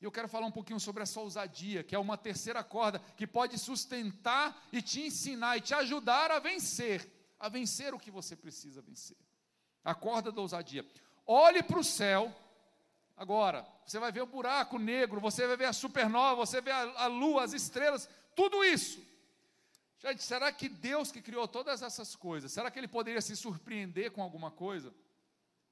E 0.00 0.04
eu 0.04 0.12
quero 0.12 0.28
falar 0.28 0.46
um 0.46 0.52
pouquinho 0.52 0.78
sobre 0.78 1.02
essa 1.02 1.20
ousadia, 1.20 1.82
que 1.82 1.94
é 1.94 1.98
uma 1.98 2.16
terceira 2.16 2.62
corda 2.62 3.00
que 3.16 3.26
pode 3.26 3.58
sustentar 3.58 4.68
e 4.72 4.80
te 4.80 5.00
ensinar 5.00 5.56
e 5.56 5.60
te 5.60 5.74
ajudar 5.74 6.30
a 6.30 6.38
vencer, 6.38 7.08
a 7.38 7.48
vencer 7.48 7.92
o 7.92 7.98
que 7.98 8.10
você 8.10 8.36
precisa 8.36 8.80
vencer. 8.80 9.16
A 9.84 9.94
corda 9.94 10.30
da 10.30 10.40
ousadia. 10.40 10.86
Olhe 11.26 11.62
para 11.62 11.78
o 11.78 11.84
céu. 11.84 12.34
Agora, 13.16 13.66
você 13.84 13.98
vai 13.98 14.12
ver 14.12 14.22
o 14.22 14.26
buraco 14.26 14.78
negro, 14.78 15.20
você 15.20 15.46
vai 15.46 15.56
ver 15.56 15.64
a 15.64 15.72
supernova, 15.72 16.46
você 16.46 16.60
vê 16.60 16.70
a, 16.70 17.02
a 17.02 17.06
lua, 17.08 17.42
as 17.42 17.52
estrelas, 17.52 18.08
tudo 18.36 18.64
isso. 18.64 19.02
Gente, 19.98 20.22
será 20.22 20.52
que 20.52 20.68
Deus 20.68 21.10
que 21.10 21.20
criou 21.20 21.48
todas 21.48 21.82
essas 21.82 22.14
coisas, 22.14 22.52
será 22.52 22.70
que 22.70 22.78
ele 22.78 22.86
poderia 22.86 23.20
se 23.20 23.34
surpreender 23.34 24.12
com 24.12 24.22
alguma 24.22 24.52
coisa? 24.52 24.94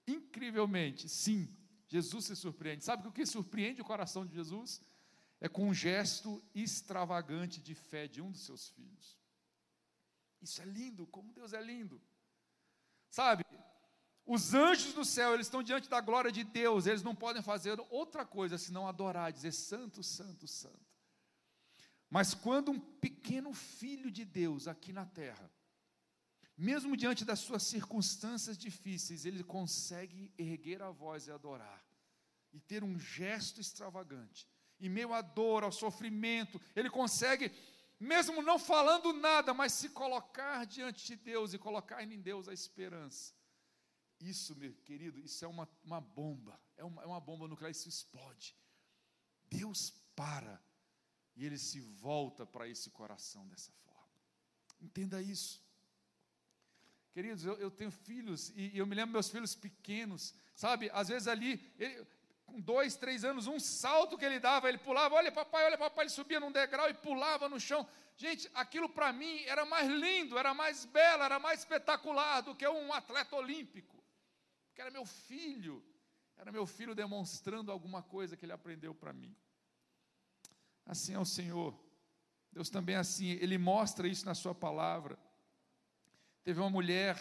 Incrivelmente, 0.08 1.08
sim. 1.08 1.48
Jesus 1.88 2.24
se 2.24 2.36
surpreende. 2.36 2.84
Sabe 2.84 3.06
o 3.06 3.12
que 3.12 3.24
surpreende 3.24 3.80
o 3.80 3.84
coração 3.84 4.26
de 4.26 4.34
Jesus? 4.34 4.82
É 5.40 5.48
com 5.48 5.68
um 5.68 5.74
gesto 5.74 6.42
extravagante 6.54 7.60
de 7.60 7.74
fé 7.74 8.08
de 8.08 8.20
um 8.20 8.30
dos 8.30 8.44
seus 8.44 8.68
filhos. 8.70 9.18
Isso 10.40 10.60
é 10.62 10.64
lindo, 10.64 11.06
como 11.06 11.32
Deus 11.32 11.52
é 11.52 11.62
lindo. 11.62 12.00
Sabe, 13.08 13.44
os 14.26 14.54
anjos 14.54 14.92
do 14.92 15.04
céu, 15.04 15.34
eles 15.34 15.46
estão 15.46 15.62
diante 15.62 15.88
da 15.88 16.00
glória 16.00 16.32
de 16.32 16.42
Deus, 16.42 16.86
eles 16.86 17.02
não 17.02 17.14
podem 17.14 17.42
fazer 17.42 17.78
outra 17.90 18.24
coisa 18.24 18.58
senão 18.58 18.88
adorar, 18.88 19.32
dizer 19.32 19.52
santo, 19.52 20.02
santo, 20.02 20.48
santo. 20.48 20.86
Mas 22.10 22.34
quando 22.34 22.70
um 22.70 22.80
pequeno 22.80 23.52
filho 23.52 24.10
de 24.10 24.24
Deus 24.24 24.66
aqui 24.66 24.92
na 24.92 25.06
terra, 25.06 25.50
mesmo 26.56 26.96
diante 26.96 27.24
das 27.24 27.40
suas 27.40 27.62
circunstâncias 27.64 28.56
difíceis, 28.56 29.24
ele 29.24 29.44
consegue 29.44 30.32
erguer 30.38 30.82
a 30.82 30.90
voz 30.90 31.26
e 31.26 31.30
adorar, 31.30 31.84
e 32.52 32.60
ter 32.60 32.82
um 32.82 32.98
gesto 32.98 33.60
extravagante, 33.60 34.48
em 34.80 34.88
meio 34.88 35.12
à 35.12 35.20
dor, 35.20 35.64
ao 35.64 35.72
sofrimento, 35.72 36.60
ele 36.74 36.88
consegue, 36.88 37.52
mesmo 38.00 38.40
não 38.42 38.58
falando 38.58 39.12
nada, 39.12 39.52
mas 39.52 39.72
se 39.72 39.90
colocar 39.90 40.64
diante 40.64 41.06
de 41.06 41.16
Deus 41.16 41.52
e 41.52 41.58
colocar 41.58 42.02
em 42.02 42.20
Deus 42.20 42.48
a 42.48 42.54
esperança. 42.54 43.34
Isso, 44.18 44.56
meu 44.56 44.74
querido, 44.76 45.18
isso 45.18 45.44
é 45.44 45.48
uma, 45.48 45.68
uma 45.84 46.00
bomba, 46.00 46.58
é 46.76 46.84
uma, 46.84 47.02
é 47.02 47.06
uma 47.06 47.20
bomba 47.20 47.46
nuclear, 47.46 47.70
isso 47.70 47.88
explode. 47.88 48.56
Deus 49.50 49.90
para 50.14 50.60
e 51.34 51.44
ele 51.44 51.58
se 51.58 51.80
volta 51.80 52.46
para 52.46 52.66
esse 52.66 52.90
coração 52.90 53.46
dessa 53.46 53.72
forma. 53.84 54.08
Entenda 54.80 55.20
isso. 55.20 55.65
Queridos, 57.16 57.46
eu, 57.46 57.54
eu 57.54 57.70
tenho 57.70 57.90
filhos 57.90 58.50
e, 58.50 58.72
e, 58.74 58.78
eu 58.78 58.86
me 58.86 58.94
lembro 58.94 59.14
meus 59.14 59.30
filhos 59.30 59.54
pequenos, 59.54 60.34
sabe? 60.54 60.90
Às 60.92 61.08
vezes 61.08 61.26
ali, 61.26 61.72
ele, 61.78 62.06
com 62.44 62.60
dois, 62.60 62.94
três 62.94 63.24
anos, 63.24 63.46
um 63.46 63.58
salto 63.58 64.18
que 64.18 64.24
ele 64.26 64.38
dava, 64.38 64.68
ele 64.68 64.76
pulava, 64.76 65.14
olha 65.14 65.32
papai, 65.32 65.64
olha 65.64 65.78
papai, 65.78 66.04
ele 66.04 66.10
subia 66.10 66.38
num 66.38 66.52
degrau 66.52 66.90
e 66.90 66.92
pulava 66.92 67.48
no 67.48 67.58
chão. 67.58 67.88
Gente, 68.18 68.50
aquilo 68.52 68.86
para 68.86 69.14
mim 69.14 69.40
era 69.44 69.64
mais 69.64 69.88
lindo, 69.88 70.36
era 70.36 70.52
mais 70.52 70.84
belo, 70.84 71.22
era 71.22 71.38
mais 71.38 71.60
espetacular 71.60 72.42
do 72.42 72.54
que 72.54 72.68
um 72.68 72.92
atleta 72.92 73.34
olímpico, 73.34 74.04
que 74.74 74.82
era 74.82 74.90
meu 74.90 75.06
filho, 75.06 75.82
era 76.36 76.52
meu 76.52 76.66
filho 76.66 76.94
demonstrando 76.94 77.72
alguma 77.72 78.02
coisa 78.02 78.36
que 78.36 78.44
ele 78.44 78.52
aprendeu 78.52 78.94
para 78.94 79.14
mim. 79.14 79.34
Assim 80.84 81.14
é 81.14 81.18
o 81.18 81.24
Senhor. 81.24 81.74
Deus 82.52 82.68
também 82.68 82.94
é 82.94 82.98
assim, 82.98 83.30
Ele 83.30 83.56
mostra 83.56 84.06
isso 84.06 84.26
na 84.26 84.34
Sua 84.34 84.54
palavra. 84.54 85.18
Teve 86.46 86.60
uma 86.60 86.70
mulher 86.70 87.18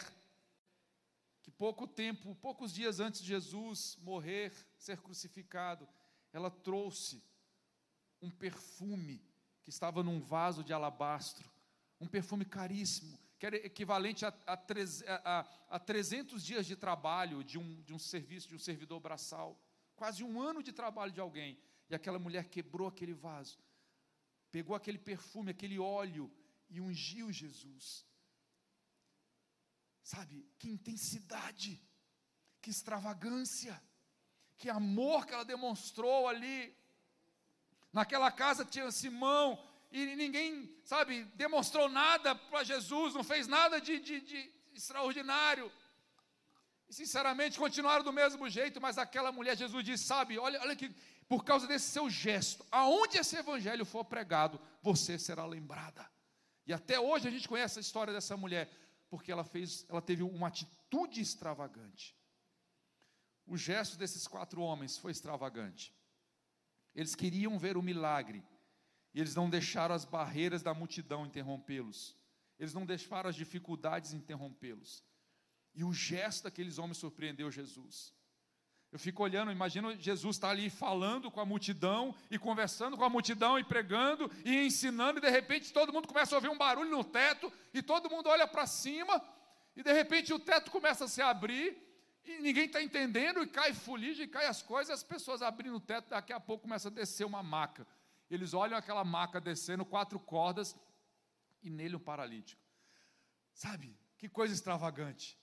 que 1.42 1.50
pouco 1.50 1.84
tempo, 1.84 2.32
poucos 2.36 2.72
dias 2.72 3.00
antes 3.00 3.20
de 3.20 3.26
Jesus 3.26 3.98
morrer, 4.00 4.52
ser 4.78 5.02
crucificado, 5.02 5.88
ela 6.32 6.48
trouxe 6.48 7.20
um 8.22 8.30
perfume 8.30 9.20
que 9.64 9.70
estava 9.70 10.00
num 10.00 10.20
vaso 10.20 10.62
de 10.62 10.72
alabastro, 10.72 11.50
um 12.00 12.06
perfume 12.06 12.44
caríssimo, 12.44 13.18
que 13.36 13.46
era 13.46 13.56
equivalente 13.56 14.24
a, 14.24 14.32
a, 14.46 14.54
a, 15.24 15.48
a 15.70 15.78
300 15.80 16.44
dias 16.44 16.64
de 16.64 16.76
trabalho 16.76 17.42
de 17.42 17.58
um, 17.58 17.82
de 17.82 17.92
um 17.92 17.98
serviço, 17.98 18.46
de 18.46 18.54
um 18.54 18.60
servidor 18.60 19.00
braçal, 19.00 19.60
quase 19.96 20.22
um 20.22 20.40
ano 20.40 20.62
de 20.62 20.70
trabalho 20.70 21.10
de 21.10 21.18
alguém. 21.18 21.58
E 21.90 21.96
aquela 21.96 22.20
mulher 22.20 22.44
quebrou 22.44 22.86
aquele 22.86 23.12
vaso, 23.12 23.58
pegou 24.52 24.76
aquele 24.76 24.98
perfume, 24.98 25.50
aquele 25.50 25.80
óleo 25.80 26.32
e 26.70 26.80
ungiu 26.80 27.32
Jesus. 27.32 28.06
Sabe, 30.06 30.48
que 30.56 30.68
intensidade, 30.68 31.82
que 32.62 32.70
extravagância, 32.70 33.74
que 34.56 34.70
amor 34.70 35.26
que 35.26 35.34
ela 35.34 35.44
demonstrou 35.44 36.28
ali. 36.28 36.72
Naquela 37.92 38.30
casa 38.30 38.64
tinha 38.64 38.88
Simão, 38.92 39.60
e 39.90 40.14
ninguém, 40.14 40.72
sabe, 40.84 41.24
demonstrou 41.34 41.88
nada 41.88 42.36
para 42.36 42.62
Jesus, 42.62 43.14
não 43.14 43.24
fez 43.24 43.48
nada 43.48 43.80
de, 43.80 43.98
de, 43.98 44.20
de 44.20 44.52
extraordinário. 44.76 45.72
E 46.88 46.94
sinceramente 46.94 47.58
continuaram 47.58 48.04
do 48.04 48.12
mesmo 48.12 48.48
jeito, 48.48 48.80
mas 48.80 48.98
aquela 48.98 49.32
mulher, 49.32 49.56
Jesus 49.56 49.84
disse: 49.84 50.04
Sabe, 50.04 50.38
olha, 50.38 50.60
olha 50.60 50.76
que, 50.76 50.88
por 51.26 51.44
causa 51.44 51.66
desse 51.66 51.90
seu 51.90 52.08
gesto, 52.08 52.64
aonde 52.70 53.18
esse 53.18 53.36
evangelho 53.36 53.84
for 53.84 54.04
pregado, 54.04 54.60
você 54.80 55.18
será 55.18 55.44
lembrada. 55.44 56.08
E 56.64 56.72
até 56.72 57.00
hoje 57.00 57.26
a 57.26 57.30
gente 57.32 57.48
conhece 57.48 57.80
a 57.80 57.82
história 57.82 58.12
dessa 58.12 58.36
mulher 58.36 58.70
porque 59.08 59.30
ela 59.30 59.44
fez, 59.44 59.86
ela 59.88 60.02
teve 60.02 60.22
uma 60.22 60.48
atitude 60.48 61.20
extravagante. 61.20 62.16
O 63.46 63.56
gesto 63.56 63.96
desses 63.96 64.26
quatro 64.26 64.60
homens 64.60 64.98
foi 64.98 65.12
extravagante. 65.12 65.94
Eles 66.94 67.14
queriam 67.14 67.58
ver 67.58 67.76
o 67.76 67.82
milagre, 67.82 68.42
e 69.14 69.20
eles 69.20 69.34
não 69.34 69.48
deixaram 69.48 69.94
as 69.94 70.04
barreiras 70.04 70.62
da 70.62 70.74
multidão 70.74 71.26
interrompê-los. 71.26 72.16
Eles 72.58 72.74
não 72.74 72.86
deixaram 72.86 73.28
as 73.28 73.36
dificuldades 73.36 74.12
interrompê-los. 74.12 75.04
E 75.74 75.84
o 75.84 75.92
gesto 75.92 76.44
daqueles 76.44 76.78
homens 76.78 76.96
surpreendeu 76.96 77.50
Jesus. 77.50 78.15
Eu 78.92 78.98
fico 78.98 79.22
olhando, 79.22 79.50
imagino 79.50 79.94
Jesus 79.96 80.36
está 80.36 80.50
ali 80.50 80.70
falando 80.70 81.30
com 81.30 81.40
a 81.40 81.44
multidão 81.44 82.14
e 82.30 82.38
conversando 82.38 82.96
com 82.96 83.04
a 83.04 83.10
multidão 83.10 83.58
e 83.58 83.64
pregando 83.64 84.30
e 84.44 84.66
ensinando, 84.66 85.18
e 85.18 85.22
de 85.22 85.28
repente 85.28 85.72
todo 85.72 85.92
mundo 85.92 86.08
começa 86.08 86.34
a 86.34 86.38
ouvir 86.38 86.48
um 86.48 86.56
barulho 86.56 86.90
no 86.90 87.04
teto, 87.04 87.52
e 87.74 87.82
todo 87.82 88.08
mundo 88.08 88.28
olha 88.28 88.46
para 88.46 88.66
cima, 88.66 89.20
e 89.74 89.82
de 89.82 89.92
repente 89.92 90.32
o 90.32 90.38
teto 90.38 90.70
começa 90.70 91.04
a 91.04 91.08
se 91.08 91.20
abrir, 91.20 91.76
e 92.24 92.38
ninguém 92.38 92.66
está 92.66 92.82
entendendo, 92.82 93.42
e 93.42 93.46
cai 93.46 93.74
fuligem, 93.74 94.28
cai 94.28 94.46
as 94.46 94.62
coisas, 94.62 94.94
as 94.94 95.02
pessoas 95.02 95.42
abrindo 95.42 95.76
o 95.76 95.80
teto, 95.80 96.10
daqui 96.10 96.32
a 96.32 96.40
pouco 96.40 96.62
começa 96.62 96.88
a 96.88 96.90
descer 96.90 97.24
uma 97.24 97.42
maca. 97.42 97.86
Eles 98.30 98.54
olham 98.54 98.76
aquela 98.76 99.04
maca 99.04 99.40
descendo, 99.40 99.84
quatro 99.84 100.18
cordas, 100.18 100.76
e 101.62 101.70
nele 101.70 101.96
um 101.96 102.00
paralítico. 102.00 102.62
Sabe, 103.52 103.96
que 104.18 104.28
coisa 104.28 104.54
extravagante. 104.54 105.38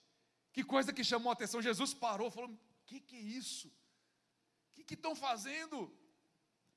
Que 0.52 0.62
coisa 0.62 0.92
que 0.92 1.02
chamou 1.02 1.30
a 1.30 1.32
atenção. 1.32 1.60
Jesus 1.60 1.92
parou, 1.92 2.30
falou: 2.30 2.56
que, 2.84 3.00
que 3.00 3.16
é 3.16 3.20
isso? 3.20 3.68
O 4.70 4.84
que 4.84 4.94
estão 4.94 5.14
fazendo? 5.14 5.92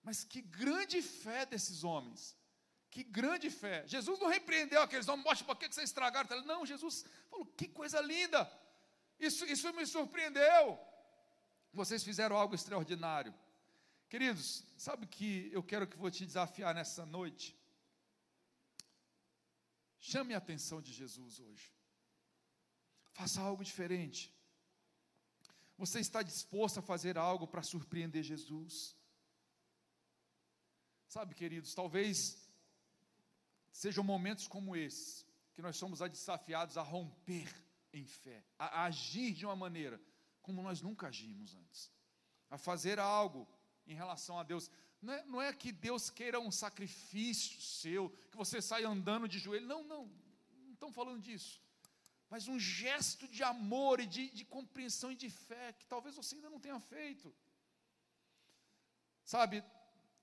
Mas 0.01 0.23
que 0.23 0.41
grande 0.41 1.01
fé 1.01 1.45
desses 1.45 1.83
homens. 1.83 2.37
Que 2.89 3.03
grande 3.03 3.49
fé. 3.49 3.85
Jesus 3.87 4.19
não 4.19 4.27
repreendeu 4.27 4.81
aqueles 4.81 5.07
homens, 5.07 5.25
mostra 5.25 5.45
por 5.45 5.57
que 5.57 5.67
vocês 5.71 5.89
estragaram. 5.89 6.45
Não, 6.45 6.65
Jesus 6.65 7.05
falou, 7.29 7.45
que 7.45 7.67
coisa 7.67 7.99
linda. 8.01 8.49
Isso, 9.19 9.45
isso 9.45 9.71
me 9.73 9.85
surpreendeu. 9.85 10.79
Vocês 11.73 12.03
fizeram 12.03 12.37
algo 12.37 12.55
extraordinário. 12.55 13.33
Queridos, 14.09 14.63
sabe 14.77 15.05
que 15.05 15.49
eu 15.51 15.61
quero 15.61 15.85
que 15.85 15.97
vou 15.97 16.09
te 16.09 16.25
desafiar 16.25 16.73
nessa 16.73 17.05
noite? 17.05 17.55
Chame 19.99 20.33
a 20.33 20.37
atenção 20.37 20.81
de 20.81 20.93
Jesus 20.93 21.39
hoje. 21.39 21.69
Faça 23.11 23.41
algo 23.41 23.63
diferente. 23.63 24.33
Você 25.78 25.99
está 25.99 26.23
disposto 26.23 26.80
a 26.80 26.82
fazer 26.82 27.17
algo 27.17 27.47
para 27.47 27.61
surpreender 27.61 28.23
Jesus? 28.23 28.95
Sabe, 31.07 31.36
queridos, 31.36 31.73
talvez 31.73 32.49
sejam 33.71 34.03
momentos 34.03 34.47
como 34.47 34.75
esse 34.75 35.25
que 35.53 35.61
nós 35.61 35.78
somos 35.78 35.99
desafiados 35.99 36.78
a 36.78 36.82
romper 36.82 37.53
em 37.93 38.05
fé, 38.05 38.43
a 38.57 38.84
agir 38.86 39.34
de 39.34 39.45
uma 39.45 39.55
maneira 39.55 40.01
como 40.41 40.61
nós 40.61 40.82
nunca 40.82 41.07
agimos 41.07 41.55
antes, 41.55 41.91
a 42.49 42.57
fazer 42.57 42.99
algo 42.99 43.47
em 43.86 43.93
relação 43.93 44.39
a 44.39 44.43
Deus. 44.43 44.71
Não 45.01 45.13
é, 45.13 45.25
não 45.25 45.41
é 45.41 45.53
que 45.53 45.71
Deus 45.71 46.09
queira 46.09 46.39
um 46.39 46.51
sacrifício 46.51 47.61
seu, 47.61 48.09
que 48.32 48.38
você 48.38 48.61
saia 48.61 48.88
andando 48.88 49.28
de 49.28 49.39
joelho. 49.39 49.67
Não, 49.67 49.84
não, 49.84 50.05
não 50.65 50.73
estão 50.73 50.91
falando 50.91 51.21
disso. 51.21 51.61
Mas 52.30 52.47
um 52.47 52.59
gesto 52.59 53.28
de 53.28 53.43
amor 53.43 53.99
e 53.99 54.05
de, 54.05 54.30
de 54.32 54.43
compreensão 54.43 55.11
e 55.11 55.15
de 55.15 55.30
fé 55.30 55.73
que 55.73 55.86
talvez 55.86 56.15
você 56.15 56.36
ainda 56.36 56.49
não 56.49 56.59
tenha 56.59 56.80
feito. 56.80 57.34
Sabe, 59.23 59.63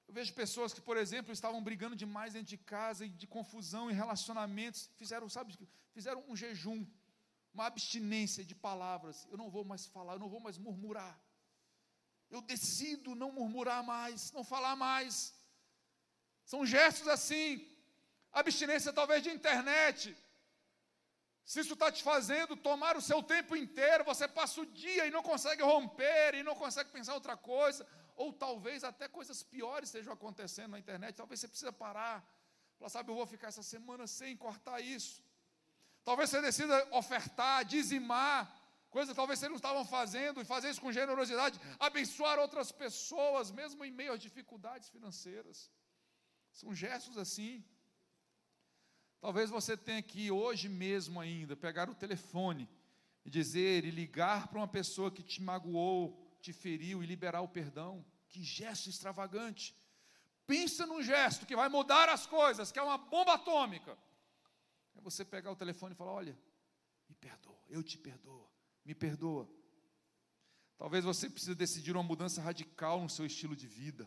eu 0.06 0.14
vejo 0.14 0.34
pessoas 0.34 0.72
que, 0.72 0.80
por 0.80 0.96
exemplo, 0.96 1.32
estavam 1.32 1.62
brigando 1.62 1.96
demais 1.96 2.34
dentro 2.34 2.48
de 2.48 2.58
casa 2.58 3.06
e 3.06 3.08
de 3.08 3.26
confusão 3.26 3.90
em 3.90 3.94
relacionamentos, 3.94 4.90
fizeram, 4.96 5.28
sabe, 5.28 5.56
fizeram 5.92 6.22
um 6.28 6.36
jejum, 6.36 6.86
uma 7.52 7.66
abstinência 7.66 8.44
de 8.44 8.54
palavras. 8.54 9.26
Eu 9.30 9.38
não 9.38 9.48
vou 9.50 9.64
mais 9.64 9.86
falar, 9.86 10.14
eu 10.14 10.18
não 10.18 10.28
vou 10.28 10.40
mais 10.40 10.58
murmurar. 10.58 11.18
Eu 12.30 12.40
decido 12.42 13.14
não 13.14 13.30
murmurar 13.32 13.82
mais, 13.82 14.32
não 14.32 14.44
falar 14.44 14.76
mais. 14.76 15.34
São 16.44 16.66
gestos 16.66 17.08
assim. 17.08 17.66
Abstinência 18.32 18.92
talvez 18.92 19.22
de 19.22 19.30
internet. 19.30 20.16
Se 21.44 21.60
isso 21.60 21.74
está 21.74 21.92
te 21.92 22.02
fazendo 22.02 22.56
tomar 22.56 22.96
o 22.96 23.02
seu 23.02 23.22
tempo 23.22 23.54
inteiro, 23.54 24.02
você 24.04 24.26
passa 24.26 24.60
o 24.62 24.66
dia 24.66 25.06
e 25.06 25.10
não 25.10 25.22
consegue 25.22 25.62
romper, 25.62 26.34
e 26.34 26.42
não 26.42 26.54
consegue 26.54 26.90
pensar 26.90 27.12
outra 27.14 27.36
coisa, 27.36 27.86
ou 28.16 28.32
talvez 28.32 28.82
até 28.82 29.06
coisas 29.08 29.42
piores 29.42 29.90
estejam 29.90 30.12
acontecendo 30.12 30.70
na 30.70 30.78
internet, 30.78 31.14
talvez 31.16 31.40
você 31.40 31.48
precisa 31.48 31.72
parar. 31.72 32.24
Falar, 32.78 32.88
sabe, 32.88 33.10
eu 33.10 33.14
vou 33.14 33.26
ficar 33.26 33.48
essa 33.48 33.62
semana 33.62 34.06
sem 34.06 34.36
cortar 34.36 34.80
isso. 34.80 35.22
Talvez 36.02 36.30
você 36.30 36.40
decida 36.40 36.88
ofertar, 36.92 37.64
dizimar, 37.64 38.38
coisa 38.90 39.12
que 39.12 39.16
talvez 39.16 39.38
vocês 39.38 39.50
não 39.50 39.56
estavam 39.56 39.84
fazendo, 39.84 40.40
e 40.40 40.44
fazer 40.44 40.70
isso 40.70 40.80
com 40.80 40.92
generosidade, 40.92 41.60
abençoar 41.78 42.38
outras 42.38 42.72
pessoas, 42.72 43.50
mesmo 43.50 43.84
em 43.84 43.90
meio 43.90 44.14
às 44.14 44.20
dificuldades 44.20 44.88
financeiras. 44.88 45.70
São 46.52 46.74
gestos 46.74 47.18
assim. 47.18 47.62
Talvez 49.24 49.48
você 49.48 49.74
tenha 49.74 50.02
que 50.02 50.30
hoje 50.30 50.68
mesmo 50.68 51.18
ainda 51.18 51.56
pegar 51.56 51.88
o 51.88 51.94
telefone 51.94 52.68
e 53.24 53.30
dizer 53.30 53.86
e 53.86 53.90
ligar 53.90 54.48
para 54.48 54.58
uma 54.58 54.68
pessoa 54.68 55.10
que 55.10 55.22
te 55.22 55.40
magoou, 55.40 56.22
te 56.42 56.52
feriu 56.52 57.02
e 57.02 57.06
liberar 57.06 57.40
o 57.40 57.48
perdão. 57.48 58.04
Que 58.28 58.42
gesto 58.42 58.90
extravagante. 58.90 59.74
Pensa 60.46 60.84
num 60.84 61.02
gesto 61.02 61.46
que 61.46 61.56
vai 61.56 61.70
mudar 61.70 62.10
as 62.10 62.26
coisas, 62.26 62.70
que 62.70 62.78
é 62.78 62.82
uma 62.82 62.98
bomba 62.98 63.32
atômica. 63.32 63.96
É 64.94 65.00
você 65.00 65.24
pegar 65.24 65.50
o 65.50 65.56
telefone 65.56 65.94
e 65.94 65.96
falar: 65.96 66.12
Olha, 66.12 66.38
me 67.08 67.14
perdoa, 67.14 67.64
eu 67.70 67.82
te 67.82 67.96
perdoo, 67.96 68.46
me 68.84 68.94
perdoa. 68.94 69.48
Talvez 70.76 71.02
você 71.02 71.30
precise 71.30 71.54
decidir 71.54 71.92
uma 71.92 72.02
mudança 72.02 72.42
radical 72.42 73.00
no 73.00 73.08
seu 73.08 73.24
estilo 73.24 73.56
de 73.56 73.66
vida. 73.66 74.06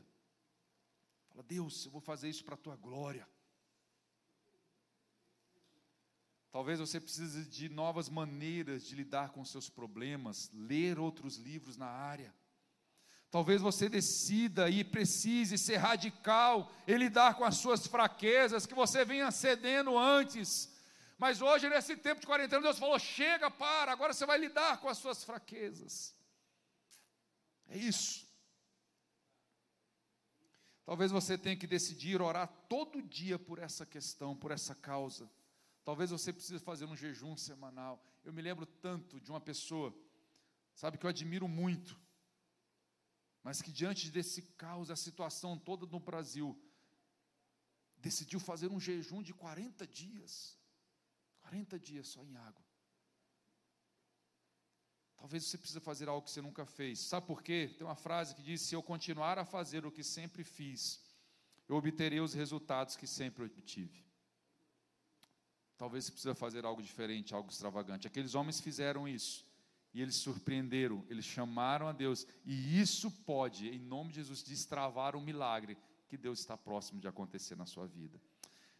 Fala, 1.29 1.41
Deus, 1.41 1.85
eu 1.85 1.91
vou 1.91 2.01
fazer 2.01 2.29
isso 2.29 2.45
para 2.45 2.53
a 2.53 2.59
tua 2.59 2.75
glória. 2.75 3.27
Talvez 6.57 6.79
você 6.79 6.99
precise 6.99 7.45
de 7.45 7.69
novas 7.69 8.09
maneiras 8.09 8.83
de 8.83 8.95
lidar 8.95 9.29
com 9.29 9.45
seus 9.45 9.69
problemas, 9.69 10.49
ler 10.51 10.97
outros 10.97 11.35
livros 11.37 11.77
na 11.77 11.85
área. 11.85 12.33
Talvez 13.29 13.61
você 13.61 13.87
decida 13.87 14.67
e 14.67 14.83
precise 14.83 15.55
ser 15.55 15.75
radical 15.75 16.71
em 16.87 16.97
lidar 16.97 17.35
com 17.35 17.45
as 17.45 17.57
suas 17.57 17.85
fraquezas 17.85 18.65
que 18.65 18.73
você 18.73 19.05
vinha 19.05 19.29
cedendo 19.29 19.95
antes. 19.95 20.75
Mas 21.15 21.43
hoje, 21.43 21.69
nesse 21.69 21.95
tempo 21.95 22.21
de 22.21 22.25
quarentena, 22.25 22.63
Deus 22.63 22.79
falou: 22.79 22.97
chega, 22.97 23.51
para, 23.51 23.91
agora 23.91 24.11
você 24.11 24.25
vai 24.25 24.39
lidar 24.39 24.81
com 24.81 24.89
as 24.89 24.97
suas 24.97 25.23
fraquezas. 25.23 26.15
É 27.67 27.77
isso. 27.77 28.27
Talvez 30.83 31.11
você 31.11 31.37
tenha 31.37 31.55
que 31.55 31.67
decidir 31.67 32.19
orar 32.19 32.47
todo 32.67 32.99
dia 32.99 33.37
por 33.37 33.59
essa 33.59 33.85
questão, 33.85 34.35
por 34.35 34.49
essa 34.49 34.73
causa. 34.73 35.29
Talvez 35.87 36.09
você 36.09 36.33
precise 36.33 36.59
fazer 36.59 36.83
um 36.83 36.97
jejum 36.97 37.37
semanal. 37.37 38.05
Eu 38.25 38.33
me 38.33 38.41
lembro 38.41 38.65
tanto 38.65 39.21
de 39.21 39.31
uma 39.31 39.39
pessoa, 39.39 39.97
sabe, 40.75 40.97
que 40.97 41.05
eu 41.05 41.09
admiro 41.09 41.47
muito, 41.47 41.97
mas 43.41 43.61
que 43.61 43.71
diante 43.71 44.11
desse 44.11 44.41
caos, 44.57 44.91
a 44.91 44.97
situação 44.97 45.57
toda 45.57 45.85
no 45.85 45.97
Brasil, 45.97 46.61
decidiu 47.95 48.37
fazer 48.37 48.69
um 48.69 48.81
jejum 48.81 49.23
de 49.23 49.33
40 49.33 49.87
dias. 49.87 50.57
40 51.43 51.79
dias 51.79 52.09
só 52.09 52.21
em 52.21 52.35
água. 52.35 52.65
Talvez 55.15 55.45
você 55.45 55.57
precise 55.57 55.79
fazer 55.79 56.09
algo 56.09 56.25
que 56.25 56.31
você 56.31 56.41
nunca 56.41 56.65
fez. 56.65 56.99
Sabe 56.99 57.27
por 57.27 57.41
quê? 57.41 57.73
Tem 57.77 57.87
uma 57.87 57.95
frase 57.95 58.35
que 58.35 58.43
diz: 58.43 58.59
Se 58.59 58.75
eu 58.75 58.83
continuar 58.83 59.39
a 59.39 59.45
fazer 59.45 59.85
o 59.85 59.91
que 59.93 60.03
sempre 60.03 60.43
fiz, 60.43 61.01
eu 61.65 61.77
obterei 61.77 62.19
os 62.19 62.33
resultados 62.33 62.97
que 62.97 63.07
sempre 63.07 63.45
obtive. 63.45 64.06
Talvez 65.77 66.05
você 66.05 66.11
precise 66.11 66.35
fazer 66.35 66.65
algo 66.65 66.81
diferente, 66.81 67.33
algo 67.33 67.49
extravagante. 67.49 68.07
Aqueles 68.07 68.33
homens 68.33 68.59
fizeram 68.59 69.07
isso. 69.07 69.45
E 69.93 70.01
eles 70.01 70.17
surpreenderam, 70.17 71.05
eles 71.09 71.25
chamaram 71.25 71.87
a 71.87 71.91
Deus. 71.91 72.25
E 72.45 72.79
isso 72.79 73.11
pode, 73.25 73.69
em 73.69 73.79
nome 73.79 74.09
de 74.09 74.17
Jesus, 74.17 74.43
destravar 74.43 75.15
um 75.15 75.21
milagre 75.21 75.77
que 76.07 76.17
Deus 76.17 76.39
está 76.39 76.57
próximo 76.57 76.99
de 76.99 77.07
acontecer 77.07 77.55
na 77.55 77.65
sua 77.65 77.87
vida. 77.87 78.19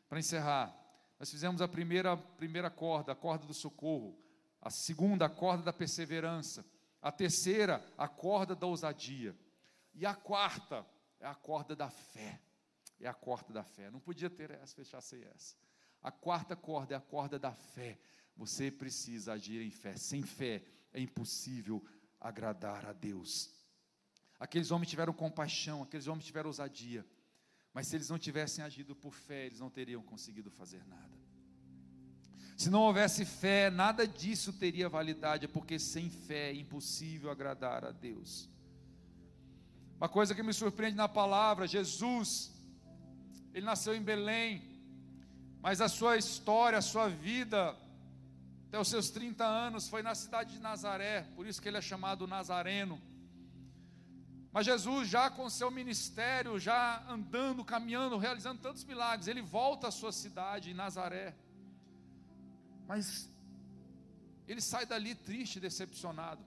Para 0.10 0.20
encerrar, 0.20 0.76
nós 1.20 1.30
fizemos 1.30 1.62
a 1.62 1.68
primeira, 1.68 2.16
primeira 2.16 2.70
corda, 2.70 3.12
a 3.12 3.16
corda 3.16 3.46
do 3.46 3.54
socorro. 3.54 4.18
A 4.62 4.70
segunda, 4.70 5.26
a 5.26 5.30
corda 5.30 5.64
da 5.64 5.74
perseverança. 5.74 6.66
A 7.02 7.12
terceira, 7.12 7.84
a 7.98 8.08
corda 8.08 8.56
da 8.56 8.66
ousadia. 8.68 9.36
E 9.94 10.06
a 10.06 10.16
quarta, 10.16 10.86
é 11.20 11.28
a 11.28 11.36
corda 11.36 11.76
da 11.76 11.90
fé. 11.90 12.42
É 13.00 13.08
a 13.08 13.14
corda 13.14 13.54
da 13.54 13.64
fé. 13.64 13.90
Não 13.92 14.00
podia 14.00 14.30
ter 14.30 14.52
essa, 14.52 14.76
fechar 14.76 15.02
sem 15.02 15.24
essa. 15.24 15.56
A 16.02 16.12
quarta 16.12 16.56
corda 16.56 16.94
é 16.94 16.98
a 16.98 17.02
corda 17.02 17.38
da 17.38 17.54
fé. 17.54 18.00
Você 18.36 18.70
precisa 18.70 19.34
agir 19.34 19.62
em 19.62 19.72
fé. 19.72 19.96
Sem 19.96 20.22
fé 20.22 20.64
é 20.94 21.02
impossível 21.02 21.84
agradar 22.20 22.86
a 22.86 22.94
Deus. 22.94 23.52
Aqueles 24.40 24.72
homens 24.72 24.90
tiveram 24.90 25.14
compaixão, 25.14 25.82
aqueles 25.82 26.08
homens 26.08 26.26
tiveram 26.26 26.48
ousadia. 26.48 27.06
Mas 27.74 27.88
se 27.88 27.96
eles 27.96 28.10
não 28.10 28.18
tivessem 28.18 28.64
agido 28.64 28.96
por 28.96 29.14
fé, 29.14 29.48
eles 29.48 29.60
não 29.60 29.70
teriam 29.70 30.02
conseguido 30.02 30.50
fazer 30.50 30.84
nada. 30.86 31.18
Se 32.56 32.72
não 32.72 32.82
houvesse 32.82 33.24
fé, 33.24 33.70
nada 33.70 34.08
disso 34.08 34.52
teria 34.52 34.90
validade, 34.90 35.48
porque 35.48 35.78
sem 35.78 36.10
fé 36.10 36.50
é 36.50 36.56
impossível 36.56 37.30
agradar 37.30 37.86
a 37.86 37.92
Deus. 37.92 38.50
Uma 39.98 40.10
coisa 40.10 40.34
que 40.34 40.42
me 40.42 40.54
surpreende 40.54 40.96
na 40.96 41.08
palavra, 41.08 41.68
Jesus, 41.68 42.52
ele 43.54 43.66
nasceu 43.66 43.96
em 43.96 44.02
Belém, 44.02 44.77
mas 45.62 45.82
a 45.82 45.90
sua 45.90 46.18
história, 46.18 46.78
a 46.78 46.82
sua 46.82 47.10
vida, 47.10 47.76
até 48.68 48.80
os 48.80 48.88
seus 48.88 49.10
30 49.10 49.46
anos, 49.46 49.88
foi 49.88 50.02
na 50.02 50.14
cidade 50.14 50.54
de 50.54 50.60
Nazaré, 50.60 51.22
por 51.36 51.48
isso 51.48 51.62
que 51.62 51.68
ele 51.68 51.78
é 51.78 51.82
chamado 51.82 52.28
Nazareno. 52.28 53.02
Mas 54.52 54.66
Jesus, 54.66 55.08
já 55.08 55.30
com 55.30 55.50
seu 55.50 55.70
ministério, 55.70 56.60
já 56.60 57.06
andando, 57.10 57.64
caminhando, 57.64 58.18
realizando 58.18 58.62
tantos 58.62 58.84
milagres, 58.84 59.28
ele 59.28 59.42
volta 59.42 59.88
à 59.88 59.92
sua 59.92 60.12
cidade, 60.12 60.74
Nazaré. 60.74 61.36
Mas 62.88 63.30
ele 64.48 64.62
sai 64.62 64.86
dali 64.86 65.14
triste, 65.14 65.60
decepcionado, 65.60 66.44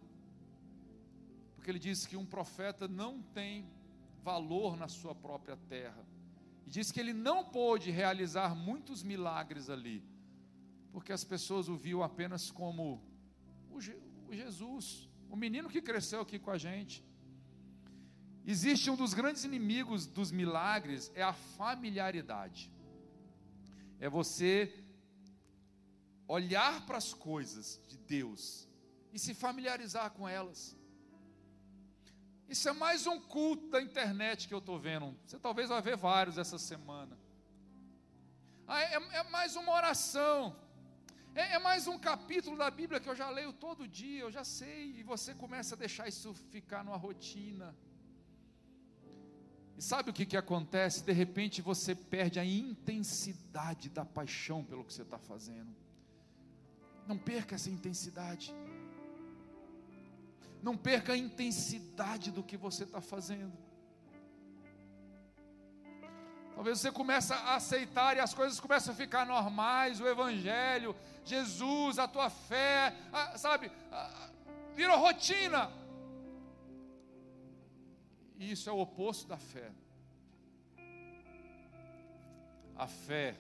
porque 1.55 1.71
ele 1.71 1.79
diz 1.79 2.07
que 2.07 2.17
um 2.17 2.25
profeta 2.25 2.89
não 2.89 3.23
tem 3.23 3.71
valor 4.23 4.77
na 4.77 4.89
sua 4.89 5.15
própria 5.15 5.57
terra. 5.69 6.10
E 6.71 6.73
diz 6.73 6.93
que 6.93 7.01
ele 7.01 7.13
não 7.13 7.39
pôde 7.45 7.91
realizar 7.91 8.55
muitos 8.55 9.03
milagres 9.03 9.69
ali, 9.69 10.05
porque 10.93 11.13
as 11.13 11.25
pessoas 11.25 11.69
o 11.69 11.75
viam 11.77 12.01
apenas 12.01 12.49
como 12.49 13.03
o, 13.69 13.81
Je 13.81 13.97
o 14.29 14.33
Jesus, 14.33 15.09
o 15.29 15.35
menino 15.35 15.69
que 15.69 15.83
cresceu 15.83 16.21
aqui 16.21 16.39
com 16.39 16.53
a 16.53 16.57
gente. 16.57 17.05
Existe 18.47 18.89
um 18.89 18.95
dos 18.95 19.13
grandes 19.13 19.43
inimigos 19.43 20.07
dos 20.07 20.31
milagres, 20.31 21.11
é 21.17 21.25
a 21.25 21.33
familiaridade. 21.33 22.71
É 23.99 24.09
você 24.09 24.73
olhar 26.29 26.87
para 26.87 26.99
as 26.99 27.13
coisas 27.13 27.81
de 27.89 27.99
Deus 27.99 28.69
e 29.13 29.19
se 29.19 29.35
familiarizar 29.35 30.09
com 30.13 30.29
elas. 30.29 30.77
Isso 32.51 32.69
é 32.69 32.73
mais 32.73 33.07
um 33.07 33.21
culto 33.21 33.69
da 33.69 33.81
internet 33.81 34.49
que 34.49 34.53
eu 34.53 34.59
estou 34.59 34.77
vendo. 34.77 35.17
Você 35.25 35.39
talvez 35.39 35.69
vai 35.69 35.81
ver 35.81 35.97
vários 35.97 36.37
essa 36.37 36.59
semana. 36.59 37.17
Ah, 38.67 38.83
é, 38.83 38.95
é 39.19 39.23
mais 39.31 39.55
uma 39.55 39.73
oração. 39.73 40.57
É, 41.33 41.55
é 41.55 41.59
mais 41.61 41.87
um 41.87 41.97
capítulo 41.97 42.57
da 42.57 42.69
Bíblia 42.69 42.99
que 42.99 43.09
eu 43.09 43.15
já 43.15 43.31
leio 43.31 43.53
todo 43.53 43.87
dia, 43.87 44.23
eu 44.23 44.33
já 44.33 44.43
sei, 44.43 44.97
e 44.99 45.03
você 45.05 45.33
começa 45.33 45.77
a 45.77 45.79
deixar 45.79 46.09
isso 46.09 46.35
ficar 46.35 46.83
numa 46.83 46.97
rotina. 46.97 47.73
E 49.79 49.83
sabe 49.83 50.11
o 50.11 50.13
que, 50.13 50.27
que 50.27 50.37
acontece? 50.37 51.05
De 51.05 51.13
repente 51.13 51.63
você 51.63 51.95
perde 51.95 52.41
a 52.41 52.45
intensidade 52.45 53.89
da 53.89 54.05
paixão 54.05 54.65
pelo 54.65 54.85
que 54.85 54.93
você 54.93 55.03
está 55.03 55.21
fazendo. 55.21 55.73
Não 57.07 57.17
perca 57.17 57.55
essa 57.55 57.71
intensidade. 57.71 58.53
Não 60.63 60.77
perca 60.77 61.13
a 61.13 61.17
intensidade 61.17 62.31
do 62.31 62.43
que 62.43 62.57
você 62.57 62.85
está 62.85 63.01
fazendo. 63.01 63.57
Talvez 66.55 66.79
você 66.79 66.93
comece 66.93 67.33
a 67.33 67.55
aceitar 67.55 68.17
e 68.17 68.21
as 68.21 68.35
coisas 68.35 68.61
começam 68.61 68.93
a 68.93 68.97
ficar 68.97 69.25
normais, 69.25 69.99
o 69.99 70.07
Evangelho, 70.07 70.95
Jesus, 71.25 71.99
a 71.99 72.07
tua 72.07 72.29
fé, 72.29 72.95
a, 73.11 73.39
sabe, 73.39 73.73
a, 73.91 74.31
virou 74.75 74.99
rotina. 74.99 75.73
E 78.37 78.53
isso 78.53 78.69
é 78.69 78.73
o 78.73 78.79
oposto 78.79 79.27
da 79.27 79.39
fé. 79.39 79.73
A 82.77 82.87
fé 82.87 83.37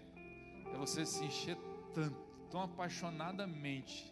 é 0.72 0.76
você 0.78 1.04
se 1.04 1.24
encher 1.24 1.58
tanto, 1.94 2.16
tão 2.50 2.62
apaixonadamente 2.62 4.10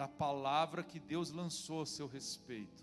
da 0.00 0.08
palavra 0.08 0.82
que 0.82 0.98
Deus 0.98 1.30
lançou 1.30 1.82
a 1.82 1.84
seu 1.84 2.06
respeito, 2.06 2.82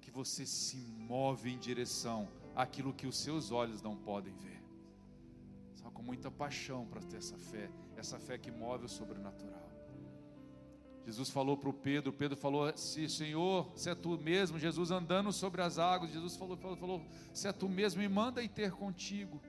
que 0.00 0.10
você 0.10 0.44
se 0.44 0.76
move 0.76 1.52
em 1.52 1.56
direção 1.56 2.26
àquilo 2.56 2.92
que 2.92 3.06
os 3.06 3.16
seus 3.16 3.52
olhos 3.52 3.80
não 3.80 3.94
podem 3.94 4.34
ver. 4.34 4.60
Só 5.76 5.88
com 5.88 6.02
muita 6.02 6.32
paixão 6.32 6.84
para 6.84 7.00
ter 7.00 7.18
essa 7.18 7.38
fé, 7.38 7.70
essa 7.96 8.18
fé 8.18 8.36
que 8.36 8.50
move 8.50 8.86
o 8.86 8.88
sobrenatural. 8.88 9.70
Jesus 11.06 11.30
falou 11.30 11.56
para 11.56 11.68
o 11.68 11.72
Pedro, 11.72 12.12
Pedro 12.12 12.36
falou: 12.36 12.76
Se 12.76 13.08
Senhor, 13.08 13.70
se 13.76 13.88
é 13.88 13.94
tu 13.94 14.18
mesmo, 14.18 14.58
Jesus 14.58 14.90
andando 14.90 15.32
sobre 15.32 15.62
as 15.62 15.78
águas, 15.78 16.10
Jesus 16.10 16.34
falou, 16.34 16.56
falou, 16.56 16.76
falou 16.76 17.06
se 17.32 17.46
é 17.46 17.52
tu 17.52 17.68
mesmo, 17.68 18.02
me 18.02 18.08
manda 18.08 18.42
ir 18.42 18.48
ter 18.48 18.72
contigo. 18.72 19.40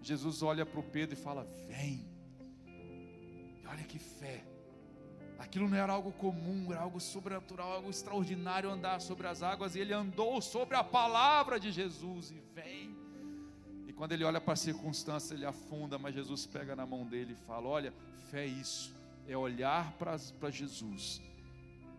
Jesus 0.00 0.42
olha 0.42 0.64
para 0.64 0.80
o 0.80 0.82
Pedro 0.82 1.14
e 1.14 1.18
fala: 1.18 1.44
Vem. 1.68 2.08
E 3.60 3.66
olha 3.66 3.84
que 3.84 3.98
fé. 3.98 4.53
Aquilo 5.38 5.68
não 5.68 5.76
era 5.76 5.92
algo 5.92 6.12
comum, 6.12 6.72
era 6.72 6.80
algo 6.80 7.00
sobrenatural, 7.00 7.72
algo 7.72 7.90
extraordinário 7.90 8.70
andar 8.70 9.00
sobre 9.00 9.26
as 9.26 9.42
águas. 9.42 9.74
E 9.74 9.80
ele 9.80 9.92
andou 9.92 10.40
sobre 10.40 10.76
a 10.76 10.84
palavra 10.84 11.58
de 11.58 11.72
Jesus 11.72 12.30
e 12.30 12.40
vem. 12.54 12.96
E 13.86 13.92
quando 13.92 14.12
ele 14.12 14.24
olha 14.24 14.40
para 14.40 14.54
a 14.54 14.56
circunstância, 14.56 15.34
ele 15.34 15.46
afunda, 15.46 15.98
mas 15.98 16.14
Jesus 16.14 16.46
pega 16.46 16.74
na 16.76 16.86
mão 16.86 17.04
dele 17.06 17.32
e 17.32 17.46
fala: 17.46 17.68
Olha, 17.68 17.92
fé 18.30 18.44
é 18.44 18.46
isso, 18.46 18.94
é 19.26 19.36
olhar 19.36 19.92
para 19.92 20.50
Jesus 20.50 21.20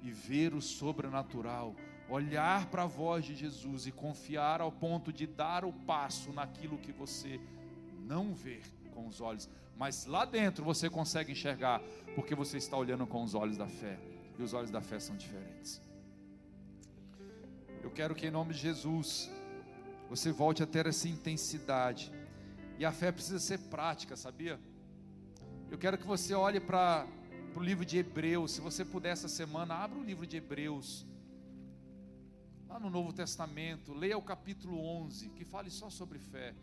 e 0.02 0.12
ver 0.12 0.54
o 0.54 0.62
sobrenatural, 0.62 1.76
olhar 2.08 2.68
para 2.68 2.84
a 2.84 2.88
voz 2.88 3.26
de 3.26 3.36
Jesus 3.36 3.88
e 3.88 3.92
confiar 3.92 4.62
ao 4.62 4.72
ponto 4.72 5.12
de 5.12 5.26
dar 5.26 5.66
o 5.66 5.74
passo 5.74 6.32
naquilo 6.32 6.78
que 6.78 6.92
você 6.92 7.40
não 8.06 8.34
vê 8.34 8.62
com 8.94 9.08
os 9.08 9.20
olhos, 9.20 9.50
mas 9.78 10.06
lá 10.06 10.26
dentro 10.26 10.64
você 10.64 10.90
consegue 10.90 11.32
enxergar, 11.32 11.82
porque 12.16 12.34
você 12.34 12.58
está 12.58 12.78
olhando 12.78 13.06
com 13.06 13.24
os 13.24 13.34
olhos 13.34 13.58
da 13.58 13.68
fé, 13.68 14.00
e 14.38 14.44
os 14.44 14.54
olhos 14.54 14.72
da 14.72 14.82
fé 14.82 15.00
são 15.00 15.16
diferentes. 15.16 15.82
Eu 17.84 17.92
quero 17.92 18.16
que 18.16 18.28
em 18.28 18.32
nome 18.32 18.54
de 18.54 18.60
Jesus 18.60 19.30
você 20.10 20.32
volte 20.32 20.64
a 20.64 20.66
ter 20.68 20.86
essa 20.88 21.08
intensidade, 21.08 22.12
e 22.78 22.86
a 22.86 22.92
fé 22.92 23.12
precisa 23.12 23.40
ser 23.40 23.60
prática, 23.60 24.16
sabia? 24.16 24.60
Eu 25.70 25.78
quero 25.78 25.98
que 25.98 26.06
você 26.06 26.34
olhe 26.34 26.60
para 26.60 27.08
o 27.56 27.60
livro 27.60 27.86
de 27.86 27.98
Hebreus, 27.98 28.52
se 28.52 28.62
você 28.62 28.86
puder 28.86 29.12
essa 29.12 29.28
semana, 29.28 29.76
abra 29.76 29.98
o 29.98 30.04
livro 30.04 30.26
de 30.28 30.38
Hebreus, 30.38 31.06
lá 32.68 32.80
no 32.80 32.90
Novo 32.90 33.14
Testamento, 33.14 33.94
leia 33.94 34.18
o 34.18 34.22
capítulo 34.22 34.78
11, 34.78 35.30
que 35.30 35.46
fale 35.46 35.70
só 35.70 35.90
sobre 35.90 36.20
fé. 36.20 36.54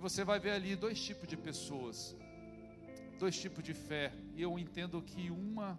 E 0.00 0.02
você 0.02 0.24
vai 0.24 0.40
ver 0.40 0.52
ali 0.52 0.74
dois 0.74 0.98
tipos 0.98 1.28
de 1.28 1.36
pessoas, 1.36 2.16
dois 3.18 3.38
tipos 3.38 3.62
de 3.62 3.74
fé. 3.74 4.10
E 4.34 4.40
eu 4.40 4.58
entendo 4.58 5.02
que 5.02 5.30
uma 5.30 5.78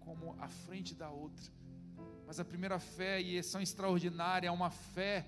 como 0.00 0.34
à 0.40 0.48
frente 0.48 0.94
da 0.94 1.10
outra. 1.10 1.52
Mas 2.26 2.40
a 2.40 2.44
primeira 2.52 2.78
fé 2.78 3.20
e 3.20 3.42
são 3.42 3.60
extraordinária, 3.60 4.48
é 4.48 4.50
uma 4.50 4.70
fé 4.70 5.26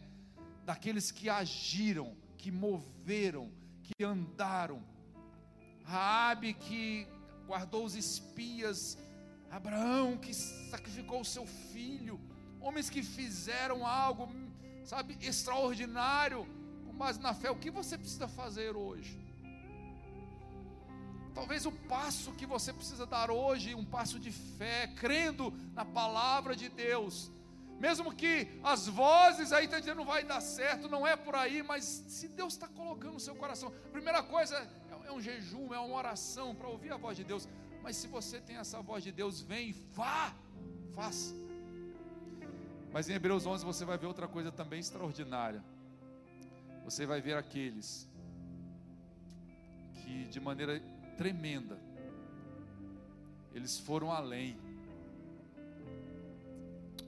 daqueles 0.64 1.10
que 1.10 1.28
agiram, 1.28 2.16
que 2.38 2.50
moveram, 2.50 3.52
que 3.82 4.02
andaram. 4.02 4.82
Raabe 5.82 6.54
que 6.54 7.06
guardou 7.46 7.84
os 7.84 7.94
espias, 7.94 8.96
Abraão 9.50 10.16
que 10.16 10.32
sacrificou 10.32 11.20
o 11.20 11.30
seu 11.36 11.46
filho, 11.46 12.18
homens 12.62 12.88
que 12.88 13.02
fizeram 13.02 13.86
algo, 13.86 14.26
sabe, 14.84 15.18
extraordinário 15.20 16.63
mas 16.96 17.18
na 17.18 17.34
fé, 17.34 17.50
o 17.50 17.56
que 17.56 17.70
você 17.70 17.98
precisa 17.98 18.28
fazer 18.28 18.76
hoje? 18.76 19.18
Talvez 21.34 21.66
o 21.66 21.72
passo 21.72 22.32
que 22.32 22.46
você 22.46 22.72
precisa 22.72 23.04
dar 23.04 23.30
hoje, 23.30 23.74
um 23.74 23.84
passo 23.84 24.20
de 24.20 24.30
fé, 24.30 24.86
crendo 24.94 25.52
na 25.74 25.84
palavra 25.84 26.54
de 26.54 26.68
Deus. 26.68 27.30
Mesmo 27.80 28.14
que 28.14 28.60
as 28.62 28.86
vozes 28.86 29.52
aí 29.52 29.64
estão 29.64 29.80
dizendo 29.80 29.96
não 29.96 30.04
vai 30.04 30.22
dar 30.22 30.40
certo, 30.40 30.88
não 30.88 31.04
é 31.04 31.16
por 31.16 31.34
aí, 31.34 31.60
mas 31.62 31.84
se 31.84 32.28
Deus 32.28 32.52
está 32.52 32.68
colocando 32.68 33.14
no 33.14 33.20
seu 33.20 33.34
coração, 33.34 33.72
a 33.86 33.90
primeira 33.90 34.22
coisa 34.22 34.56
é, 34.56 35.08
é 35.08 35.12
um 35.12 35.20
jejum, 35.20 35.74
é 35.74 35.80
uma 35.80 35.96
oração 35.96 36.54
para 36.54 36.68
ouvir 36.68 36.92
a 36.92 36.96
voz 36.96 37.16
de 37.16 37.24
Deus. 37.24 37.48
Mas 37.82 37.96
se 37.96 38.06
você 38.06 38.40
tem 38.40 38.56
essa 38.56 38.80
voz 38.80 39.02
de 39.02 39.10
Deus, 39.10 39.40
vem, 39.40 39.72
vá, 39.92 40.32
faça. 40.94 41.34
Mas 42.92 43.08
em 43.08 43.14
Hebreus 43.14 43.44
11 43.44 43.64
você 43.64 43.84
vai 43.84 43.98
ver 43.98 44.06
outra 44.06 44.28
coisa 44.28 44.52
também 44.52 44.78
extraordinária 44.78 45.62
você 46.84 47.06
vai 47.06 47.20
ver 47.20 47.36
aqueles 47.36 48.08
que 50.02 50.24
de 50.26 50.38
maneira 50.38 50.80
tremenda 51.16 51.78
eles 53.54 53.78
foram 53.78 54.12
além. 54.12 54.58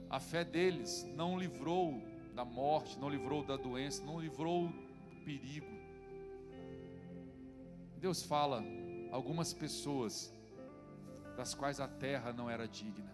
A 0.09 0.21
fé 0.21 0.45
deles 0.45 1.05
não 1.15 1.39
livrou 1.39 2.01
da 2.35 2.45
morte, 2.45 2.99
não 2.99 3.11
livrou 3.11 3.45
da 3.45 3.57
doença, 3.57 4.05
não 4.05 4.21
livrou 4.21 4.69
do 4.69 5.17
perigo. 5.25 5.67
Deus 7.99 8.23
fala 8.23 8.63
algumas 9.11 9.53
pessoas 9.53 10.33
das 11.37 11.55
quais 11.55 11.81
a 11.81 11.89
terra 11.89 12.33
não 12.33 12.49
era 12.49 12.69
digna. 12.69 13.13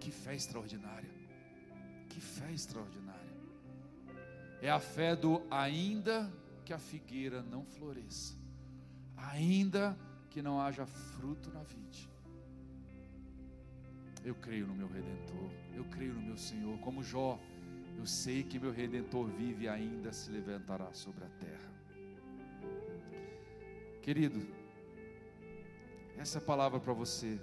Que 0.00 0.10
fé 0.10 0.34
extraordinária! 0.34 1.10
Que 2.08 2.20
fé 2.20 2.50
extraordinária! 2.52 3.05
É 4.60 4.70
a 4.70 4.80
fé 4.80 5.14
do 5.14 5.42
ainda 5.50 6.32
que 6.64 6.72
a 6.72 6.78
figueira 6.78 7.42
não 7.42 7.64
floresça, 7.64 8.34
ainda 9.16 9.96
que 10.30 10.42
não 10.42 10.60
haja 10.60 10.86
fruto 10.86 11.50
na 11.50 11.62
vide. 11.62 12.08
Eu 14.24 14.34
creio 14.34 14.66
no 14.66 14.74
meu 14.74 14.88
redentor, 14.88 15.50
eu 15.74 15.84
creio 15.84 16.14
no 16.14 16.22
meu 16.22 16.36
Senhor, 16.36 16.78
como 16.80 17.02
Jó, 17.02 17.38
eu 17.96 18.06
sei 18.06 18.42
que 18.42 18.58
meu 18.58 18.72
redentor 18.72 19.26
vive 19.28 19.64
e 19.64 19.68
ainda 19.68 20.12
se 20.12 20.30
levantará 20.30 20.92
sobre 20.92 21.24
a 21.24 21.28
terra. 21.28 21.70
Querido, 24.02 24.46
essa 26.18 26.38
é 26.38 26.40
palavra 26.40 26.78
para 26.80 26.92
você. 26.92 27.40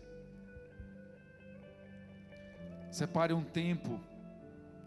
Separe 2.92 3.34
um 3.34 3.44
tempo 3.44 4.00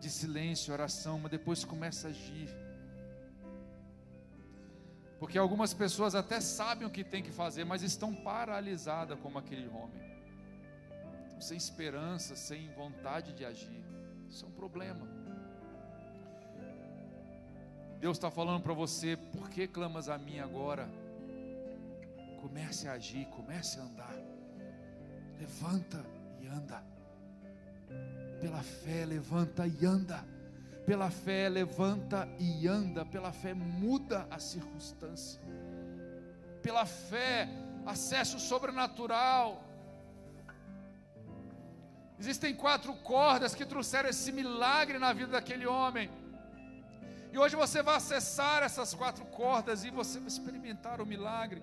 de 0.00 0.10
silêncio, 0.10 0.72
oração, 0.72 1.18
mas 1.18 1.30
depois 1.30 1.64
começa 1.64 2.08
a 2.08 2.10
agir. 2.10 2.48
Porque 5.18 5.38
algumas 5.38 5.72
pessoas 5.72 6.14
até 6.14 6.40
sabem 6.40 6.86
o 6.86 6.90
que 6.90 7.02
tem 7.02 7.22
que 7.22 7.32
fazer, 7.32 7.64
mas 7.64 7.82
estão 7.82 8.14
paralisadas 8.14 9.18
como 9.20 9.38
aquele 9.38 9.68
homem. 9.68 10.04
Sem 11.40 11.56
esperança, 11.56 12.36
sem 12.36 12.68
vontade 12.74 13.32
de 13.32 13.44
agir. 13.44 13.84
Isso 14.28 14.44
é 14.44 14.48
um 14.48 14.52
problema. 14.52 15.06
Deus 17.98 18.18
está 18.18 18.30
falando 18.30 18.62
para 18.62 18.74
você, 18.74 19.16
por 19.16 19.48
que 19.48 19.66
clamas 19.66 20.08
a 20.08 20.18
mim 20.18 20.38
agora? 20.38 20.88
Comece 22.40 22.86
a 22.88 22.92
agir, 22.92 23.26
comece 23.26 23.80
a 23.80 23.82
andar. 23.82 24.14
Levanta 25.38 26.04
e 26.40 26.46
anda. 26.46 26.95
Pela 28.40 28.62
fé, 28.62 29.04
levanta 29.04 29.66
e 29.66 29.84
anda. 29.84 30.24
Pela 30.84 31.10
fé, 31.10 31.48
levanta 31.48 32.28
e 32.38 32.66
anda. 32.68 33.04
Pela 33.04 33.32
fé, 33.32 33.54
muda 33.54 34.26
a 34.30 34.38
circunstância. 34.38 35.40
Pela 36.62 36.84
fé, 36.84 37.48
acesso 37.84 38.38
sobrenatural. 38.38 39.64
Existem 42.18 42.54
quatro 42.54 42.94
cordas 42.94 43.54
que 43.54 43.66
trouxeram 43.66 44.08
esse 44.08 44.32
milagre 44.32 44.98
na 44.98 45.12
vida 45.12 45.32
daquele 45.32 45.66
homem. 45.66 46.10
E 47.32 47.38
hoje 47.38 47.54
você 47.54 47.82
vai 47.82 47.96
acessar 47.96 48.62
essas 48.62 48.94
quatro 48.94 49.24
cordas 49.26 49.84
e 49.84 49.90
você 49.90 50.18
vai 50.18 50.28
experimentar 50.28 51.00
o 51.00 51.06
milagre. 51.06 51.62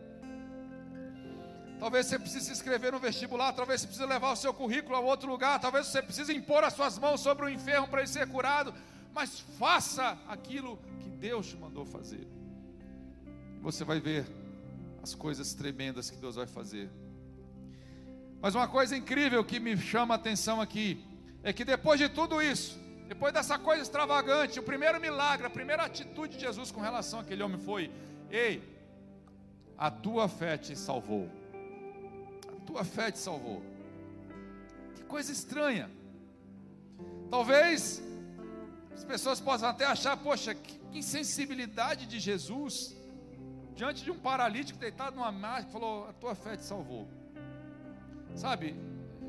Talvez 1.79 2.05
você 2.05 2.17
precise 2.17 2.45
se 2.45 2.51
inscrever 2.51 2.91
no 2.91 2.99
vestibular, 2.99 3.51
talvez 3.53 3.81
você 3.81 3.87
precise 3.87 4.07
levar 4.07 4.31
o 4.31 4.35
seu 4.35 4.53
currículo 4.53 4.95
a 4.95 4.99
outro 4.99 5.29
lugar, 5.29 5.59
talvez 5.59 5.87
você 5.87 6.01
precise 6.01 6.33
impor 6.33 6.63
as 6.63 6.73
suas 6.73 6.97
mãos 6.97 7.19
sobre 7.21 7.45
o 7.45 7.49
enfermo 7.49 7.87
para 7.87 8.01
ele 8.01 8.07
ser 8.07 8.27
curado, 8.27 8.73
mas 9.13 9.39
faça 9.59 10.17
aquilo 10.27 10.77
que 10.99 11.09
Deus 11.09 11.47
te 11.47 11.57
mandou 11.57 11.85
fazer. 11.85 12.27
Você 13.61 13.83
vai 13.83 13.99
ver 13.99 14.25
as 15.01 15.13
coisas 15.13 15.53
tremendas 15.53 16.09
que 16.09 16.17
Deus 16.17 16.35
vai 16.35 16.47
fazer. 16.47 16.89
Mas 18.41 18.55
uma 18.55 18.67
coisa 18.67 18.95
incrível 18.95 19.43
que 19.43 19.59
me 19.59 19.77
chama 19.77 20.15
a 20.15 20.17
atenção 20.17 20.61
aqui 20.61 21.03
é 21.43 21.51
que 21.51 21.65
depois 21.65 21.99
de 21.99 22.09
tudo 22.09 22.41
isso, 22.41 22.79
depois 23.07 23.33
dessa 23.33 23.59
coisa 23.59 23.81
extravagante, 23.81 24.59
o 24.59 24.63
primeiro 24.63 24.99
milagre, 24.99 25.45
a 25.45 25.49
primeira 25.49 25.83
atitude 25.83 26.35
de 26.35 26.41
Jesus 26.41 26.71
com 26.71 26.81
relação 26.81 27.19
àquele 27.19 27.43
homem 27.43 27.59
foi: 27.59 27.91
Ei, 28.29 28.61
a 29.77 29.91
tua 29.91 30.27
fé 30.27 30.57
te 30.57 30.75
salvou. 30.75 31.29
Tua 32.65 32.83
fé 32.83 33.11
te 33.11 33.19
salvou. 33.19 33.61
Que 34.95 35.03
coisa 35.03 35.31
estranha. 35.31 35.89
Talvez 37.29 38.01
as 38.93 39.03
pessoas 39.03 39.39
possam 39.39 39.69
até 39.69 39.85
achar, 39.85 40.15
poxa, 40.17 40.53
que 40.53 40.79
insensibilidade 40.93 42.05
de 42.05 42.19
Jesus 42.19 42.95
diante 43.75 44.03
de 44.03 44.11
um 44.11 44.17
paralítico 44.17 44.77
deitado 44.79 45.15
numa 45.15 45.31
máquina, 45.31 45.71
falou: 45.71 46.07
A 46.07 46.13
tua 46.13 46.35
fé 46.35 46.55
te 46.55 46.63
salvou. 46.63 47.07
Sabe, 48.35 48.75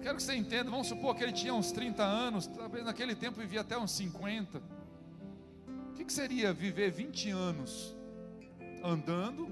quero 0.02 0.16
que 0.16 0.22
você 0.22 0.34
entenda. 0.34 0.70
Vamos 0.70 0.86
supor 0.86 1.14
que 1.14 1.22
ele 1.22 1.32
tinha 1.32 1.54
uns 1.54 1.72
30 1.72 2.02
anos, 2.02 2.46
talvez 2.46 2.84
naquele 2.84 3.14
tempo 3.14 3.38
vivia 3.40 3.60
até 3.60 3.76
uns 3.76 3.92
50. 3.92 4.58
O 5.90 5.92
que, 5.94 6.04
que 6.04 6.12
seria 6.12 6.52
viver 6.52 6.90
20 6.90 7.30
anos 7.30 7.94
andando, 8.82 9.48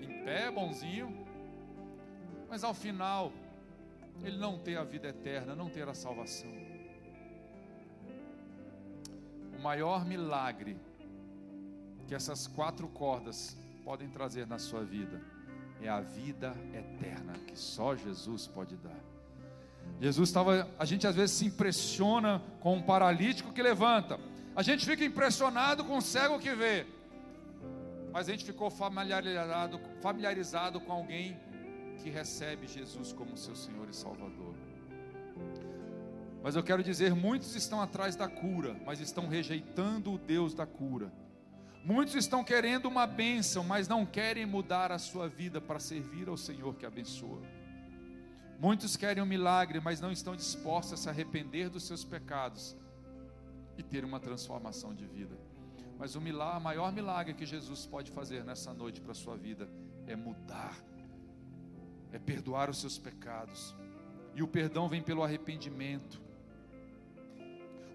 em 0.00 0.22
pé, 0.24 0.50
bonzinho, 0.50 1.26
mas 2.48 2.64
ao 2.64 2.74
final 2.74 3.32
ele 4.24 4.36
não 4.36 4.58
ter 4.58 4.76
a 4.76 4.84
vida 4.84 5.08
eterna, 5.08 5.54
não 5.54 5.68
ter 5.68 5.88
a 5.88 5.94
salvação? 5.94 6.50
O 9.56 9.60
maior 9.60 10.04
milagre 10.04 10.76
que 12.06 12.14
essas 12.14 12.46
quatro 12.46 12.88
cordas 12.88 13.56
podem 13.84 14.08
trazer 14.08 14.46
na 14.46 14.58
sua 14.58 14.82
vida 14.82 15.20
é 15.82 15.88
a 15.88 16.00
vida 16.00 16.54
eterna 16.72 17.34
que 17.46 17.56
só 17.56 17.94
Jesus 17.94 18.46
pode 18.46 18.76
dar. 18.76 18.98
Jesus 20.00 20.28
estava, 20.28 20.68
a 20.78 20.84
gente 20.84 21.06
às 21.06 21.14
vezes 21.14 21.36
se 21.36 21.46
impressiona 21.46 22.42
com 22.60 22.76
um 22.76 22.82
paralítico 22.82 23.52
que 23.52 23.62
levanta, 23.62 24.18
a 24.54 24.62
gente 24.62 24.84
fica 24.84 25.04
impressionado 25.04 25.84
com 25.84 25.96
um 25.96 26.00
cego 26.00 26.38
que 26.38 26.54
vê, 26.54 26.86
mas 28.12 28.28
a 28.28 28.32
gente 28.32 28.44
ficou 28.44 28.70
familiarizado, 28.70 29.80
familiarizado 30.00 30.80
com 30.80 30.92
alguém 30.92 31.38
que 31.98 32.10
recebe 32.10 32.66
Jesus 32.66 33.12
como 33.12 33.36
seu 33.36 33.54
Senhor 33.54 33.88
e 33.88 33.94
Salvador. 33.94 34.54
Mas 36.42 36.56
eu 36.56 36.62
quero 36.62 36.82
dizer, 36.82 37.14
muitos 37.14 37.54
estão 37.54 37.80
atrás 37.80 38.16
da 38.16 38.28
cura, 38.28 38.76
mas 38.86 39.00
estão 39.00 39.28
rejeitando 39.28 40.12
o 40.12 40.18
Deus 40.18 40.54
da 40.54 40.66
cura. 40.66 41.12
Muitos 41.84 42.14
estão 42.14 42.44
querendo 42.44 42.86
uma 42.86 43.06
bênção, 43.06 43.64
mas 43.64 43.88
não 43.88 44.04
querem 44.04 44.46
mudar 44.46 44.92
a 44.92 44.98
sua 44.98 45.28
vida 45.28 45.60
para 45.60 45.80
servir 45.80 46.28
ao 46.28 46.36
Senhor 46.36 46.74
que 46.74 46.86
abençoa. 46.86 47.42
Muitos 48.58 48.96
querem 48.96 49.22
um 49.22 49.26
milagre, 49.26 49.80
mas 49.80 50.00
não 50.00 50.10
estão 50.10 50.34
dispostos 50.34 50.94
a 50.94 50.96
se 50.96 51.08
arrepender 51.08 51.70
dos 51.70 51.84
seus 51.84 52.04
pecados 52.04 52.76
e 53.76 53.82
ter 53.82 54.04
uma 54.04 54.18
transformação 54.18 54.92
de 54.94 55.06
vida. 55.06 55.38
Mas 55.98 56.14
o 56.14 56.20
milagre, 56.20 56.62
maior 56.62 56.92
milagre 56.92 57.34
que 57.34 57.46
Jesus 57.46 57.86
pode 57.86 58.10
fazer 58.10 58.44
nessa 58.44 58.72
noite 58.74 59.00
para 59.00 59.12
a 59.12 59.14
sua 59.14 59.36
vida 59.36 59.68
é 60.06 60.14
mudar, 60.14 60.76
é 62.12 62.18
perdoar 62.18 62.70
os 62.70 62.80
seus 62.80 62.98
pecados. 62.98 63.74
E 64.34 64.42
o 64.42 64.48
perdão 64.48 64.88
vem 64.88 65.02
pelo 65.02 65.22
arrependimento. 65.22 66.20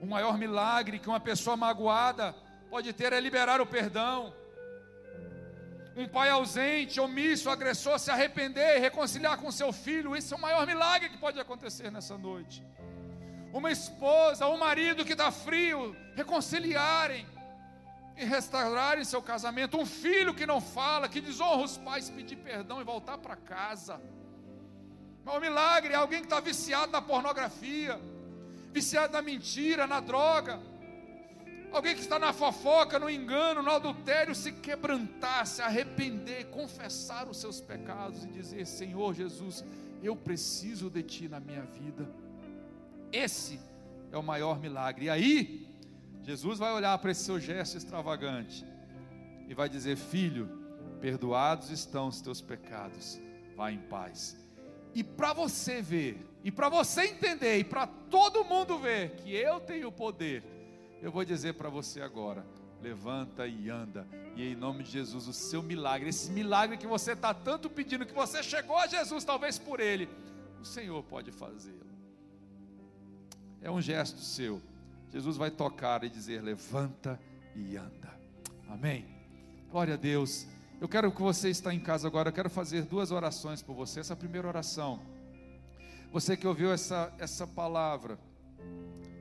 O 0.01 0.05
maior 0.05 0.37
milagre 0.37 0.99
que 0.99 1.07
uma 1.07 1.19
pessoa 1.19 1.55
magoada 1.55 2.35
pode 2.69 2.91
ter 2.91 3.13
é 3.13 3.19
liberar 3.19 3.61
o 3.61 3.65
perdão. 3.65 4.33
Um 5.95 6.07
pai 6.07 6.29
ausente, 6.29 6.99
omisso, 6.99 7.49
agressor, 7.49 7.99
se 7.99 8.09
arrepender 8.09 8.77
e 8.77 8.79
reconciliar 8.79 9.37
com 9.37 9.51
seu 9.51 9.71
filho, 9.71 10.15
isso 10.15 10.33
é 10.33 10.37
o 10.37 10.41
maior 10.41 10.65
milagre 10.65 11.09
que 11.09 11.17
pode 11.17 11.39
acontecer 11.39 11.91
nessa 11.91 12.17
noite. 12.17 12.65
Uma 13.53 13.71
esposa, 13.71 14.47
um 14.47 14.57
marido 14.57 15.05
que 15.05 15.11
está 15.11 15.31
frio, 15.31 15.95
reconciliarem 16.15 17.27
e 18.17 18.23
restaurarem 18.23 19.03
seu 19.03 19.21
casamento. 19.21 19.77
Um 19.77 19.85
filho 19.85 20.33
que 20.33 20.45
não 20.45 20.61
fala, 20.61 21.09
que 21.09 21.21
desonra 21.21 21.63
os 21.63 21.77
pais, 21.77 22.09
pedir 22.09 22.37
perdão 22.37 22.81
e 22.81 22.83
voltar 22.83 23.17
para 23.17 23.35
casa. 23.35 24.01
É 25.25 25.29
um 25.29 25.39
milagre, 25.39 25.93
alguém 25.93 26.19
que 26.19 26.25
está 26.25 26.39
viciado 26.39 26.91
na 26.91 27.01
pornografia, 27.01 27.99
viciado 28.71 29.13
na 29.13 29.21
mentira, 29.21 29.87
na 29.87 29.99
droga 29.99 30.59
Alguém 31.73 31.95
que 31.95 32.01
está 32.01 32.19
na 32.19 32.31
fofoca, 32.31 32.99
no 32.99 33.09
engano, 33.09 33.63
no 33.63 33.71
adultério, 33.71 34.35
se 34.35 34.51
quebrantar, 34.51 35.47
se 35.47 35.59
arrepender, 35.59 36.45
confessar 36.51 37.27
os 37.27 37.37
seus 37.37 37.59
pecados 37.59 38.23
e 38.23 38.27
dizer: 38.27 38.67
Senhor 38.67 39.15
Jesus, 39.15 39.65
eu 40.03 40.15
preciso 40.15 40.87
de 40.87 41.01
Ti 41.01 41.27
na 41.27 41.39
minha 41.39 41.63
vida. 41.63 42.07
Esse 43.11 43.59
é 44.11 44.17
o 44.17 44.21
maior 44.21 44.59
milagre. 44.59 45.05
E 45.05 45.09
aí, 45.09 45.67
Jesus 46.23 46.57
vai 46.57 46.73
olhar 46.73 46.97
para 46.97 47.11
esse 47.11 47.23
seu 47.23 47.39
gesto 47.39 47.77
extravagante 47.77 48.65
e 49.47 49.53
vai 49.53 49.69
dizer: 49.69 49.95
Filho, 49.95 50.49
perdoados 50.99 51.69
estão 51.69 52.07
os 52.07 52.21
teus 52.21 52.41
pecados, 52.41 53.19
vá 53.55 53.71
em 53.71 53.79
paz. 53.79 54.37
E 54.95 55.03
para 55.03 55.33
você 55.33 55.81
ver, 55.81 56.25
e 56.43 56.51
para 56.51 56.69
você 56.69 57.03
entender, 57.03 57.59
e 57.59 57.63
para 57.63 57.85
todo 57.85 58.45
mundo 58.45 58.77
ver 58.77 59.11
que 59.15 59.33
eu 59.35 59.59
tenho 59.59 59.89
o 59.89 59.91
poder 59.91 60.53
eu 61.03 61.11
vou 61.11 61.25
dizer 61.25 61.55
para 61.55 61.69
você 61.69 62.01
agora: 62.01 62.45
levanta 62.81 63.45
e 63.45 63.69
anda, 63.69 64.07
e 64.37 64.47
em 64.47 64.55
nome 64.55 64.83
de 64.83 64.91
Jesus, 64.91 65.27
o 65.27 65.33
seu 65.33 65.61
milagre, 65.61 66.07
esse 66.07 66.31
milagre 66.31 66.77
que 66.77 66.87
você 66.87 67.11
está 67.11 67.33
tanto 67.33 67.69
pedindo, 67.69 68.05
que 68.05 68.13
você 68.13 68.41
chegou 68.41 68.77
a 68.77 68.87
Jesus, 68.87 69.25
talvez 69.25 69.59
por 69.59 69.81
ele, 69.81 70.07
o 70.61 70.65
Senhor 70.65 71.03
pode 71.03 71.29
fazê-lo. 71.29 71.83
É 73.61 73.69
um 73.69 73.81
gesto 73.81 74.19
seu. 74.21 74.61
Jesus 75.13 75.37
vai 75.37 75.51
tocar 75.51 76.03
e 76.03 76.09
dizer: 76.09 76.41
levanta 76.41 77.19
e 77.55 77.77
anda. 77.77 78.11
Amém. 78.67 79.05
Glória 79.69 79.93
a 79.93 79.97
Deus. 79.97 80.47
Eu 80.81 80.89
quero 80.89 81.11
que 81.11 81.21
você 81.21 81.49
está 81.49 81.71
em 81.71 81.79
casa 81.79 82.07
agora, 82.07 82.29
eu 82.29 82.33
quero 82.33 82.49
fazer 82.49 82.81
duas 82.85 83.11
orações 83.11 83.61
por 83.61 83.75
você. 83.75 83.99
Essa 83.99 84.15
primeira 84.15 84.47
oração. 84.47 84.99
Você 86.11 86.35
que 86.35 86.47
ouviu 86.47 86.73
essa, 86.73 87.13
essa 87.19 87.45
palavra, 87.45 88.17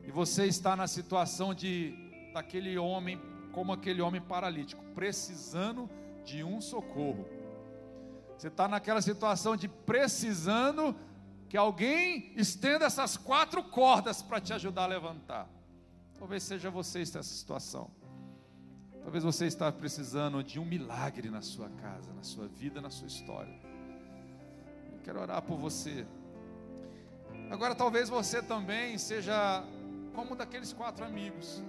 e 0.07 0.11
você 0.11 0.47
está 0.47 0.75
na 0.75 0.87
situação 0.87 1.53
de 1.53 1.95
daquele 2.33 2.79
homem, 2.79 3.21
como 3.53 3.71
aquele 3.71 4.01
homem 4.01 4.21
paralítico, 4.21 4.83
precisando 4.95 5.91
de 6.25 6.43
um 6.43 6.59
socorro. 6.59 7.29
Você 8.39 8.49
está 8.49 8.67
naquela 8.67 9.03
situação 9.03 9.57
de 9.57 9.69
precisando 9.69 10.97
que 11.51 11.57
alguém 11.57 12.33
estenda 12.35 12.87
essas 12.87 13.19
quatro 13.19 13.63
cordas 13.63 14.23
para 14.23 14.41
te 14.41 14.55
ajudar 14.55 14.85
a 14.85 14.87
levantar. 14.87 15.62
Talvez 16.23 16.45
seja 16.45 16.71
você 16.71 17.01
nessa 17.01 17.25
situação. 17.25 17.91
Talvez 19.03 19.25
você 19.25 19.45
está 19.47 19.73
precisando 19.73 20.41
de 20.45 20.61
um 20.61 20.65
milagre 20.65 21.29
na 21.29 21.43
sua 21.43 21.69
casa, 21.69 22.13
na 22.13 22.23
sua 22.23 22.47
vida, 22.47 22.81
na 22.81 22.91
sua 22.91 23.09
história. 23.09 23.53
Eu 24.93 25.01
quero 25.03 25.21
orar 25.21 25.43
por 25.43 25.59
você. 25.59 26.07
Agora, 27.51 27.75
talvez 27.75 28.09
você 28.09 28.41
também 28.41 28.97
seja 28.99 29.65
como 30.15 30.37
daqueles 30.37 30.73
quatro 30.73 31.05
amigos. 31.05 31.61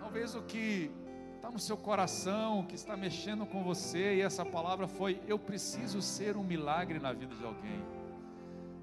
Talvez 0.00 0.34
o 0.34 0.42
que 0.42 0.90
está 1.36 1.48
no 1.48 1.60
seu 1.60 1.76
coração, 1.76 2.66
que 2.66 2.74
está 2.74 2.96
mexendo 2.96 3.46
com 3.46 3.62
você, 3.62 4.16
e 4.16 4.22
essa 4.22 4.44
palavra 4.44 4.88
foi: 4.88 5.22
Eu 5.24 5.38
preciso 5.38 6.02
ser 6.02 6.36
um 6.36 6.42
milagre 6.42 6.98
na 6.98 7.12
vida 7.12 7.32
de 7.36 7.44
alguém. 7.44 7.80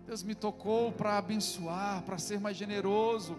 Deus 0.05 0.23
me 0.23 0.33
tocou 0.33 0.89
para 0.93 1.17
abençoar, 1.17 2.01
para 2.03 2.17
ser 2.17 2.39
mais 2.39 2.55
generoso, 2.55 3.37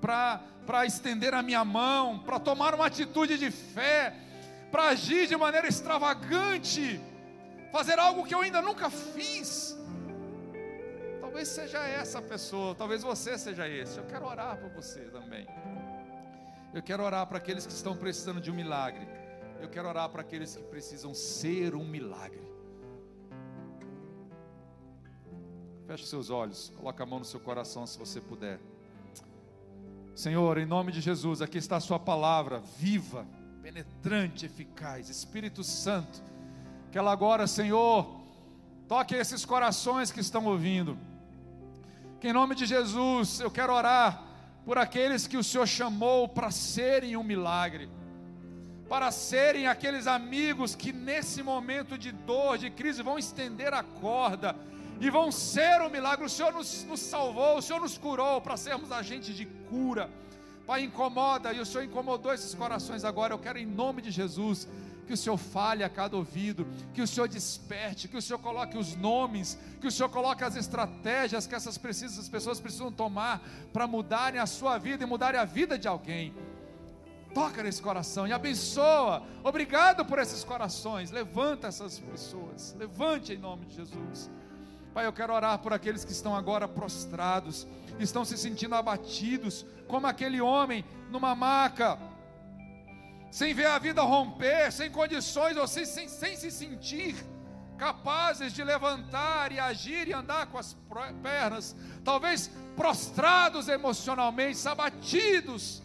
para 0.00 0.86
estender 0.86 1.34
a 1.34 1.42
minha 1.42 1.64
mão, 1.64 2.18
para 2.18 2.38
tomar 2.38 2.74
uma 2.74 2.86
atitude 2.86 3.38
de 3.38 3.50
fé, 3.50 4.14
para 4.70 4.88
agir 4.88 5.26
de 5.26 5.36
maneira 5.36 5.66
extravagante, 5.66 7.00
fazer 7.72 7.98
algo 7.98 8.24
que 8.24 8.34
eu 8.34 8.40
ainda 8.40 8.62
nunca 8.62 8.90
fiz. 8.90 9.76
Talvez 11.20 11.48
seja 11.48 11.78
essa 11.86 12.22
pessoa, 12.22 12.74
talvez 12.74 13.02
você 13.02 13.36
seja 13.36 13.68
esse. 13.68 13.98
Eu 13.98 14.04
quero 14.04 14.26
orar 14.26 14.56
por 14.58 14.70
você 14.70 15.00
também. 15.10 15.46
Eu 16.72 16.82
quero 16.82 17.02
orar 17.02 17.26
para 17.26 17.38
aqueles 17.38 17.66
que 17.66 17.72
estão 17.72 17.96
precisando 17.96 18.40
de 18.40 18.50
um 18.50 18.54
milagre. 18.54 19.06
Eu 19.60 19.68
quero 19.68 19.88
orar 19.88 20.08
para 20.08 20.20
aqueles 20.20 20.56
que 20.56 20.62
precisam 20.64 21.14
ser 21.14 21.74
um 21.74 21.84
milagre. 21.84 22.46
Feche 25.86 26.06
seus 26.06 26.28
olhos, 26.28 26.70
coloque 26.76 27.02
a 27.02 27.06
mão 27.06 27.18
no 27.18 27.24
seu 27.24 27.40
coração 27.40 27.86
se 27.86 27.98
você 27.98 28.20
puder. 28.20 28.60
Senhor, 30.18 30.58
em 30.58 30.66
nome 30.66 30.90
de 30.90 31.00
Jesus, 31.00 31.40
aqui 31.40 31.58
está 31.58 31.76
a 31.76 31.80
Sua 31.80 31.98
palavra, 31.98 32.60
viva, 32.76 33.24
penetrante, 33.62 34.46
eficaz, 34.46 35.08
Espírito 35.08 35.62
Santo, 35.62 36.20
que 36.90 36.98
ela 36.98 37.12
agora, 37.12 37.46
Senhor, 37.46 38.18
Toque 38.88 39.14
esses 39.14 39.44
corações 39.44 40.10
que 40.10 40.18
estão 40.20 40.46
ouvindo. 40.46 40.96
Que 42.20 42.28
em 42.28 42.32
nome 42.32 42.54
de 42.54 42.64
Jesus, 42.64 43.38
eu 43.38 43.50
quero 43.50 43.74
orar 43.74 44.24
por 44.64 44.78
aqueles 44.78 45.26
que 45.26 45.36
o 45.36 45.44
Senhor 45.44 45.66
chamou 45.66 46.26
para 46.26 46.50
serem 46.50 47.14
um 47.14 47.22
milagre, 47.22 47.86
para 48.88 49.10
serem 49.10 49.66
aqueles 49.66 50.06
amigos 50.06 50.74
que 50.74 50.90
nesse 50.90 51.42
momento 51.42 51.98
de 51.98 52.10
dor, 52.10 52.56
de 52.56 52.70
crise, 52.70 53.02
vão 53.02 53.18
estender 53.18 53.74
a 53.74 53.82
corda 53.82 54.56
e 55.00 55.10
vão 55.10 55.30
ser 55.30 55.80
um 55.82 55.90
milagre. 55.90 56.24
O 56.24 56.28
Senhor 56.28 56.52
nos, 56.52 56.84
nos 56.84 57.00
salvou, 57.00 57.58
o 57.58 57.62
Senhor 57.62 57.80
nos 57.80 57.96
curou 57.96 58.40
para 58.40 58.56
sermos 58.56 58.90
agentes 58.90 59.36
de 59.36 59.46
cura. 59.46 60.10
Pai, 60.66 60.82
incomoda, 60.82 61.52
e 61.52 61.60
o 61.60 61.66
Senhor 61.66 61.84
incomodou 61.84 62.32
esses 62.32 62.54
corações 62.54 63.04
agora. 63.04 63.32
Eu 63.32 63.38
quero, 63.38 63.58
em 63.58 63.64
nome 63.64 64.02
de 64.02 64.10
Jesus, 64.10 64.68
que 65.06 65.14
o 65.14 65.16
Senhor 65.16 65.38
fale 65.38 65.82
a 65.82 65.88
cada 65.88 66.14
ouvido, 66.16 66.66
que 66.92 67.00
o 67.00 67.06
Senhor 67.06 67.26
desperte, 67.26 68.06
que 68.06 68.16
o 68.16 68.20
Senhor 68.20 68.38
coloque 68.38 68.76
os 68.76 68.94
nomes, 68.94 69.58
que 69.80 69.86
o 69.86 69.90
Senhor 69.90 70.10
coloque 70.10 70.44
as 70.44 70.56
estratégias 70.56 71.46
que 71.46 71.54
essas, 71.54 71.78
precisas, 71.78 72.18
essas 72.18 72.28
pessoas 72.28 72.60
precisam 72.60 72.92
tomar 72.92 73.40
para 73.72 73.86
mudarem 73.86 74.38
a 74.38 74.46
sua 74.46 74.76
vida 74.76 75.04
e 75.04 75.06
mudarem 75.06 75.40
a 75.40 75.46
vida 75.46 75.78
de 75.78 75.88
alguém. 75.88 76.34
Toca 77.32 77.62
nesse 77.62 77.80
coração 77.80 78.26
e 78.26 78.32
abençoa. 78.32 79.22
Obrigado 79.42 80.04
por 80.04 80.18
esses 80.18 80.44
corações. 80.44 81.10
Levanta 81.10 81.68
essas 81.68 81.98
pessoas. 81.98 82.74
Levante 82.78 83.32
em 83.32 83.38
nome 83.38 83.64
de 83.66 83.76
Jesus. 83.76 84.30
Pai, 84.98 85.06
eu 85.06 85.12
quero 85.12 85.32
orar 85.32 85.60
por 85.60 85.72
aqueles 85.72 86.04
que 86.04 86.10
estão 86.10 86.34
agora 86.34 86.66
prostrados, 86.66 87.68
estão 88.00 88.24
se 88.24 88.36
sentindo 88.36 88.74
abatidos, 88.74 89.64
como 89.86 90.08
aquele 90.08 90.40
homem 90.40 90.84
numa 91.08 91.36
maca, 91.36 91.96
sem 93.30 93.54
ver 93.54 93.66
a 93.66 93.78
vida 93.78 94.02
romper, 94.02 94.72
sem 94.72 94.90
condições, 94.90 95.56
ou 95.56 95.68
sem, 95.68 95.84
sem, 95.84 96.08
sem 96.08 96.34
se 96.34 96.50
sentir 96.50 97.14
capazes 97.76 98.52
de 98.52 98.64
levantar 98.64 99.52
e 99.52 99.60
agir 99.60 100.08
e 100.08 100.12
andar 100.12 100.48
com 100.48 100.58
as 100.58 100.76
pernas, 101.22 101.76
talvez 102.02 102.50
prostrados 102.74 103.68
emocionalmente, 103.68 104.66
abatidos 104.66 105.80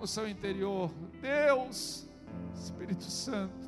no 0.00 0.06
seu 0.06 0.26
interior. 0.26 0.90
Deus, 1.20 2.08
Espírito 2.54 3.04
Santo, 3.04 3.67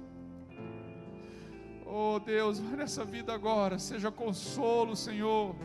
Oh 1.93 2.21
Deus, 2.21 2.61
vai 2.61 2.77
nessa 2.77 3.05
vida 3.05 3.35
agora, 3.35 3.77
seja 3.77 4.13
consolo, 4.13 4.95
Senhor. 4.95 5.57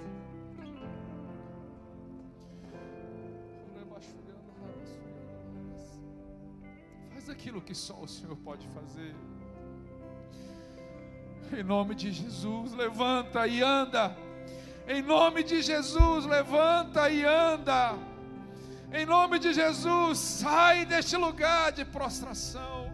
Faz 7.14 7.30
aquilo 7.30 7.62
que 7.62 7.76
só 7.76 8.02
o 8.02 8.08
Senhor 8.08 8.36
pode 8.38 8.68
fazer. 8.70 9.14
Em 11.56 11.62
nome 11.62 11.94
de 11.94 12.12
Jesus, 12.12 12.74
levanta 12.74 13.46
e 13.46 13.62
anda. 13.62 14.18
Em 14.88 15.04
nome 15.04 15.44
de 15.44 15.62
Jesus, 15.62 16.26
levanta 16.26 17.08
e 17.08 17.24
anda. 17.24 17.94
Em 18.92 19.06
nome 19.06 19.38
de 19.38 19.54
Jesus, 19.54 20.18
sai 20.18 20.88
deste 20.88 21.16
lugar 21.18 21.72
de 21.72 21.86
prostração. 21.86 22.92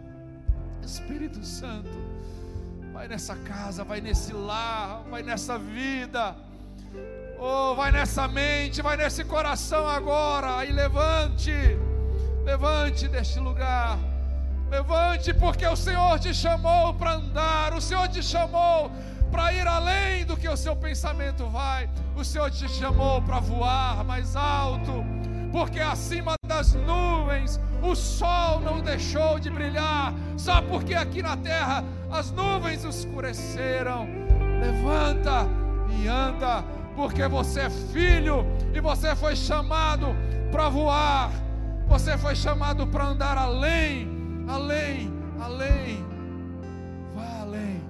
Espírito 0.82 1.42
Santo, 1.42 2.01
vai 3.02 3.08
nessa 3.08 3.34
casa, 3.34 3.82
vai 3.82 4.00
nesse 4.00 4.32
lar, 4.32 5.02
vai 5.10 5.24
nessa 5.24 5.58
vida. 5.58 6.36
Oh, 7.36 7.74
vai 7.74 7.90
nessa 7.90 8.28
mente, 8.28 8.80
vai 8.80 8.96
nesse 8.96 9.24
coração 9.24 9.88
agora. 9.88 10.64
E 10.64 10.70
levante, 10.70 11.50
levante 12.44 13.08
deste 13.08 13.40
lugar. 13.40 13.98
Levante, 14.70 15.34
porque 15.34 15.66
o 15.66 15.74
Senhor 15.74 16.16
te 16.20 16.32
chamou 16.32 16.94
para 16.94 17.14
andar, 17.14 17.74
o 17.74 17.80
Senhor 17.80 18.06
te 18.06 18.22
chamou 18.22 18.92
para 19.32 19.52
ir 19.52 19.66
além 19.66 20.24
do 20.24 20.36
que 20.36 20.48
o 20.48 20.56
seu 20.56 20.76
pensamento 20.76 21.48
vai, 21.48 21.90
o 22.14 22.22
Senhor 22.22 22.52
te 22.52 22.68
chamou 22.68 23.20
para 23.20 23.40
voar 23.40 24.04
mais 24.04 24.36
alto, 24.36 25.04
porque 25.52 25.78
acima 25.78 26.34
das 26.46 26.72
nuvens 26.74 27.60
o 27.82 27.94
sol 27.94 28.60
não 28.60 28.80
deixou 28.80 29.38
de 29.38 29.50
brilhar, 29.50 30.14
só 30.36 30.62
porque 30.62 30.94
aqui 30.94 31.22
na 31.22 31.36
terra 31.36 31.84
as 32.10 32.30
nuvens 32.30 32.84
escureceram. 32.84 34.08
Levanta 34.60 35.46
e 35.90 36.08
anda, 36.08 36.64
porque 36.96 37.28
você 37.28 37.62
é 37.62 37.70
filho 37.70 38.46
e 38.72 38.80
você 38.80 39.14
foi 39.14 39.36
chamado 39.36 40.06
para 40.50 40.68
voar, 40.68 41.30
você 41.86 42.16
foi 42.16 42.34
chamado 42.34 42.86
para 42.86 43.06
andar 43.06 43.36
além, 43.36 44.08
além, 44.48 45.12
além. 45.40 46.06
Vá 47.14 47.40
além, 47.40 47.82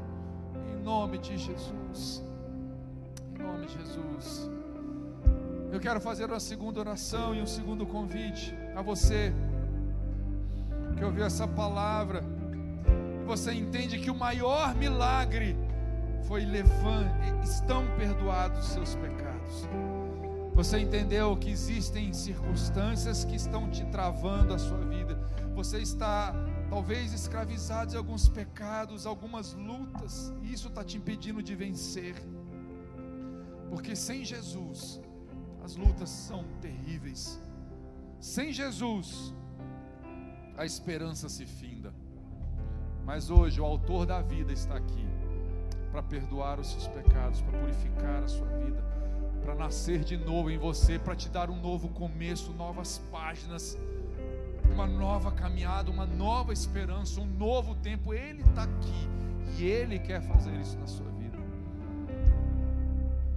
em 0.72 0.82
nome 0.82 1.18
de 1.18 1.36
Jesus. 1.36 2.24
Em 3.38 3.42
nome 3.42 3.66
de 3.66 3.74
Jesus. 3.74 4.50
Eu 5.72 5.80
quero 5.80 6.02
fazer 6.02 6.26
uma 6.26 6.38
segunda 6.38 6.80
oração 6.80 7.34
e 7.34 7.40
um 7.40 7.46
segundo 7.46 7.86
convite 7.86 8.54
a 8.76 8.82
você 8.82 9.32
que 10.98 11.02
ouviu 11.02 11.24
essa 11.24 11.48
palavra. 11.48 12.22
Você 13.24 13.54
entende 13.54 13.98
que 13.98 14.10
o 14.10 14.14
maior 14.14 14.74
milagre 14.74 15.56
foi 16.28 16.44
levando, 16.44 17.10
estão 17.42 17.86
perdoados 17.96 18.66
os 18.66 18.66
seus 18.66 18.94
pecados. 18.96 19.66
Você 20.54 20.78
entendeu 20.78 21.34
que 21.38 21.50
existem 21.50 22.12
circunstâncias 22.12 23.24
que 23.24 23.34
estão 23.34 23.70
te 23.70 23.82
travando 23.86 24.52
a 24.52 24.58
sua 24.58 24.84
vida. 24.84 25.18
Você 25.54 25.78
está 25.78 26.34
talvez 26.68 27.14
escravizado 27.14 27.94
em 27.94 27.96
alguns 27.96 28.28
pecados, 28.28 29.06
algumas 29.06 29.54
lutas, 29.54 30.34
e 30.42 30.52
isso 30.52 30.68
está 30.68 30.84
te 30.84 30.98
impedindo 30.98 31.42
de 31.42 31.54
vencer. 31.54 32.14
Porque 33.70 33.96
sem 33.96 34.22
Jesus, 34.22 35.00
as 35.62 35.76
lutas 35.76 36.10
são 36.10 36.44
terríveis. 36.60 37.40
Sem 38.20 38.52
Jesus, 38.52 39.34
a 40.56 40.64
esperança 40.64 41.28
se 41.28 41.46
finda. 41.46 41.92
Mas 43.04 43.30
hoje 43.30 43.60
o 43.60 43.64
autor 43.64 44.06
da 44.06 44.20
vida 44.20 44.52
está 44.52 44.76
aqui 44.76 45.06
para 45.90 46.02
perdoar 46.02 46.58
os 46.58 46.70
seus 46.70 46.86
pecados, 46.88 47.40
para 47.42 47.58
purificar 47.58 48.22
a 48.22 48.28
sua 48.28 48.46
vida, 48.58 48.82
para 49.42 49.54
nascer 49.54 50.04
de 50.04 50.16
novo 50.16 50.50
em 50.50 50.58
você, 50.58 50.98
para 50.98 51.16
te 51.16 51.28
dar 51.28 51.50
um 51.50 51.60
novo 51.60 51.88
começo, 51.88 52.52
novas 52.52 52.98
páginas, 53.10 53.76
uma 54.72 54.86
nova 54.86 55.32
caminhada, 55.32 55.90
uma 55.90 56.06
nova 56.06 56.52
esperança, 56.52 57.20
um 57.20 57.26
novo 57.26 57.74
tempo. 57.76 58.14
Ele 58.14 58.42
está 58.42 58.62
aqui 58.64 59.08
e 59.58 59.64
Ele 59.64 59.98
quer 59.98 60.22
fazer 60.22 60.54
isso 60.60 60.78
na 60.78 60.86
sua 60.86 61.04
vida. 61.04 61.11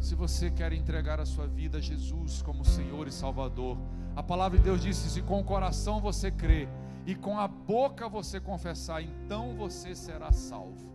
Se 0.06 0.14
você 0.14 0.52
quer 0.52 0.72
entregar 0.72 1.19
a 1.19 1.26
sua 1.26 1.48
vida 1.48 1.80
a 1.80 1.82
Jesus 1.82 2.40
como 2.44 2.64
Senhor 2.64 3.07
e 3.07 3.11
Salvador, 3.11 3.76
a 4.15 4.22
palavra 4.22 4.56
de 4.56 4.64
Deus 4.64 4.80
diz: 4.80 4.95
se 4.98 5.19
com 5.19 5.40
o 5.40 5.44
coração 5.44 5.99
você 5.99 6.30
crê 6.30 6.69
e 7.07 7.15
com 7.15 7.40
a 7.40 7.48
boca 7.48 8.07
você 8.07 8.40
confessar, 8.40 9.02
então 9.02 9.56
você 9.56 9.95
será 9.95 10.32
salvo. 10.32 10.94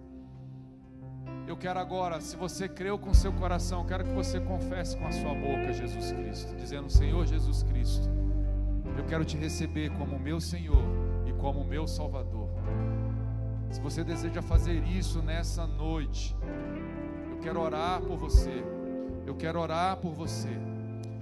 Eu 1.44 1.56
quero 1.56 1.80
agora, 1.80 2.20
se 2.20 2.36
você 2.36 2.68
creu 2.68 2.96
com 3.00 3.12
seu 3.12 3.32
coração, 3.32 3.84
quero 3.84 4.04
que 4.04 4.12
você 4.12 4.38
confesse 4.38 4.96
com 4.96 5.08
a 5.08 5.10
sua 5.10 5.34
boca 5.34 5.72
Jesus 5.72 6.12
Cristo, 6.12 6.54
dizendo: 6.54 6.88
Senhor 6.88 7.26
Jesus 7.26 7.64
Cristo, 7.64 8.08
eu 8.96 9.04
quero 9.06 9.24
te 9.24 9.36
receber 9.36 9.90
como 9.98 10.20
meu 10.20 10.40
Senhor 10.40 10.84
e 11.26 11.32
como 11.32 11.64
meu 11.64 11.88
Salvador. 11.88 12.48
Se 13.72 13.80
você 13.80 14.04
deseja 14.04 14.40
fazer 14.40 14.84
isso 14.84 15.20
nessa 15.20 15.66
noite, 15.66 16.36
eu 17.28 17.38
quero 17.40 17.60
orar 17.60 18.00
por 18.02 18.16
você. 18.16 18.78
Eu 19.30 19.36
quero 19.36 19.60
orar 19.60 19.96
por 19.96 20.12
você. 20.12 20.48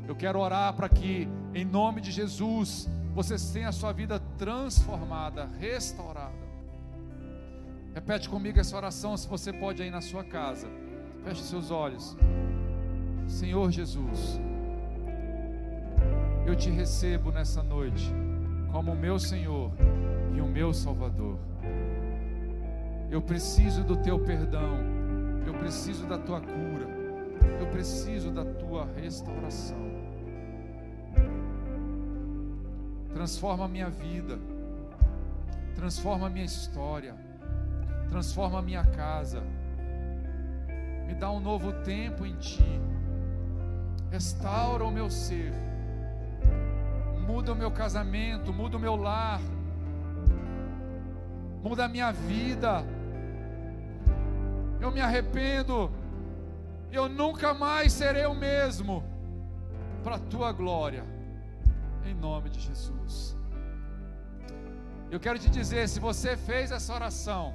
Eu 0.06 0.16
quero 0.16 0.38
orar 0.38 0.72
para 0.72 0.88
que, 0.88 1.28
em 1.54 1.62
nome 1.62 2.00
de 2.00 2.10
Jesus, 2.10 2.88
você 3.14 3.36
tenha 3.52 3.68
a 3.68 3.72
sua 3.72 3.92
vida 3.92 4.18
transformada, 4.38 5.46
restaurada. 5.60 6.48
Repete 7.94 8.26
comigo 8.26 8.58
essa 8.58 8.74
oração, 8.74 9.14
se 9.14 9.28
você 9.28 9.52
pode 9.52 9.82
aí 9.82 9.90
na 9.90 10.00
sua 10.00 10.24
casa. 10.24 10.68
Feche 11.22 11.42
seus 11.42 11.70
olhos. 11.70 12.16
Senhor 13.26 13.70
Jesus, 13.70 14.40
eu 16.46 16.56
te 16.56 16.70
recebo 16.70 17.30
nessa 17.30 17.62
noite 17.62 18.10
como 18.72 18.92
o 18.92 18.96
meu 18.96 19.18
Senhor 19.18 19.70
e 20.34 20.40
o 20.40 20.46
meu 20.46 20.72
Salvador. 20.72 21.36
Eu 23.10 23.20
preciso 23.20 23.84
do 23.84 23.98
teu 23.98 24.18
perdão, 24.18 24.78
eu 25.46 25.52
preciso 25.52 26.06
da 26.06 26.16
tua 26.16 26.40
cura, 26.40 26.77
eu 27.60 27.66
preciso 27.68 28.30
da 28.30 28.44
tua 28.44 28.86
restauração. 28.96 29.78
Transforma 33.12 33.64
a 33.64 33.68
minha 33.68 33.90
vida, 33.90 34.38
transforma 35.74 36.26
a 36.26 36.30
minha 36.30 36.44
história, 36.44 37.14
transforma 38.08 38.58
a 38.58 38.62
minha 38.62 38.84
casa, 38.84 39.42
me 41.06 41.14
dá 41.14 41.30
um 41.30 41.40
novo 41.40 41.72
tempo 41.84 42.24
em 42.26 42.36
ti, 42.36 42.80
restaura 44.10 44.84
o 44.84 44.90
meu 44.90 45.10
ser, 45.10 45.52
muda 47.26 47.52
o 47.52 47.56
meu 47.56 47.70
casamento, 47.70 48.52
muda 48.52 48.76
o 48.76 48.80
meu 48.80 48.94
lar, 48.94 49.40
muda 51.62 51.84
a 51.84 51.88
minha 51.88 52.12
vida. 52.12 52.84
Eu 54.80 54.92
me 54.92 55.00
arrependo 55.00 55.90
Eu 56.90 57.08
nunca 57.08 57.52
mais 57.52 57.92
serei 57.92 58.26
o 58.26 58.34
mesmo. 58.34 59.04
Para 60.02 60.16
a 60.16 60.18
tua 60.18 60.52
glória. 60.52 61.04
Em 62.04 62.14
nome 62.14 62.50
de 62.50 62.60
Jesus. 62.60 63.36
Eu 65.10 65.18
quero 65.18 65.38
te 65.38 65.48
dizer, 65.48 65.88
se 65.88 65.98
você 65.98 66.36
fez 66.36 66.70
essa 66.70 66.94
oração, 66.94 67.54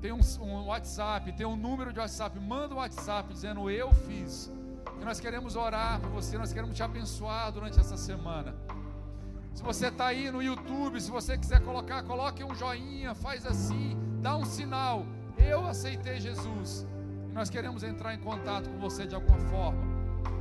tem 0.00 0.12
um, 0.12 0.20
um 0.40 0.66
WhatsApp, 0.66 1.30
tem 1.32 1.46
um 1.46 1.56
número 1.56 1.92
de 1.92 1.98
WhatsApp, 1.98 2.38
manda 2.40 2.74
um 2.74 2.78
WhatsApp 2.78 3.32
dizendo 3.32 3.70
eu 3.70 3.92
fiz. 3.92 4.50
Nós 5.04 5.20
queremos 5.20 5.56
orar 5.56 6.00
por 6.00 6.10
você, 6.10 6.38
nós 6.38 6.52
queremos 6.52 6.74
te 6.74 6.82
abençoar 6.82 7.52
durante 7.52 7.78
essa 7.78 7.96
semana. 7.96 8.54
Se 9.54 9.62
você 9.62 9.88
está 9.88 10.06
aí 10.06 10.30
no 10.30 10.42
YouTube, 10.42 11.00
se 11.00 11.10
você 11.10 11.36
quiser 11.36 11.60
colocar, 11.60 12.02
coloque 12.02 12.42
um 12.42 12.54
joinha, 12.54 13.14
faz 13.14 13.44
assim, 13.44 13.96
dá 14.22 14.36
um 14.36 14.44
sinal. 14.44 15.04
Eu 15.36 15.66
aceitei 15.66 16.20
Jesus. 16.20 16.86
Nós 17.32 17.48
queremos 17.48 17.82
entrar 17.82 18.14
em 18.14 18.18
contato 18.18 18.68
com 18.68 18.78
você 18.78 19.06
de 19.06 19.14
alguma 19.14 19.38
forma. 19.38 19.80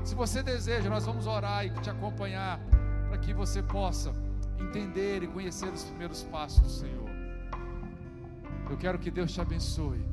Se 0.03 0.15
você 0.15 0.41
deseja, 0.41 0.89
nós 0.89 1.05
vamos 1.05 1.27
orar 1.27 1.65
e 1.65 1.69
te 1.69 1.89
acompanhar 1.89 2.59
para 3.07 3.17
que 3.17 3.33
você 3.33 3.61
possa 3.61 4.13
entender 4.59 5.23
e 5.23 5.27
conhecer 5.27 5.69
os 5.69 5.83
primeiros 5.83 6.23
passos 6.23 6.59
do 6.59 6.69
Senhor. 6.69 7.09
Eu 8.69 8.77
quero 8.77 8.99
que 8.99 9.09
Deus 9.09 9.31
te 9.31 9.41
abençoe. 9.41 10.03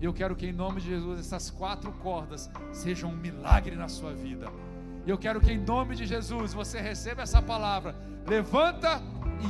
E 0.00 0.04
eu 0.04 0.12
quero 0.12 0.34
que 0.34 0.46
em 0.46 0.52
nome 0.52 0.80
de 0.80 0.88
Jesus 0.88 1.20
essas 1.20 1.50
quatro 1.50 1.92
cordas 1.92 2.50
sejam 2.72 3.10
um 3.10 3.16
milagre 3.16 3.76
na 3.76 3.88
sua 3.88 4.12
vida. 4.12 4.50
E 5.06 5.10
eu 5.10 5.18
quero 5.18 5.40
que 5.40 5.52
em 5.52 5.58
nome 5.58 5.94
de 5.94 6.06
Jesus 6.06 6.52
você 6.52 6.80
receba 6.80 7.22
essa 7.22 7.40
palavra. 7.40 7.94
Levanta 8.26 9.00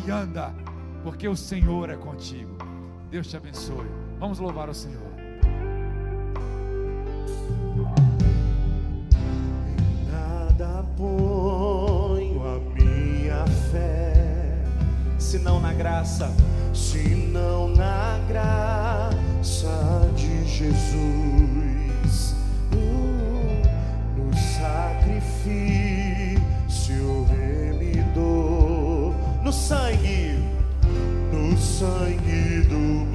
e 0.05 0.11
anda, 0.11 0.55
porque 1.03 1.27
o 1.29 1.37
Senhor 1.37 1.91
é 1.91 1.97
contigo. 1.97 2.57
Deus 3.11 3.29
te 3.29 3.37
abençoe. 3.37 3.87
Vamos 4.19 4.39
louvar 4.39 4.69
o 4.69 4.75
Senhor. 4.75 5.12
Nada 10.11 10.85
ponho 10.97 12.43
a 12.47 12.59
minha 12.75 13.47
fé, 13.71 14.63
senão 15.19 15.61
na 15.61 15.73
graça, 15.73 16.33
senão 16.75 17.69
na 17.69 18.19
graça 18.29 20.09
de 20.17 20.47
Jesus, 20.47 22.35
no 24.17 24.35
sacrifício 24.37 26.03
remidor, 27.29 29.15
no 29.43 29.53
sangue, 29.53 30.39
no 31.33 31.57
sangue 31.57 32.63
do 32.69 33.12